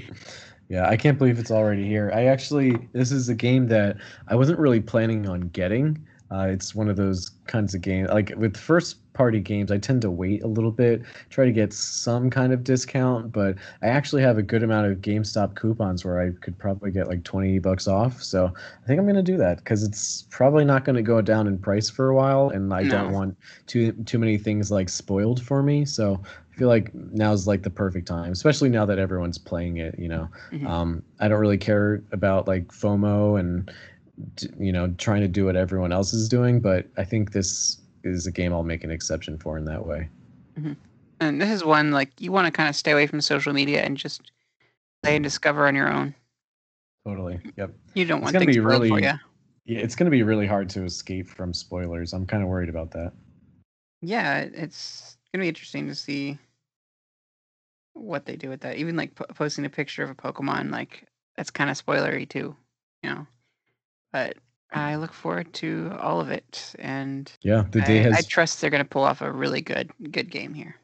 yeah, 0.70 0.88
I 0.88 0.96
can't 0.96 1.18
believe 1.18 1.40
it's 1.40 1.52
already 1.52 1.86
here. 1.86 2.12
I 2.14 2.26
actually, 2.26 2.78
this 2.94 3.12
is 3.12 3.30
a 3.30 3.36
game 3.36 3.68
that 3.68 3.98
I 4.28 4.36
wasn't 4.36 4.60
really 4.60 4.80
planning 4.80 5.28
on 5.28 5.42
getting. 5.50 6.06
Uh, 6.32 6.48
it's 6.50 6.76
one 6.76 6.90
of 6.90 6.96
those 6.96 7.32
kinds 7.48 7.74
of 7.74 7.82
games. 7.82 8.10
Like 8.10 8.32
with 8.38 8.56
first 8.56 8.98
party 9.20 9.42
games, 9.42 9.70
I 9.70 9.78
tend 9.78 10.02
to 10.04 10.10
wait 10.10 10.44
a 10.44 10.48
little 10.48 10.72
bit, 10.72 11.02
try 11.30 11.44
to 11.44 11.52
get 11.52 11.74
some 11.74 12.30
kind 12.30 12.54
of 12.54 12.64
discount. 12.64 13.34
But 13.34 13.58
I 13.82 13.88
actually 13.88 14.22
have 14.22 14.38
a 14.38 14.42
good 14.42 14.64
amount 14.64 14.88
of 14.90 15.00
GameStop 15.00 15.56
coupons 15.56 16.06
where 16.06 16.22
I 16.22 16.32
could 16.40 16.58
probably 16.58 16.90
get 16.90 17.10
like 17.10 17.26
20 17.26 17.60
bucks 17.60 17.86
off. 17.86 18.24
So 18.24 18.46
I 18.48 18.88
think 18.88 18.98
I'm 18.98 19.06
going 19.06 19.18
to 19.18 19.22
do 19.22 19.36
that 19.36 19.58
because 19.58 19.84
it's 19.84 20.26
probably 20.30 20.64
not 20.64 20.86
going 20.86 20.96
to 20.96 21.02
go 21.02 21.20
down 21.22 21.48
in 21.48 21.58
price 21.58 21.90
for 21.90 22.08
a 22.08 22.16
while. 22.16 22.48
And 22.52 22.74
I 22.74 22.84
No. 22.84 22.92
don't 22.92 23.12
want 23.12 23.38
too, 23.68 23.92
too 24.06 24.20
many 24.20 24.38
things 24.38 24.72
like 24.72 24.88
spoiled 24.88 25.44
for 25.44 25.62
me. 25.62 25.84
So 25.84 26.22
I 26.24 26.58
feel 26.58 26.70
like 26.70 26.90
now's 26.96 27.46
like 27.46 27.64
the 27.64 27.70
perfect 27.70 28.08
time, 28.08 28.32
especially 28.32 28.70
now 28.70 28.86
that 28.86 29.00
everyone's 29.00 29.38
playing 29.38 29.78
it, 29.78 30.00
you 30.00 30.08
know. 30.08 30.30
Mhm. 30.54 30.66
Um, 30.66 31.04
I 31.20 31.28
don't 31.28 31.42
really 31.42 31.58
care 31.58 32.02
about 32.14 32.48
like 32.48 32.70
FOMO 32.70 33.38
and 33.38 33.70
you 34.58 34.72
know 34.72 34.94
trying 34.98 35.22
to 35.22 35.28
do 35.28 35.46
what 35.46 35.58
everyone 35.58 35.92
else 35.92 36.14
is 36.14 36.30
doing, 36.30 36.62
but 36.62 36.88
I 36.98 37.04
think 37.04 37.34
this 37.34 37.82
is 38.04 38.28
a 38.28 38.32
game 38.32 38.54
I'll 38.54 38.64
make 38.64 38.84
an 38.84 38.92
exception 38.92 39.38
for 39.38 39.58
in 39.58 39.66
that 39.66 39.86
way. 39.86 40.10
Mm-hmm. 40.60 40.74
and 41.22 41.42
this 41.42 41.50
is 41.50 41.64
one 41.64 41.92
like 41.92 42.12
you 42.20 42.32
want 42.32 42.46
to 42.48 42.52
kind 42.52 42.68
of 42.68 42.76
stay 42.76 42.92
away 42.92 43.08
from 43.08 43.22
social 43.22 43.54
media 43.54 43.82
and 43.84 43.96
just 43.98 44.32
play 45.04 45.16
and 45.16 45.24
discover 45.24 45.68
on 45.68 45.76
your 45.76 45.92
own. 45.92 46.14
Totally. 47.08 47.40
Yep. 47.56 47.72
You 47.94 48.06
don't 48.06 48.18
It's 48.24 48.34
want 48.34 48.38
things 48.38 48.46
be 48.58 48.62
spoiled 48.62 48.66
for 48.88 48.96
really- 48.96 49.04
you. 49.04 49.14
Yeah, 49.66 49.80
it's 49.80 49.96
going 49.96 50.06
to 50.06 50.12
be 50.12 50.24
really 50.24 50.48
hard 50.48 50.68
to 50.72 50.84
escape 50.84 51.28
from 51.28 51.54
spoilers. 51.54 52.12
I'm 52.14 52.26
kind 52.26 52.42
of 52.42 52.50
worried 52.50 52.70
about 52.70 52.90
that. 52.92 53.14
Yeah, 54.02 54.40
it's 54.40 55.18
gonna 55.32 55.44
be 55.44 55.50
interesting 55.50 55.88
to 55.88 55.96
see 55.96 56.38
what 57.94 58.26
they 58.26 58.36
do 58.36 58.50
with 58.50 58.62
that. 58.62 58.78
Even 58.78 58.96
like 58.96 59.14
po- 59.16 59.26
posting 59.34 59.66
a 59.66 59.70
picture 59.70 60.04
of 60.04 60.10
a 60.10 60.16
Pokemon, 60.16 60.72
like 60.72 61.06
that's 61.36 61.52
kind 61.52 61.70
of 61.70 61.84
spoilery 61.84 62.28
too, 62.28 62.56
you 63.04 63.10
know. 63.10 63.28
But 64.12 64.38
I 64.72 64.96
look 64.96 65.14
forward 65.14 65.54
to 65.56 65.96
all 66.00 66.20
of 66.22 66.30
it, 66.32 66.76
and 66.80 67.32
Yeah, 67.42 67.66
the 67.72 67.82
day 67.82 68.00
I, 68.00 68.02
has 68.02 68.20
I 68.20 68.22
trust 68.24 68.62
they're 68.62 68.70
gonna 68.70 68.86
pull 68.86 69.04
off 69.04 69.22
a 69.22 69.32
really 69.32 69.62
good 69.62 69.92
good 70.12 70.32
game 70.32 70.54
here. 70.54 70.76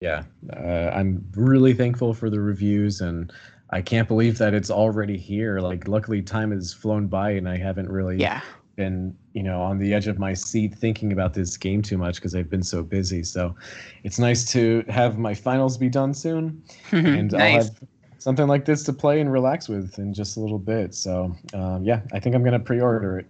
Yeah, 0.00 0.24
uh, 0.56 0.90
I'm 0.94 1.24
really 1.36 1.74
thankful 1.74 2.12
for 2.12 2.28
the 2.28 2.40
reviews, 2.40 3.00
and 3.00 3.32
I 3.70 3.80
can't 3.82 4.08
believe 4.08 4.36
that 4.38 4.52
it's 4.54 4.70
already 4.70 5.16
here. 5.16 5.60
Like, 5.60 5.86
luckily, 5.86 6.22
time 6.22 6.50
has 6.50 6.72
flown 6.74 7.06
by, 7.06 7.30
and 7.32 7.48
I 7.48 7.56
haven't 7.56 7.88
really 7.88 8.28
Yeah, 8.28 8.40
been, 8.76 9.16
you 9.32 9.42
know, 9.44 9.60
on 9.62 9.78
the 9.78 9.94
edge 9.94 10.08
of 10.08 10.18
my 10.18 10.34
seat 10.34 10.74
thinking 10.74 11.12
about 11.12 11.34
this 11.34 11.56
game 11.56 11.82
too 11.82 11.98
much 11.98 12.16
because 12.16 12.34
I've 12.34 12.50
been 12.50 12.64
so 12.64 12.82
busy. 12.82 13.22
So, 13.22 13.54
it's 14.02 14.18
nice 14.18 14.44
to 14.52 14.84
have 14.88 15.18
my 15.18 15.34
finals 15.34 15.78
be 15.78 15.88
done 15.88 16.14
soon, 16.14 16.64
and 17.12 17.32
I'll 17.34 17.54
have 17.54 17.80
something 18.22 18.46
like 18.46 18.64
this 18.64 18.84
to 18.84 18.92
play 18.92 19.20
and 19.20 19.32
relax 19.32 19.68
with 19.68 19.98
in 19.98 20.14
just 20.14 20.36
a 20.36 20.40
little 20.40 20.58
bit. 20.58 20.94
So, 20.94 21.34
um, 21.54 21.84
yeah, 21.84 22.00
I 22.12 22.20
think 22.20 22.34
I'm 22.34 22.44
gonna 22.44 22.60
pre-order 22.60 23.18
it. 23.18 23.26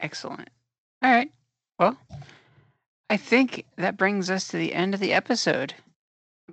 Excellent. 0.00 0.48
All 1.02 1.12
right. 1.12 1.30
Well, 1.78 1.96
I 3.10 3.16
think 3.16 3.64
that 3.76 3.96
brings 3.96 4.30
us 4.30 4.48
to 4.48 4.56
the 4.56 4.74
end 4.74 4.94
of 4.94 5.00
the 5.00 5.12
episode. 5.12 5.74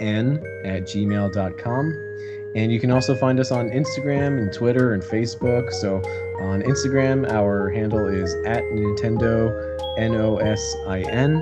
in 0.00 0.38
at 0.64 0.82
gmail.com. 0.84 2.08
And 2.54 2.70
you 2.70 2.78
can 2.78 2.90
also 2.90 3.14
find 3.14 3.40
us 3.40 3.50
on 3.50 3.70
Instagram 3.70 4.38
and 4.38 4.52
Twitter 4.52 4.92
and 4.92 5.02
Facebook. 5.02 5.72
So 5.72 5.96
on 6.40 6.62
Instagram, 6.62 7.30
our 7.30 7.70
handle 7.70 8.06
is 8.08 8.34
at 8.46 8.62
Nintendo 8.64 9.50
N 9.98 10.14
O 10.16 10.36
S 10.36 10.76
I 10.86 11.00
N. 11.02 11.36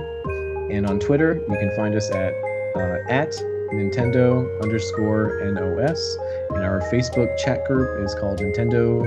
And 0.70 0.86
on 0.86 1.00
Twitter, 1.00 1.34
you 1.34 1.58
can 1.58 1.74
find 1.74 1.96
us 1.96 2.10
at 2.10 2.32
uh, 2.76 2.98
at 3.08 3.32
Nintendo 3.72 4.62
underscore 4.62 5.42
N 5.42 5.58
O 5.58 5.78
S. 5.78 6.16
And 6.50 6.64
our 6.64 6.80
Facebook 6.92 7.36
chat 7.38 7.64
group 7.64 8.04
is 8.04 8.14
called 8.14 8.38
Nintendo 8.38 9.02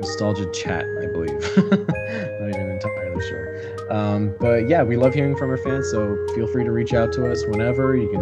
Nostalgia 0.00 0.50
Chat, 0.52 0.86
I 1.00 1.06
believe. 1.06 1.40
Not 1.56 2.48
even 2.48 2.70
entirely 2.70 3.22
sure. 3.28 3.92
Um, 3.92 4.34
but 4.40 4.68
yeah, 4.68 4.82
we 4.82 4.96
love 4.96 5.14
hearing 5.14 5.36
from 5.36 5.50
our 5.50 5.58
fans, 5.58 5.90
so 5.90 6.16
feel 6.34 6.46
free 6.46 6.64
to 6.64 6.72
reach 6.72 6.94
out 6.94 7.12
to 7.14 7.30
us 7.30 7.44
whenever. 7.46 7.96
You 7.96 8.08
can 8.08 8.20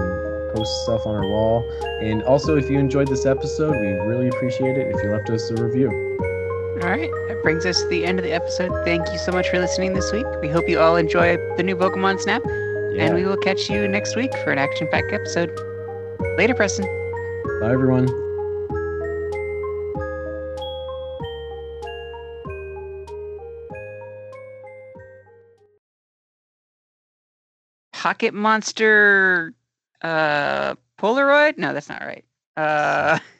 post 0.54 0.84
stuff 0.84 1.06
on 1.06 1.14
our 1.14 1.22
wall. 1.28 1.68
And 2.00 2.22
also, 2.22 2.56
if 2.56 2.68
you 2.70 2.78
enjoyed 2.78 3.08
this 3.08 3.26
episode, 3.26 3.72
we 3.72 3.88
really 4.08 4.28
appreciate 4.28 4.76
it 4.76 4.94
if 4.94 5.02
you 5.02 5.10
left 5.10 5.30
us 5.30 5.50
a 5.50 5.54
review. 5.54 5.90
All 6.82 6.90
right. 6.90 7.10
That 7.28 7.42
brings 7.42 7.66
us 7.66 7.82
to 7.82 7.88
the 7.88 8.04
end 8.04 8.18
of 8.18 8.24
the 8.24 8.32
episode. 8.32 8.84
Thank 8.84 9.10
you 9.12 9.18
so 9.18 9.32
much 9.32 9.48
for 9.48 9.58
listening 9.58 9.94
this 9.94 10.12
week. 10.12 10.26
We 10.40 10.48
hope 10.48 10.68
you 10.68 10.78
all 10.80 10.96
enjoy 10.96 11.36
the 11.56 11.62
new 11.62 11.76
Pokemon 11.76 12.20
Snap, 12.20 12.44
and 12.46 13.14
we 13.14 13.24
will 13.24 13.36
catch 13.36 13.68
you 13.68 13.86
next 13.88 14.16
week 14.16 14.32
for 14.44 14.52
an 14.52 14.58
action 14.58 14.88
packed 14.90 15.12
episode. 15.12 15.50
Later, 16.36 16.54
Preston. 16.54 16.86
Bye, 17.60 17.72
everyone. 17.72 18.27
Pocket 27.98 28.32
Monster 28.32 29.54
uh 30.02 30.76
Polaroid? 31.00 31.58
No, 31.58 31.72
that's 31.74 31.88
not 31.88 32.02
right. 32.02 32.24
Uh 32.56 33.18